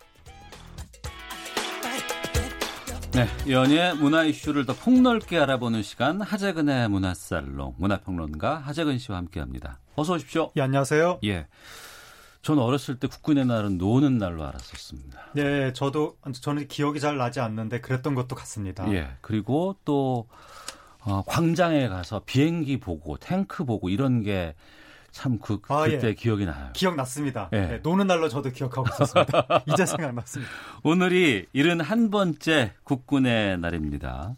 네, 3.12 3.26
연예 3.50 3.92
문화 3.92 4.24
이슈를 4.24 4.64
더 4.64 4.74
폭넓게 4.74 5.38
알아보는 5.38 5.82
시간 5.82 6.22
하재근의 6.22 6.88
문화살롱 6.88 7.74
문화평론가 7.76 8.56
하재근 8.60 8.96
씨와 8.96 9.18
함께합니다. 9.18 9.80
어서 9.96 10.14
오십시오. 10.14 10.50
예, 10.56 10.62
안녕하세요. 10.62 11.20
예. 11.24 11.46
전 12.43 12.59
어렸을 12.59 12.99
때 12.99 13.07
국군의 13.07 13.47
날은 13.47 13.78
노는 13.78 14.18
날로 14.18 14.45
알았었습니다. 14.45 15.30
네, 15.34 15.72
저도 15.72 16.16
저는 16.32 16.66
기억이 16.66 16.99
잘 16.99 17.16
나지 17.16 17.38
않는데 17.38 17.80
그랬던 17.80 18.16
것도 18.16 18.34
같습니다. 18.34 18.93
예. 18.93 19.11
그리고 19.20 19.76
또 19.84 20.26
어, 21.05 21.22
광장에 21.26 21.88
가서 21.88 22.22
비행기 22.26 22.80
보고 22.80 23.16
탱크 23.16 23.64
보고 23.64 23.88
이런 23.88 24.22
게 24.22 24.55
참그 25.12 25.61
아, 25.68 25.84
그때 25.84 26.09
예. 26.09 26.14
기억이 26.14 26.45
나요. 26.45 26.70
기억났습니다. 26.72 27.51
예. 27.53 27.61
네, 27.61 27.80
노는 27.80 28.09
날로 28.09 28.28
저도 28.28 28.51
기억하고 28.51 28.88
있었습니다. 28.88 29.62
이제 29.72 29.86
생각났습니다. 29.86 30.51
오늘이 30.82 31.47
71번째 31.55 32.72
국군의 32.82 33.59
날입니다. 33.59 34.34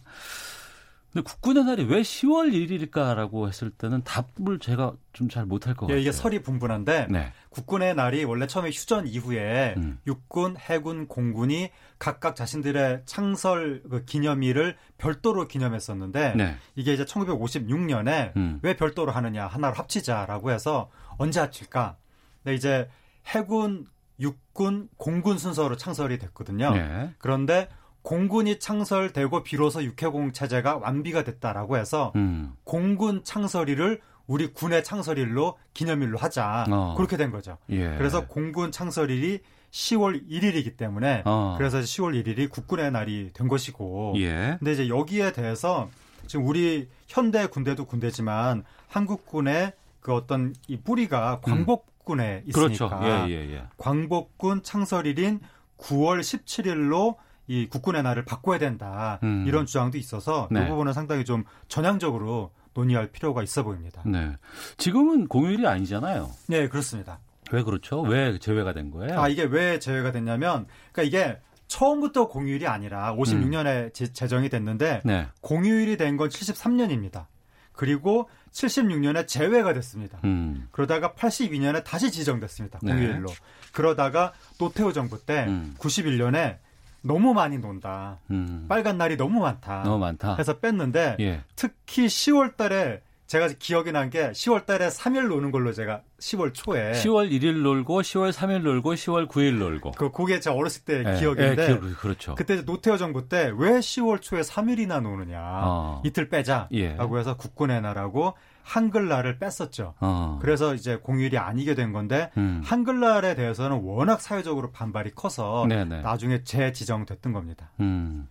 근데 1.15 1.31
국군의 1.31 1.65
날이 1.65 1.85
왜 1.85 2.03
10월 2.03 2.53
1일일까라고 2.53 3.47
했을 3.47 3.71
때는 3.71 4.03
답을 4.03 4.59
제가 4.59 4.95
좀 5.13 5.29
잘 5.29 5.47
못할 5.47 5.75
것 5.75 5.87
예, 5.87 5.93
같아요. 5.93 6.01
이게 6.01 6.11
설이 6.11 6.43
분분한데 6.43 7.07
네. 7.09 7.33
국군의 7.51 7.95
날이 7.95 8.25
원래 8.25 8.49
처음에 8.49 8.71
휴전 8.71 9.07
이후에 9.07 9.75
음. 9.77 9.99
육군, 10.09 10.57
해군, 10.59 11.07
공군이 11.07 11.71
각각 12.01 12.35
자신들의 12.35 13.03
창설 13.07 13.83
그 13.89 14.05
기념일을 14.05 14.77
별도로 14.99 15.47
기념했었는데 15.47 16.35
네. 16.35 16.57
이게 16.75 16.93
이제 16.95 17.05
1956년에 17.05 18.37
음. 18.37 18.59
왜 18.63 18.75
별도로 18.77 19.13
하느냐 19.13 19.47
하나로 19.47 19.75
합치자라고 19.75 20.51
해서 20.51 20.91
언제 21.17 21.39
합칠까? 21.39 21.97
근데 22.43 22.57
이제 22.57 22.89
해군, 23.27 23.87
육군, 24.19 24.89
공군 24.97 25.39
순서로 25.39 25.77
창설이 25.77 26.19
됐거든요. 26.19 26.71
네. 26.75 27.15
그런데 27.19 27.69
공군이 28.05 28.59
창설되고 28.59 29.43
비로소 29.43 29.83
육해공 29.83 30.33
체제가 30.33 30.77
완비가 30.77 31.25
됐다라고 31.25 31.79
해서 31.79 32.13
음. 32.17 32.53
공군 32.65 33.25
창설일을 33.25 34.01
우리 34.27 34.53
군의 34.53 34.85
창설일로 34.85 35.57
기념일로 35.73 36.19
하자 36.19 36.67
어. 36.71 36.95
그렇게 36.97 37.17
된 37.17 37.31
거죠. 37.31 37.57
예. 37.71 37.97
그래서 37.97 38.27
공군 38.27 38.71
창설일이 38.73 39.41
10월 39.71 40.29
1일이기 40.29 40.77
때문에 40.77 41.23
어. 41.25 41.55
그래서 41.57 41.79
10월 41.81 42.23
1일이 42.23 42.51
국군의 42.51 42.93
날이 42.93 43.31
된 43.33 43.49
것이고 43.49 44.15
예. 44.19 44.57
근데 44.59 44.73
이제 44.73 44.89
여기에 44.89 45.33
대해서 45.33 45.89
지금 46.27 46.47
우리 46.47 46.89
현대 47.09 47.47
군대도 47.47 47.87
군대지만 47.87 48.65
한국군의 48.89 49.73
그 50.01 50.13
어떤 50.13 50.55
이 50.69 50.77
뿌리가 50.79 51.41
광복군에 51.41 52.45
그렇죠. 52.53 52.85
있으니까 52.85 53.29
예, 53.29 53.33
예, 53.33 53.55
예. 53.55 53.65
광복군 53.79 54.63
창설일인 54.63 55.41
9월 55.79 56.21
17일로 56.21 57.17
이 57.47 57.67
국군의 57.69 58.03
날을 58.03 58.25
바꿔야 58.25 58.59
된다 58.59 59.19
음. 59.23 59.45
이런 59.47 59.67
주장도 59.67 59.99
있어서 59.99 60.49
네. 60.51 60.65
이 60.65 60.69
부분은 60.69 60.93
상당히 60.93 61.25
좀 61.25 61.45
전향적으로 61.69 62.53
논의할 62.73 63.09
필요가 63.13 63.43
있어 63.43 63.63
보입니다. 63.63 64.03
네. 64.07 64.33
지금은 64.79 65.29
공휴일이 65.29 65.67
아니잖아요. 65.67 66.31
네 66.49 66.69
그렇습니다. 66.69 67.21
왜 67.53 67.63
그렇죠? 67.63 68.01
왜 68.01 68.39
제외가 68.39 68.73
된 68.73 68.91
거예요? 68.91 69.21
아 69.21 69.29
이게 69.29 69.43
왜 69.45 69.79
제외가 69.79 70.11
됐냐면 70.13 70.67
그러니까 70.93 71.03
이게 71.03 71.39
처음부터 71.69 72.29
공휴일이 72.29 72.67
아니라 72.67 73.15
56년에 73.15 73.93
제정이 74.15 74.49
됐는데 74.49 75.03
네. 75.05 75.27
공휴일이 75.41 75.97
된 75.97 76.17
건 76.17 76.29
73년입니다. 76.31 77.27
그리고 77.73 78.29
76년에 78.53 79.27
제외가 79.27 79.73
됐습니다. 79.75 80.19
음. 80.25 80.69
그러다가 80.71 81.13
82년에 81.13 81.83
다시 81.85 82.11
지정됐습니다. 82.11 82.79
네. 82.83 82.93
공휴일로. 82.93 83.29
그러다가 83.73 84.33
노태우 84.59 84.93
정부 84.93 85.21
때 85.25 85.45
음. 85.49 85.75
91년에 85.79 86.59
너무 87.05 87.35
많이 87.35 87.59
논다. 87.59 88.19
음. 88.31 88.65
빨간 88.69 88.97
날이 88.97 89.17
너무 89.17 89.41
많다. 89.41 89.83
너무 89.85 89.99
많다. 89.99 90.37
해서 90.37 90.59
뺐는데 90.59 91.17
예. 91.21 91.43
특히 91.55 92.07
10월 92.07 92.57
달에 92.57 93.03
제가 93.35 93.49
기억이 93.59 93.91
난 93.91 94.11
게 94.11 94.31
10월 94.31 94.65
달에 94.65 94.87
3일 94.89 95.27
노는 95.27 95.51
걸로 95.51 95.73
제가 95.73 96.03
10월 96.21 96.55
초에 96.55 96.93
10월 96.93 97.33
1일 97.33 97.63
놀고 97.63 98.03
10월 98.03 98.31
3일 98.33 98.61
놀고 98.63 98.95
10월 98.95 99.27
9일 99.29 99.59
놀고. 99.59 99.91
그 99.93 100.13
그게 100.13 100.39
제 100.39 100.51
어렸을 100.51 100.85
때 100.85 101.03
예, 101.05 101.19
기억인데 101.19 101.63
예, 101.63 101.67
기억, 101.67 101.81
그렇죠. 101.99 102.37
그때 102.37 102.65
노태우 102.65 102.97
정부 102.97 103.29
때 103.29 103.51
왜 103.57 103.81
10월 103.81 104.23
초에 104.23 104.43
3일이나 104.43 105.01
노느냐. 105.03 105.41
어. 105.43 106.03
이틀 106.05 106.29
빼자라고 106.29 106.77
예. 106.77 106.97
해서 107.19 107.37
국군의 107.37 107.81
날하고 107.83 108.35
한글날을 108.63 109.39
뺐었죠. 109.39 109.95
어. 110.01 110.39
그래서 110.41 110.75
이제 110.75 110.97
공휴일이 110.97 111.37
아니게 111.37 111.75
된 111.75 111.93
건데 111.93 112.31
음. 112.37 112.63
한글날에 112.65 113.35
대해서는 113.35 113.81
워낙 113.83 114.21
사회적으로 114.21 114.71
반발이 114.71 115.11
커서 115.17 115.67
네네. 115.69 116.03
나중에 116.03 116.45
재지정됐던 116.45 117.33
겁니다. 117.33 117.71
음. 117.81 118.29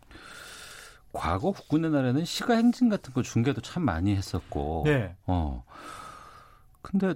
과거 1.13 1.51
국군의 1.51 1.91
날에는 1.91 2.25
시가 2.25 2.55
행진 2.55 2.89
같은 2.89 3.13
거 3.13 3.21
중계도 3.21 3.61
참 3.61 3.83
많이 3.83 4.15
했었고. 4.15 4.83
네. 4.85 5.15
어. 5.25 5.63
근데 6.81 7.13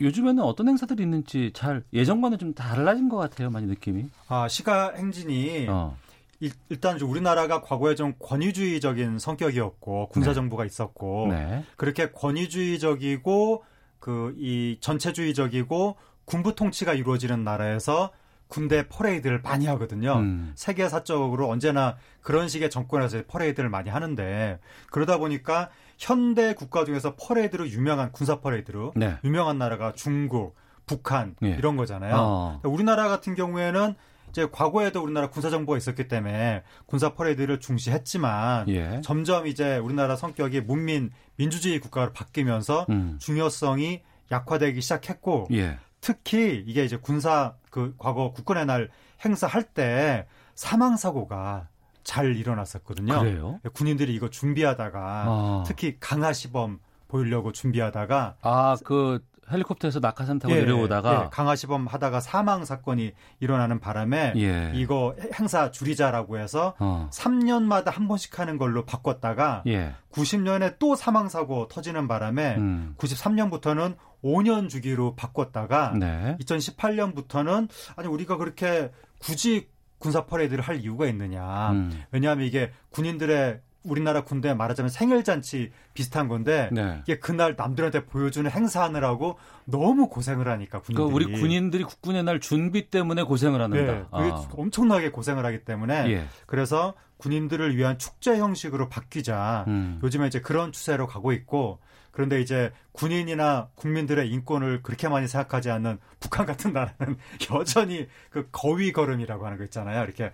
요즘에는 0.00 0.42
어떤 0.42 0.68
행사들이 0.68 1.02
있는지 1.02 1.50
잘 1.54 1.82
예전과는 1.92 2.38
좀 2.38 2.54
달라진 2.54 3.08
것 3.08 3.16
같아요. 3.18 3.50
많이 3.50 3.66
느낌이. 3.66 4.06
아, 4.28 4.48
시가 4.48 4.94
행진이 4.94 5.66
어. 5.68 5.96
일, 6.38 6.52
일단 6.70 6.96
좀 6.96 7.10
우리나라가 7.10 7.60
과거에 7.60 7.94
좀 7.94 8.14
권위주의적인 8.18 9.18
성격이었고 9.18 10.08
군사 10.08 10.30
네. 10.30 10.34
정부가 10.34 10.64
있었고 10.64 11.26
네. 11.28 11.64
그렇게 11.76 12.10
권위주의적이고 12.12 13.64
그 13.98 14.34
이 14.38 14.78
전체주의적이고 14.80 15.96
군부 16.24 16.54
통치가 16.54 16.94
이루어지는 16.94 17.44
나라에서 17.44 18.10
군대 18.50 18.86
퍼레이드를 18.88 19.40
많이 19.40 19.66
하거든요. 19.66 20.16
음. 20.16 20.52
세계 20.56 20.88
사적으로 20.88 21.48
언제나 21.48 21.96
그런 22.20 22.48
식의 22.48 22.68
정권에서 22.68 23.22
퍼레이드를 23.26 23.70
많이 23.70 23.88
하는데 23.88 24.58
그러다 24.90 25.16
보니까 25.16 25.70
현대 25.96 26.52
국가 26.54 26.84
중에서 26.84 27.14
퍼레이드로 27.16 27.68
유명한 27.68 28.12
군사 28.12 28.40
퍼레이드로 28.40 28.92
네. 28.96 29.16
유명한 29.24 29.56
나라가 29.56 29.92
중국, 29.92 30.56
북한 30.84 31.36
예. 31.44 31.50
이런 31.50 31.76
거잖아요. 31.76 32.14
어. 32.18 32.60
우리나라 32.64 33.08
같은 33.08 33.34
경우에는 33.34 33.94
이제 34.30 34.48
과거에도 34.50 35.02
우리나라 35.02 35.30
군사 35.30 35.48
정부가 35.50 35.78
있었기 35.78 36.08
때문에 36.08 36.62
군사 36.86 37.14
퍼레이드를 37.14 37.60
중시했지만 37.60 38.68
예. 38.68 39.00
점점 39.02 39.46
이제 39.46 39.76
우리나라 39.76 40.16
성격이 40.16 40.62
문민 40.62 41.10
민주주의 41.36 41.78
국가로 41.78 42.12
바뀌면서 42.12 42.86
음. 42.90 43.16
중요성이 43.20 44.02
약화되기 44.32 44.80
시작했고 44.80 45.48
예. 45.52 45.78
특히 46.00 46.62
이게 46.66 46.84
이제 46.84 46.96
군사 46.96 47.54
그 47.70 47.94
과거 47.98 48.32
국군의 48.32 48.66
날 48.66 48.90
행사할 49.24 49.62
때 49.62 50.26
사망 50.54 50.96
사고가 50.96 51.68
잘 52.02 52.36
일어났었거든요. 52.36 53.20
그래요? 53.20 53.60
군인들이 53.74 54.14
이거 54.14 54.30
준비하다가 54.30 55.00
아. 55.00 55.64
특히 55.66 55.96
강화 56.00 56.32
시범 56.32 56.80
보이려고 57.08 57.52
준비하다가 57.52 58.36
아, 58.40 58.76
그 58.84 59.24
헬리콥터에서 59.50 60.00
낙하산 60.00 60.38
타고 60.38 60.54
예, 60.54 60.60
내려오다가 60.60 61.24
예, 61.24 61.28
강화시범 61.30 61.86
하다가 61.86 62.20
사망 62.20 62.64
사건이 62.64 63.12
일어나는 63.40 63.80
바람에 63.80 64.34
예. 64.36 64.72
이거 64.74 65.14
행사 65.38 65.70
줄이자라고 65.70 66.38
해서 66.38 66.74
어. 66.78 67.08
3년마다 67.12 67.92
한 67.92 68.08
번씩 68.08 68.38
하는 68.38 68.58
걸로 68.58 68.84
바꿨다가 68.84 69.62
예. 69.66 69.94
90년에 70.12 70.76
또 70.78 70.96
사망 70.96 71.28
사고 71.28 71.68
터지는 71.68 72.08
바람에 72.08 72.56
음. 72.56 72.94
93년부터는 72.98 73.96
5년 74.22 74.68
주기로 74.68 75.14
바꿨다가 75.16 75.94
네. 75.98 76.36
2018년부터는 76.40 77.68
아니 77.96 78.08
우리가 78.08 78.36
그렇게 78.36 78.90
굳이 79.18 79.68
군사 79.98 80.24
퍼레이드를 80.24 80.64
할 80.64 80.80
이유가 80.80 81.06
있느냐. 81.06 81.70
음. 81.72 82.02
왜냐하면 82.10 82.46
이게 82.46 82.72
군인들의 82.90 83.60
우리나라 83.82 84.24
군대 84.24 84.52
말하자면 84.52 84.90
생일잔치 84.90 85.72
비슷한 85.94 86.28
건데 86.28 86.68
네. 86.72 87.00
이게 87.02 87.18
그날 87.18 87.54
남들한테 87.56 88.04
보여주는 88.04 88.50
행사하느라고 88.50 89.38
너무 89.64 90.08
고생을 90.08 90.48
하니까 90.48 90.80
군인들이. 90.80 91.08
그러니까 91.08 91.14
우리 91.14 91.40
군인들이 91.40 91.84
국군의 91.84 92.24
날 92.24 92.40
준비 92.40 92.90
때문에 92.90 93.22
고생을 93.22 93.60
하는다. 93.60 93.92
네, 93.92 94.04
그게 94.10 94.30
아. 94.32 94.48
엄청나게 94.52 95.10
고생을 95.10 95.44
하기 95.46 95.64
때문에 95.64 96.10
예. 96.10 96.24
그래서 96.46 96.94
군인들을 97.16 97.76
위한 97.76 97.98
축제 97.98 98.36
형식으로 98.38 98.88
바뀌자. 98.88 99.64
음. 99.68 100.00
요즘에 100.02 100.26
이제 100.26 100.40
그런 100.40 100.72
추세로 100.72 101.06
가고 101.06 101.32
있고 101.32 101.78
그런데 102.10 102.40
이제 102.40 102.72
군인이나 102.92 103.68
국민들의 103.76 104.28
인권을 104.30 104.82
그렇게 104.82 105.08
많이 105.08 105.28
생각하지 105.28 105.70
않는 105.70 105.98
북한 106.18 106.44
같은 106.44 106.72
나라는 106.72 107.16
여전히 107.54 108.08
그 108.30 108.48
거위 108.50 108.92
걸음이라고 108.92 109.44
하는 109.46 109.58
거 109.58 109.64
있잖아요. 109.64 110.02
이렇게 110.02 110.32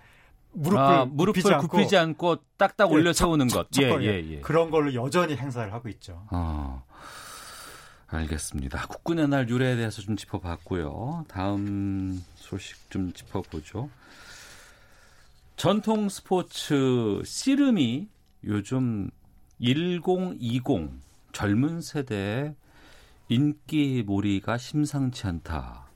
무릎을, 0.51 0.83
아, 0.83 1.05
무릎을 1.05 1.33
굽히지 1.33 1.53
않고 1.53 1.67
굽히지 1.67 1.97
않고 1.97 2.37
딱딱 2.57 2.89
예, 2.89 2.93
올려 2.93 3.13
척, 3.13 3.25
세우는 3.25 3.47
척, 3.47 3.57
것. 3.57 3.71
척 3.71 3.83
예, 3.83 3.89
거리게. 3.89 4.11
예, 4.11 4.31
예. 4.37 4.39
그런 4.41 4.71
걸로 4.71 4.93
여전히 4.93 5.35
행사를 5.35 5.71
하고 5.71 5.89
있죠. 5.89 6.25
어, 6.31 6.83
알겠습니다. 8.07 8.87
국군의 8.87 9.27
날 9.27 9.49
유래에 9.49 9.75
대해서 9.75 10.01
좀 10.01 10.15
짚어봤고요. 10.15 11.25
다음 11.27 12.23
소식 12.35 12.89
좀 12.89 13.13
짚어보죠. 13.13 13.89
전통 15.57 16.07
스포츠 16.09 17.21
씨름이 17.25 18.07
요즘 18.45 19.09
1020 19.59 20.63
젊은 21.33 21.81
세대의 21.81 22.55
인기몰이가 23.29 24.57
심상치 24.57 25.27
않다. 25.27 25.87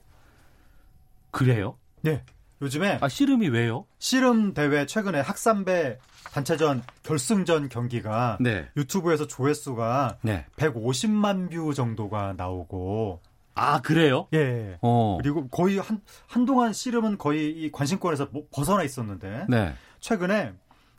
그래요? 1.31 1.77
네. 2.01 2.23
요즘에 2.61 2.99
아, 3.01 3.09
씨름이 3.09 3.49
왜요? 3.49 3.85
씨름 3.99 4.53
대회 4.53 4.85
최근에 4.85 5.19
학산배 5.19 5.97
단체전 6.31 6.83
결승전 7.03 7.69
경기가 7.69 8.37
네. 8.39 8.67
유튜브에서 8.77 9.25
조회수가 9.27 10.19
네. 10.21 10.45
150만 10.57 11.51
view 11.51 11.73
정도가 11.73 12.35
나오고 12.37 13.19
아, 13.55 13.81
그래요? 13.81 14.27
예. 14.33 14.77
어. 14.81 15.17
그리고 15.21 15.47
거의 15.49 15.77
한 15.77 16.01
한동안 16.27 16.71
씨름은 16.71 17.17
거의 17.17 17.49
이 17.49 17.71
관심권에서 17.71 18.29
뭐 18.31 18.43
벗어나 18.51 18.83
있었는데 18.83 19.47
네. 19.49 19.73
최근에 19.99 20.53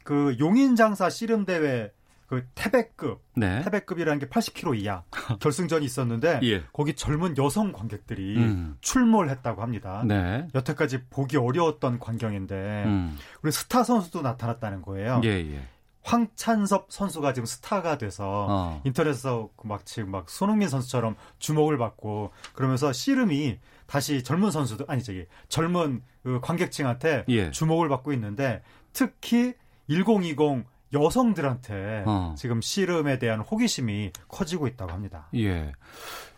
그 0.04 0.36
용인 0.38 0.76
장사 0.76 1.08
씨름 1.08 1.44
대회 1.44 1.90
그 2.32 2.46
태백급 2.54 3.22
네. 3.36 3.60
태백급이라는 3.62 4.18
게 4.18 4.26
80kg 4.26 4.78
이하 4.78 5.02
결승전이 5.38 5.84
있었는데 5.84 6.40
예. 6.44 6.62
거기 6.72 6.94
젊은 6.94 7.36
여성 7.36 7.72
관객들이 7.72 8.38
음. 8.38 8.78
출몰 8.80 9.28
했다고 9.28 9.60
합니다. 9.60 10.02
네. 10.06 10.48
여태까지 10.54 11.08
보기 11.10 11.36
어려웠던 11.36 11.98
광경인데 11.98 12.84
음. 12.86 13.18
우리 13.42 13.52
스타 13.52 13.84
선수도 13.84 14.22
나타났다는 14.22 14.80
거예요. 14.80 15.20
예, 15.24 15.28
예. 15.28 15.62
황찬섭 16.04 16.86
선수가 16.88 17.34
지금 17.34 17.44
스타가 17.44 17.98
돼서 17.98 18.46
어. 18.48 18.80
인터넷에서 18.86 19.50
그막 19.56 19.84
지금 19.84 20.10
막 20.10 20.30
손흥민 20.30 20.70
선수처럼 20.70 21.16
주목을 21.38 21.76
받고 21.76 22.30
그러면서 22.54 22.94
씨름이 22.94 23.58
다시 23.84 24.24
젊은 24.24 24.50
선수들 24.50 24.86
아니 24.88 25.02
저기 25.02 25.26
젊은 25.50 26.00
그 26.22 26.40
관객층한테 26.40 27.26
예. 27.28 27.50
주목을 27.50 27.90
받고 27.90 28.14
있는데 28.14 28.62
특히 28.94 29.52
1020 29.90 30.71
여성들한테 30.92 32.04
어. 32.06 32.34
지금 32.36 32.60
씨름에 32.60 33.18
대한 33.18 33.40
호기심이 33.40 34.12
커지고 34.28 34.66
있다고 34.66 34.92
합니다. 34.92 35.28
예. 35.34 35.72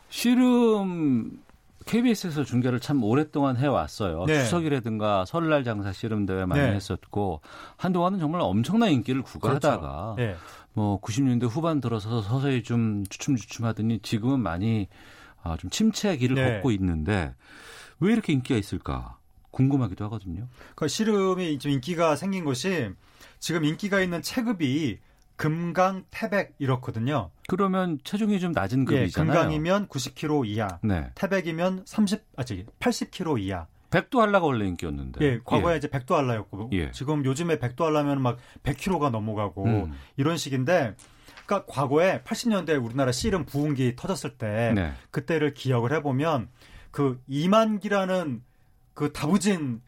씨름 0.08 1.42
KBS에서 1.86 2.44
중계를 2.44 2.80
참 2.80 3.02
오랫동안 3.02 3.56
해왔어요. 3.56 4.24
네. 4.26 4.42
추석이라든가 4.42 5.24
설날 5.26 5.64
장사 5.64 5.92
씨름 5.92 6.24
대회 6.26 6.44
많이 6.44 6.62
네. 6.62 6.72
했었고 6.72 7.40
한동안은 7.76 8.18
정말 8.18 8.40
엄청난 8.40 8.90
인기를 8.90 9.22
구가하다가 9.22 10.16
예. 10.18 10.36
뭐 10.72 11.00
90년대 11.00 11.48
후반 11.48 11.80
들어서 11.80 12.22
서서히 12.22 12.62
좀 12.62 13.04
주춤주춤하더니 13.08 14.00
지금은 14.00 14.40
많이 14.40 14.88
아, 15.42 15.56
좀 15.58 15.70
침체의 15.70 16.18
길을 16.18 16.36
네. 16.36 16.54
걷고 16.54 16.70
있는데 16.72 17.34
왜 18.00 18.12
이렇게 18.12 18.32
인기가 18.32 18.58
있을까 18.58 19.18
궁금하기도 19.50 20.04
하거든요. 20.06 20.48
그 20.74 20.88
씨름이 20.88 21.58
좀 21.58 21.72
인기가 21.72 22.16
생긴 22.16 22.44
것이 22.44 22.90
지금 23.38 23.64
인기가 23.64 24.00
있는 24.00 24.22
체급이 24.22 24.98
금강, 25.36 26.04
태백 26.10 26.54
이렇거든요. 26.58 27.30
그러면 27.48 27.98
체중이 28.04 28.38
좀 28.40 28.52
낮은 28.52 28.82
예, 28.92 29.00
급이잖아요. 29.00 29.32
금강이면 29.32 29.88
90kg 29.88 30.46
이하, 30.46 30.78
네. 30.82 31.10
태백이면 31.16 31.82
30, 31.86 32.22
아, 32.36 32.44
저기 32.44 32.64
80kg 32.80 33.40
이하. 33.40 33.66
백두 33.90 34.20
한라가 34.20 34.46
원래 34.46 34.66
인기였는데. 34.66 35.24
예, 35.24 35.40
과거에 35.44 35.76
이제 35.76 35.88
백두 35.88 36.16
알라였고, 36.16 36.70
예. 36.72 36.90
지금 36.92 37.24
요즘에 37.24 37.58
백두 37.58 37.84
알라면 37.84 38.20
막 38.22 38.38
100kg가 38.64 39.10
넘어가고 39.10 39.64
음. 39.64 39.92
이런 40.16 40.36
식인데, 40.36 40.94
그러니까 41.46 41.72
과거에 41.72 42.22
80년대 42.22 42.82
우리나라 42.82 43.12
씨름 43.12 43.44
부흥기 43.44 43.94
터졌을 43.96 44.30
때 44.38 44.72
네. 44.74 44.92
그때를 45.10 45.52
기억을 45.54 45.92
해 45.92 46.00
보면 46.02 46.48
그 46.90 47.20
이만기라는 47.26 48.42
그 48.94 49.12
다부진 49.12 49.82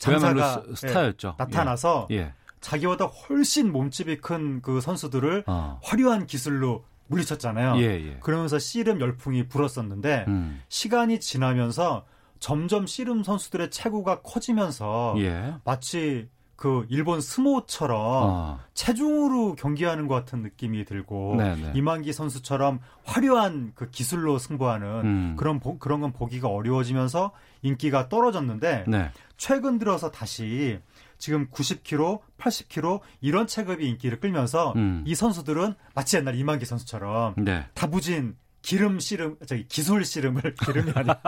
장사가 0.00 0.62
스- 0.74 0.86
스타였죠. 0.86 1.36
예, 1.38 1.42
나타나서 1.44 2.08
예. 2.10 2.32
자기보다 2.70 3.04
훨씬 3.06 3.70
몸집이 3.70 4.16
큰 4.18 4.60
그 4.60 4.80
선수들을 4.80 5.44
어. 5.46 5.78
화려한 5.84 6.26
기술로 6.26 6.84
물리쳤잖아요. 7.08 7.76
예, 7.78 7.84
예. 7.84 8.16
그러면서 8.20 8.58
씨름 8.58 9.00
열풍이 9.00 9.46
불었었는데 9.48 10.24
음. 10.26 10.60
시간이 10.68 11.20
지나면서 11.20 12.04
점점 12.40 12.86
씨름 12.88 13.22
선수들의 13.22 13.70
체구가 13.70 14.22
커지면서 14.22 15.14
예. 15.18 15.54
마치 15.64 16.28
그 16.56 16.86
일본 16.88 17.20
스모처럼 17.20 18.00
어. 18.00 18.58
체중으로 18.74 19.54
경기하는 19.56 20.08
것 20.08 20.14
같은 20.14 20.40
느낌이 20.42 20.84
들고 20.86 21.36
네네. 21.36 21.72
이만기 21.74 22.12
선수처럼 22.12 22.80
화려한 23.04 23.72
그 23.74 23.90
기술로 23.90 24.38
승부하는 24.38 24.86
음. 25.04 25.34
그런 25.36 25.60
보- 25.60 25.78
그런 25.78 26.00
건 26.00 26.12
보기가 26.12 26.48
어려워지면서 26.48 27.30
인기가 27.62 28.08
떨어졌는데 28.08 28.84
네. 28.88 29.10
최근 29.36 29.78
들어서 29.78 30.10
다시 30.10 30.80
지금 31.18 31.48
90kg, 31.48 32.20
80kg 32.38 33.00
이런 33.20 33.46
체급이 33.46 33.86
인기를 33.88 34.20
끌면서 34.20 34.72
음. 34.76 35.02
이 35.06 35.14
선수들은 35.14 35.74
마치 35.94 36.16
옛날 36.16 36.34
이만기 36.36 36.64
선수처럼 36.64 37.34
네. 37.38 37.66
다부진 37.74 38.36
기름 38.62 38.98
씨름 38.98 39.36
저기 39.46 39.64
기술 39.68 40.04
씨름을 40.04 40.42
기름이 40.66 40.90
아니라 40.96 41.20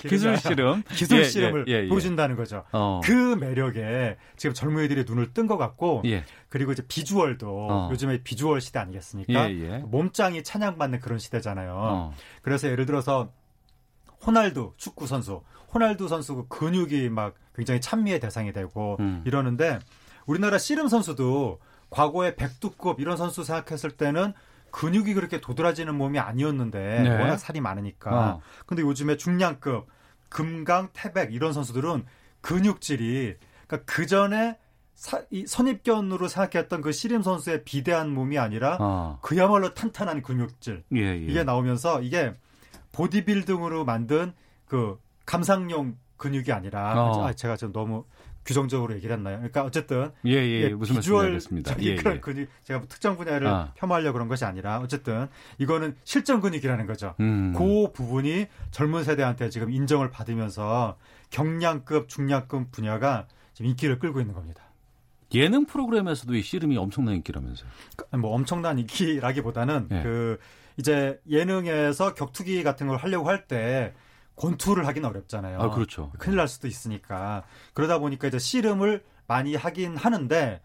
기술 0.00 0.36
씨름. 0.36 0.82
기술 0.88 1.20
예, 1.20 1.24
씨름을 1.24 1.64
예, 1.68 1.72
예, 1.72 1.84
예. 1.84 1.88
보여준다는 1.88 2.34
거죠. 2.34 2.64
어. 2.72 3.00
그 3.04 3.12
매력에 3.36 4.16
지금 4.36 4.52
젊은이들이 4.52 5.04
눈을 5.04 5.32
뜬 5.32 5.46
것 5.46 5.56
같고 5.58 6.02
예. 6.06 6.24
그리고 6.48 6.72
이제 6.72 6.82
비주얼도 6.88 7.68
어. 7.70 7.88
요즘에 7.92 8.24
비주얼 8.24 8.60
시대 8.60 8.80
아니겠습니까? 8.80 9.48
예, 9.48 9.54
예. 9.60 9.78
몸짱이 9.86 10.42
찬양받는 10.42 10.98
그런 10.98 11.20
시대잖아요. 11.20 11.72
어. 11.72 12.12
그래서 12.42 12.68
예를 12.68 12.84
들어서 12.84 13.30
호날두 14.26 14.74
축구 14.76 15.06
선수, 15.06 15.42
호날두 15.72 16.08
선수 16.08 16.34
그 16.34 16.48
근육이 16.48 17.08
막 17.10 17.34
굉장히 17.54 17.80
찬미의 17.80 18.20
대상이 18.20 18.52
되고 18.52 18.96
음. 19.00 19.22
이러는데 19.24 19.78
우리나라 20.26 20.58
씨름 20.58 20.88
선수도 20.88 21.60
과거에 21.90 22.36
백두급 22.36 23.00
이런 23.00 23.16
선수 23.16 23.44
생각했을 23.44 23.90
때는 23.92 24.32
근육이 24.70 25.14
그렇게 25.14 25.40
도드라지는 25.40 25.94
몸이 25.96 26.18
아니었는데 26.18 27.02
네. 27.02 27.10
워낙 27.10 27.36
살이 27.36 27.60
많으니까. 27.60 28.10
어. 28.10 28.40
근데 28.66 28.82
요즘에 28.82 29.16
중량급 29.16 29.88
금강, 30.28 30.90
태백 30.92 31.34
이런 31.34 31.52
선수들은 31.52 32.04
근육질이 32.40 33.36
그러니까 33.66 33.92
그 33.92 34.06
전에 34.06 34.56
선입견으로 35.46 36.28
생각했던 36.28 36.82
그 36.82 36.92
씨름 36.92 37.22
선수의 37.22 37.64
비대한 37.64 38.10
몸이 38.10 38.38
아니라 38.38 38.76
어. 38.80 39.18
그야말로 39.22 39.74
탄탄한 39.74 40.22
근육질 40.22 40.84
예, 40.94 41.00
예. 41.00 41.16
이게 41.16 41.42
나오면서 41.42 42.02
이게 42.02 42.34
보디빌딩으로 42.92 43.84
만든 43.84 44.32
그 44.66 45.00
감상용 45.30 45.96
근육이 46.16 46.50
아니라 46.50 47.00
어. 47.00 47.24
아, 47.24 47.32
제가 47.32 47.56
좀 47.56 47.72
너무 47.72 48.04
규정적으로 48.44 48.94
얘기를 48.94 49.14
했나요? 49.14 49.36
그러니까 49.36 49.62
어쨌든 49.62 50.10
예, 50.26 50.32
예, 50.32 50.62
예, 50.62 50.68
무슨 50.70 50.96
말씀인지 50.96 51.38
비주얼. 51.46 51.62
저기 51.62 51.88
예, 51.90 51.94
그런 51.94 52.16
예. 52.16 52.20
근육 52.20 52.48
제가 52.64 52.80
뭐 52.80 52.88
특정 52.88 53.16
분야를 53.16 53.46
아. 53.46 53.72
폄하하려고 53.76 54.14
그런 54.14 54.26
것이 54.26 54.44
아니라 54.44 54.80
어쨌든 54.80 55.28
이거는 55.58 55.94
실전 56.02 56.40
근육이라는 56.40 56.84
거죠. 56.86 57.14
음. 57.20 57.54
그 57.56 57.92
부분이 57.92 58.46
젊은 58.72 59.04
세대한테 59.04 59.50
지금 59.50 59.70
인정을 59.70 60.10
받으면서 60.10 60.96
경량급, 61.30 62.08
중량급 62.08 62.72
분야가 62.72 63.28
지금 63.54 63.70
인기를 63.70 64.00
끌고 64.00 64.20
있는 64.20 64.34
겁니다. 64.34 64.64
예능 65.32 65.64
프로그램에서도 65.64 66.34
이 66.34 66.42
씨름이 66.42 66.76
엄청난 66.76 67.14
인기라면서요. 67.14 67.70
뭐 68.18 68.34
엄청난 68.34 68.80
인기라기보다는 68.80 69.88
예. 69.92 70.02
그 70.02 70.40
이제 70.76 71.20
예능에서 71.30 72.14
격투기 72.14 72.64
같은 72.64 72.88
걸 72.88 72.96
하려고 72.96 73.28
할때 73.28 73.94
권투를 74.40 74.86
하긴 74.86 75.04
어렵잖아요. 75.04 75.60
아, 75.60 75.70
그렇죠. 75.70 76.10
큰일 76.18 76.36
날 76.38 76.48
수도 76.48 76.66
있으니까 76.66 77.42
그러다 77.74 77.98
보니까 77.98 78.28
이제 78.28 78.38
씨름을 78.38 79.04
많이 79.26 79.54
하긴 79.54 79.96
하는데 79.96 80.60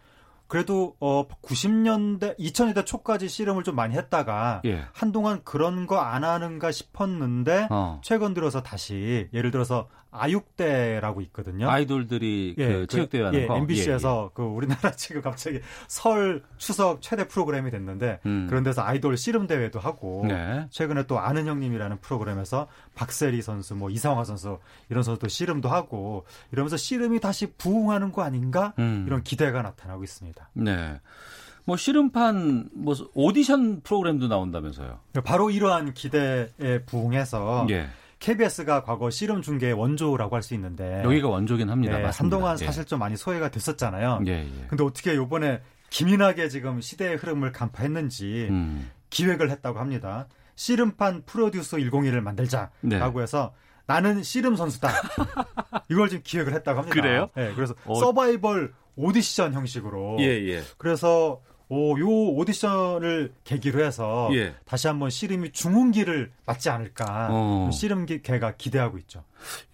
그래도 0.47 0.95
어 0.99 1.27
90년대 1.27 2.37
2000년대 2.37 2.85
초까지 2.85 3.27
씨름을 3.27 3.63
좀 3.63 3.75
많이 3.75 3.95
했다가 3.95 4.61
예. 4.65 4.85
한동안 4.93 5.41
그런 5.43 5.87
거 5.87 5.99
안 5.99 6.23
하는가 6.23 6.71
싶었는데 6.71 7.67
어. 7.71 7.99
최근 8.03 8.33
들어서 8.33 8.61
다시 8.61 9.27
예를 9.33 9.51
들어서 9.51 9.87
아육대라고 10.17 11.21
있거든요. 11.21 11.69
아이돌들이 11.69 12.55
예, 12.57 12.67
그 12.67 12.87
체육대회 12.87 13.23
하는 13.23 13.41
예, 13.41 13.47
거. 13.47 13.57
MBC에서 13.57 14.31
그 14.33 14.43
우리나라 14.43 14.91
지금 14.95 15.21
갑자기 15.21 15.59
설 15.87 16.43
추석 16.57 17.01
최대 17.01 17.27
프로그램이 17.27 17.71
됐는데 17.71 18.19
음. 18.25 18.47
그런 18.47 18.63
데서 18.63 18.83
아이돌 18.83 19.17
씨름 19.17 19.47
대회도 19.47 19.79
하고 19.79 20.25
예, 20.29 20.29
예. 20.29 20.35
네. 20.35 20.67
최근에 20.69 21.03
또 21.07 21.19
아는 21.19 21.47
형님이라는 21.47 21.97
프로그램에서 22.01 22.67
박세리 22.95 23.41
선수, 23.41 23.75
뭐 23.75 23.89
이상화 23.89 24.23
선수 24.23 24.59
이런 24.89 25.03
선수도 25.03 25.27
씨름도 25.27 25.69
하고 25.69 26.25
이러면서 26.51 26.77
씨름이 26.77 27.19
다시 27.19 27.47
부흥하는 27.47 28.11
거 28.11 28.23
아닌가 28.23 28.73
음. 28.79 29.03
이런 29.07 29.23
기대가 29.23 29.61
나타나고 29.61 30.03
있습니다. 30.03 30.49
네. 30.53 30.99
뭐 31.65 31.77
씨름판 31.77 32.69
뭐 32.73 32.95
오디션 33.15 33.81
프로그램도 33.81 34.27
나온다면서요. 34.27 34.99
바로 35.23 35.49
이러한 35.49 35.93
기대에 35.93 36.83
부응해서 36.85 37.67
예. 37.71 37.87
KBS가 38.25 38.83
과거 38.83 39.11
씨름 39.11 39.43
중계 39.43 39.71
원조라고 39.71 40.35
할 40.35 40.41
수 40.41 40.53
있는데 40.55 41.01
여기가 41.03 41.27
원조긴 41.27 41.69
합니다. 41.69 41.97
네. 41.97 42.09
한동안 42.11 42.57
예. 42.59 42.65
사실 42.65 42.85
좀 42.85 42.99
많이 42.99 43.17
소외가 43.17 43.49
됐었잖아요. 43.49 44.21
예, 44.27 44.31
예. 44.31 44.65
근데 44.67 44.83
어떻게 44.83 45.15
요번에 45.15 45.61
기민하게 45.89 46.49
지금 46.49 46.81
시대의 46.81 47.17
흐름을 47.17 47.51
간파했는지 47.51 48.47
음. 48.49 48.91
기획을 49.09 49.49
했다고 49.51 49.79
합니다. 49.79 50.27
씨름판 50.55 51.23
프로듀서 51.25 51.77
101을 51.77 52.21
만들자라고 52.21 52.71
네. 52.81 53.21
해서 53.21 53.53
나는 53.87 54.23
씨름 54.23 54.55
선수다. 54.55 54.89
이걸 55.89 56.09
지금 56.09 56.23
기획을 56.23 56.53
했다고 56.53 56.79
합니다. 56.79 56.95
그래요? 57.01 57.29
네, 57.35 57.53
그래서 57.55 57.75
어. 57.85 57.95
서바이벌 57.95 58.73
오디션 58.95 59.53
형식으로. 59.53 60.17
예, 60.19 60.25
예. 60.25 60.63
그래서 60.77 61.41
오, 61.67 61.99
요 61.99 62.07
오디션을 62.35 63.33
계기로 63.43 63.83
해서 63.83 64.29
예. 64.33 64.53
다시 64.65 64.87
한번 64.87 65.09
씨름이 65.09 65.51
중흥기를 65.51 66.31
맞지 66.45 66.69
않을까. 66.69 67.29
어. 67.31 67.69
씨름계가 67.73 68.55
기대하고 68.57 68.97
있죠. 68.99 69.23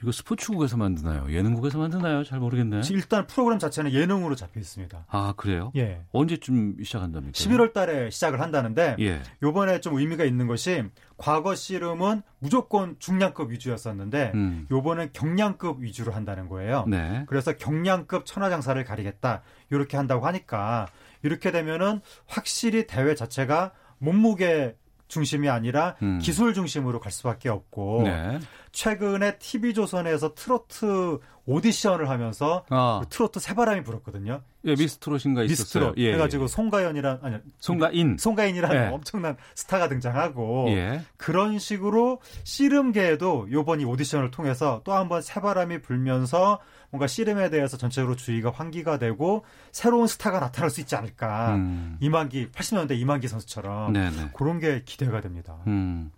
이거 0.01 0.11
스포츠국에서 0.11 0.77
만드나요? 0.77 1.27
예능국에서 1.29 1.77
만드나요? 1.77 2.23
잘 2.23 2.39
모르겠네. 2.39 2.81
일단 2.91 3.27
프로그램 3.27 3.59
자체는 3.59 3.91
예능으로 3.93 4.35
잡혀 4.35 4.59
있습니다. 4.59 5.05
아, 5.09 5.33
그래요? 5.35 5.71
예. 5.75 6.01
언제쯤 6.11 6.77
시작한답니까? 6.83 7.33
11월 7.33 7.73
달에 7.73 8.09
시작을 8.09 8.39
한다는데 8.39 8.95
예. 8.99 9.21
요번에 9.43 9.81
좀 9.81 9.97
의미가 9.97 10.23
있는 10.23 10.47
것이 10.47 10.83
과거 11.17 11.55
씨름은 11.55 12.21
무조건 12.39 12.95
중량급 12.99 13.51
위주였었는데 13.51 14.31
음. 14.33 14.67
요번엔 14.71 15.11
경량급 15.13 15.81
위주로 15.81 16.11
한다는 16.11 16.49
거예요. 16.49 16.85
네. 16.87 17.25
그래서 17.27 17.53
경량급 17.53 18.25
천하장사를 18.25 18.83
가리겠다. 18.83 19.43
이렇게 19.69 19.97
한다고 19.97 20.25
하니까 20.25 20.87
이렇게 21.24 21.51
되면은 21.51 22.01
확실히 22.28 22.88
대회 22.88 23.15
자체가 23.15 23.72
몸무게 23.99 24.76
중심이 25.07 25.49
아니라 25.49 25.97
음. 26.01 26.19
기술 26.19 26.53
중심으로 26.53 27.01
갈 27.01 27.11
수밖에 27.11 27.49
없고 27.49 28.03
네. 28.05 28.39
최근에 28.72 29.38
TV조선에서 29.39 30.34
트로트 30.36 31.19
오디션을 31.45 32.07
하면서 32.09 32.63
아, 32.69 33.01
트로트 33.09 33.41
새바람이 33.41 33.84
불었거든요. 33.84 34.41
예, 34.63 34.76
미스트롯인가 34.76 35.43
있었어요. 35.43 35.47
미스트롯 35.47 35.97
예, 35.97 36.13
해가지고 36.13 36.43
예. 36.43 36.47
송가연이란 36.47 37.19
아니 37.24 37.38
송가인. 37.59 38.15
송가인이라는 38.17 38.76
예. 38.76 38.88
엄청난 38.88 39.36
스타가 39.53 39.89
등장하고 39.89 40.67
예. 40.69 41.01
그런 41.17 41.59
식으로 41.59 42.22
씨름계에도 42.45 43.47
요번 43.51 43.82
이 43.82 43.86
오디션을 43.86 44.32
통해서 44.32 44.82
또 44.86 44.93
한번 44.93 45.22
새바람이 45.22 45.82
불면서 45.82 46.59
뭔가 46.91 47.07
씨름에 47.07 47.49
대해서 47.49 47.77
전체적으로 47.77 48.15
주의가 48.15 48.51
환기가 48.51 48.99
되고 48.99 49.43
새로운 49.71 50.07
스타가 50.07 50.39
나타날 50.39 50.69
수 50.69 50.81
있지 50.81 50.95
않을까. 50.95 51.55
음. 51.55 51.97
이만기 52.01 52.49
80년대 52.51 52.99
이만기 52.99 53.27
선수처럼 53.27 53.93
네네. 53.93 54.31
그런 54.33 54.59
게 54.59 54.83
기대가 54.85 55.21
됩니다. 55.21 55.57
음. 55.67 56.11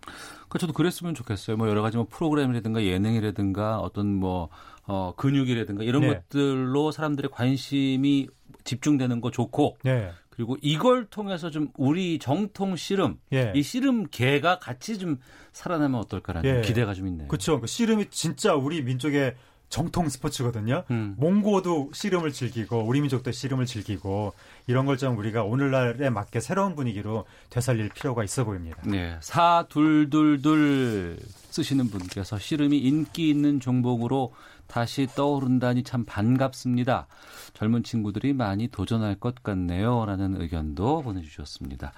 그 0.48 0.58
저도 0.58 0.72
그랬으면 0.72 1.14
좋겠어요. 1.14 1.56
뭐 1.56 1.68
여러 1.68 1.80
가지 1.80 1.96
뭐 1.96 2.06
프로그램이라든가 2.10 2.84
예능이라든가 2.84 3.78
어떤 3.78 4.06
뭐 4.08 4.48
어, 4.86 5.14
근육이라든가 5.16 5.84
이런 5.84 6.02
네. 6.02 6.08
것들로 6.08 6.90
사람들의 6.90 7.30
관심이 7.30 8.28
집중되는 8.64 9.20
거 9.20 9.30
좋고 9.30 9.78
네. 9.84 10.10
그리고 10.30 10.56
이걸 10.62 11.06
통해서 11.06 11.50
좀 11.50 11.68
우리 11.76 12.18
정통 12.18 12.74
씨름 12.74 13.18
예. 13.32 13.52
이 13.54 13.62
씨름계가 13.62 14.58
같이 14.58 14.98
좀 14.98 15.18
살아나면 15.52 16.00
어떨까라는 16.00 16.56
예. 16.56 16.60
기대가 16.62 16.92
좀 16.92 17.06
있네요. 17.06 17.28
그렇죠. 17.28 17.60
그 17.60 17.68
씨름이 17.68 18.06
진짜 18.10 18.54
우리 18.54 18.82
민족의 18.82 19.36
정통 19.68 20.08
스포츠거든요. 20.08 20.84
음. 20.90 21.14
몽고도 21.18 21.90
씨름을 21.92 22.32
즐기고 22.32 22.84
우리 22.84 23.00
민족도 23.00 23.32
씨름을 23.32 23.66
즐기고 23.66 24.32
이런 24.68 24.86
걸 24.86 24.96
좀 24.96 25.18
우리가 25.18 25.42
오늘날에 25.42 26.10
맞게 26.10 26.38
새로운 26.40 26.76
분위기로 26.76 27.24
되살릴 27.50 27.88
필요가 27.88 28.22
있어 28.22 28.44
보입니다. 28.44 28.76
네, 28.84 29.16
사둘둘둘 29.20 31.18
쓰시는 31.50 31.88
분께서 31.90 32.38
씨름이 32.38 32.78
인기 32.78 33.28
있는 33.30 33.58
종목으로 33.60 34.32
다시 34.74 35.06
떠오른다니 35.06 35.84
참 35.84 36.04
반갑습니다. 36.04 37.06
젊은 37.52 37.84
친구들이 37.84 38.32
많이 38.32 38.66
도전할 38.66 39.14
것 39.14 39.40
같네요. 39.44 40.04
라는 40.04 40.40
의견도 40.40 41.02
보내주셨습니다. 41.02 41.92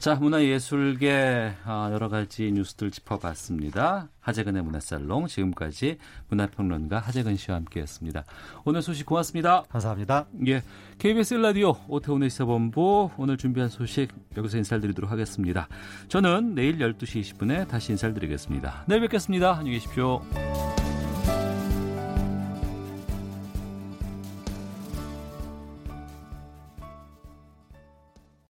자, 0.00 0.16
문화예술계 0.16 1.54
아, 1.64 1.88
여러 1.92 2.08
가지 2.08 2.50
뉴스들 2.50 2.90
짚어봤습니다. 2.90 4.08
하재근의 4.18 4.64
문화살롱 4.64 5.28
지금까지 5.28 5.98
문화평론가 6.28 6.98
하재근 6.98 7.36
씨와 7.36 7.58
함께했습니다. 7.58 8.24
오늘 8.64 8.82
소식 8.82 9.06
고맙습니다. 9.06 9.62
감사합니다. 9.68 10.26
예, 10.48 10.64
KBS 10.98 11.34
라디오 11.34 11.76
오태훈의 11.86 12.28
시사본부 12.28 13.10
오늘 13.18 13.36
준비한 13.36 13.68
소식 13.68 14.08
여기서 14.36 14.56
인사드리도록 14.56 15.12
하겠습니다. 15.12 15.68
저는 16.08 16.56
내일 16.56 16.78
12시 16.78 17.20
20분에 17.20 17.68
다시 17.68 17.92
인사드리겠습니다. 17.92 18.86
내일 18.88 19.02
뵙겠습니다. 19.02 19.58
안녕히 19.58 19.78
계십시오. 19.78 20.22